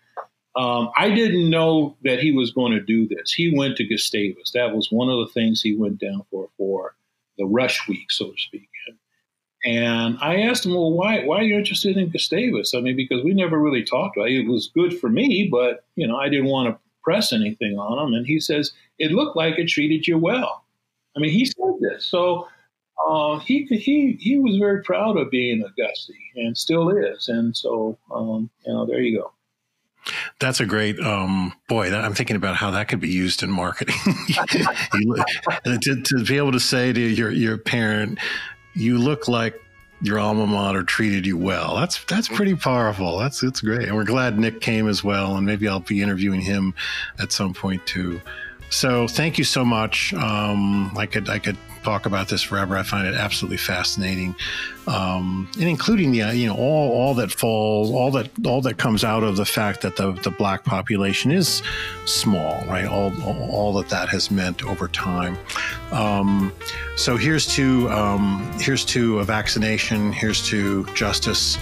Um, 0.56 0.90
I 0.96 1.10
didn't 1.10 1.48
know 1.48 1.96
that 2.02 2.18
he 2.18 2.32
was 2.32 2.52
going 2.52 2.72
to 2.72 2.80
do 2.80 3.06
this. 3.06 3.32
He 3.32 3.56
went 3.56 3.76
to 3.76 3.84
Gustavus. 3.84 4.50
That 4.52 4.74
was 4.74 4.90
one 4.90 5.08
of 5.08 5.18
the 5.20 5.32
things 5.32 5.62
he 5.62 5.76
went 5.76 6.00
down 6.00 6.24
for 6.30 6.48
for 6.56 6.96
the 7.38 7.46
rush 7.46 7.88
week, 7.88 8.10
so 8.10 8.30
to 8.32 8.36
speak. 8.36 8.68
And 9.64 10.16
I 10.22 10.40
asked 10.40 10.64
him, 10.64 10.72
"Well, 10.72 10.92
why 10.92 11.24
why 11.24 11.38
are 11.38 11.42
you 11.42 11.56
interested 11.56 11.96
in 11.96 12.08
Gustavus?" 12.08 12.74
I 12.74 12.80
mean, 12.80 12.96
because 12.96 13.22
we 13.22 13.34
never 13.34 13.58
really 13.58 13.84
talked 13.84 14.16
about 14.16 14.30
it. 14.30 14.40
It 14.40 14.48
was 14.48 14.70
good 14.74 14.98
for 14.98 15.10
me, 15.10 15.48
but 15.50 15.84
you 15.96 16.06
know, 16.06 16.16
I 16.16 16.30
didn't 16.30 16.46
want 16.46 16.68
to 16.68 16.80
press 17.02 17.32
anything 17.32 17.78
on 17.78 18.06
him. 18.06 18.14
And 18.14 18.26
he 18.26 18.40
says 18.40 18.72
it 18.98 19.12
looked 19.12 19.36
like 19.36 19.58
it 19.58 19.68
treated 19.68 20.06
you 20.06 20.16
well. 20.16 20.64
I 21.14 21.20
mean, 21.20 21.30
he 21.30 21.44
said 21.44 21.74
this, 21.80 22.06
so 22.06 22.48
uh, 23.06 23.38
he 23.40 23.64
he 23.64 24.16
he 24.20 24.38
was 24.38 24.56
very 24.58 24.82
proud 24.82 25.16
of 25.16 25.30
being 25.30 25.62
a 25.62 25.80
Gustie 25.80 26.14
and 26.36 26.56
still 26.56 26.88
is. 26.90 27.28
And 27.28 27.56
so, 27.56 27.98
um, 28.12 28.50
you 28.66 28.72
know, 28.72 28.86
there 28.86 29.00
you 29.00 29.18
go. 29.18 29.32
That's 30.38 30.60
a 30.60 30.66
great 30.66 30.98
um, 31.00 31.52
boy. 31.68 31.90
That, 31.90 32.04
I'm 32.04 32.14
thinking 32.14 32.36
about 32.36 32.56
how 32.56 32.70
that 32.70 32.88
could 32.88 33.00
be 33.00 33.10
used 33.10 33.42
in 33.42 33.50
marketing. 33.50 33.94
to, 35.64 36.02
to, 36.02 36.24
be 36.24 36.36
able 36.36 36.52
to 36.52 36.60
say 36.60 36.92
to 36.92 37.00
your 37.00 37.30
your 37.30 37.58
parent, 37.58 38.18
"You 38.74 38.98
look 38.98 39.28
like 39.28 39.60
your 40.02 40.18
alma 40.18 40.46
mater 40.46 40.82
treated 40.82 41.26
you 41.26 41.36
well." 41.36 41.76
That's 41.76 42.02
that's 42.04 42.28
pretty 42.28 42.54
powerful. 42.54 43.18
That's 43.18 43.42
it's 43.42 43.60
great, 43.60 43.88
and 43.88 43.96
we're 43.96 44.04
glad 44.04 44.38
Nick 44.38 44.60
came 44.60 44.88
as 44.88 45.04
well. 45.04 45.36
And 45.36 45.44
maybe 45.44 45.68
I'll 45.68 45.80
be 45.80 46.00
interviewing 46.02 46.40
him 46.40 46.74
at 47.18 47.32
some 47.32 47.52
point 47.52 47.86
too. 47.86 48.20
So 48.70 49.06
thank 49.08 49.36
you 49.36 49.44
so 49.44 49.64
much. 49.64 50.14
Um, 50.14 50.96
I 50.96 51.04
could 51.04 51.28
I 51.28 51.38
could 51.38 51.58
talk 51.82 52.06
about 52.06 52.28
this 52.28 52.42
forever. 52.42 52.76
I 52.76 52.82
find 52.82 53.06
it 53.06 53.14
absolutely 53.14 53.56
fascinating, 53.56 54.34
um, 54.86 55.48
and 55.58 55.68
including 55.68 56.12
the 56.12 56.34
you 56.34 56.46
know 56.46 56.56
all 56.56 56.92
all 56.92 57.14
that 57.14 57.30
falls, 57.30 57.90
all 57.90 58.10
that 58.12 58.30
all 58.44 58.60
that 58.62 58.78
comes 58.78 59.04
out 59.04 59.22
of 59.22 59.36
the 59.36 59.44
fact 59.44 59.80
that 59.82 59.96
the 59.96 60.12
the 60.12 60.30
black 60.30 60.64
population 60.64 61.30
is 61.30 61.62
small, 62.06 62.64
right? 62.66 62.86
All 62.86 63.12
all 63.24 63.72
that 63.74 63.88
that 63.88 64.08
has 64.08 64.30
meant 64.30 64.64
over 64.64 64.88
time. 64.88 65.38
Um, 65.92 66.52
so 66.96 67.16
here's 67.16 67.46
to 67.54 67.88
um, 67.90 68.50
here's 68.60 68.84
to 68.86 69.20
a 69.20 69.24
vaccination. 69.24 70.12
Here's 70.12 70.46
to 70.48 70.84
justice, 70.94 71.58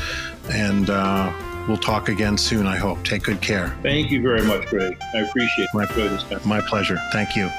and. 0.50 0.90
Uh, 0.90 1.32
we'll 1.68 1.76
talk 1.76 2.08
again 2.08 2.38
soon, 2.38 2.66
I 2.66 2.76
hope. 2.76 3.04
Take 3.04 3.24
good 3.24 3.42
care. 3.42 3.76
Thank 3.82 4.10
you 4.10 4.22
very 4.22 4.42
much, 4.42 4.66
Greg. 4.68 4.96
I 5.14 5.18
appreciate 5.18 5.68
it. 5.72 6.46
My, 6.46 6.60
my 6.60 6.66
pleasure. 6.66 6.98
Thank 7.12 7.36
you. 7.36 7.50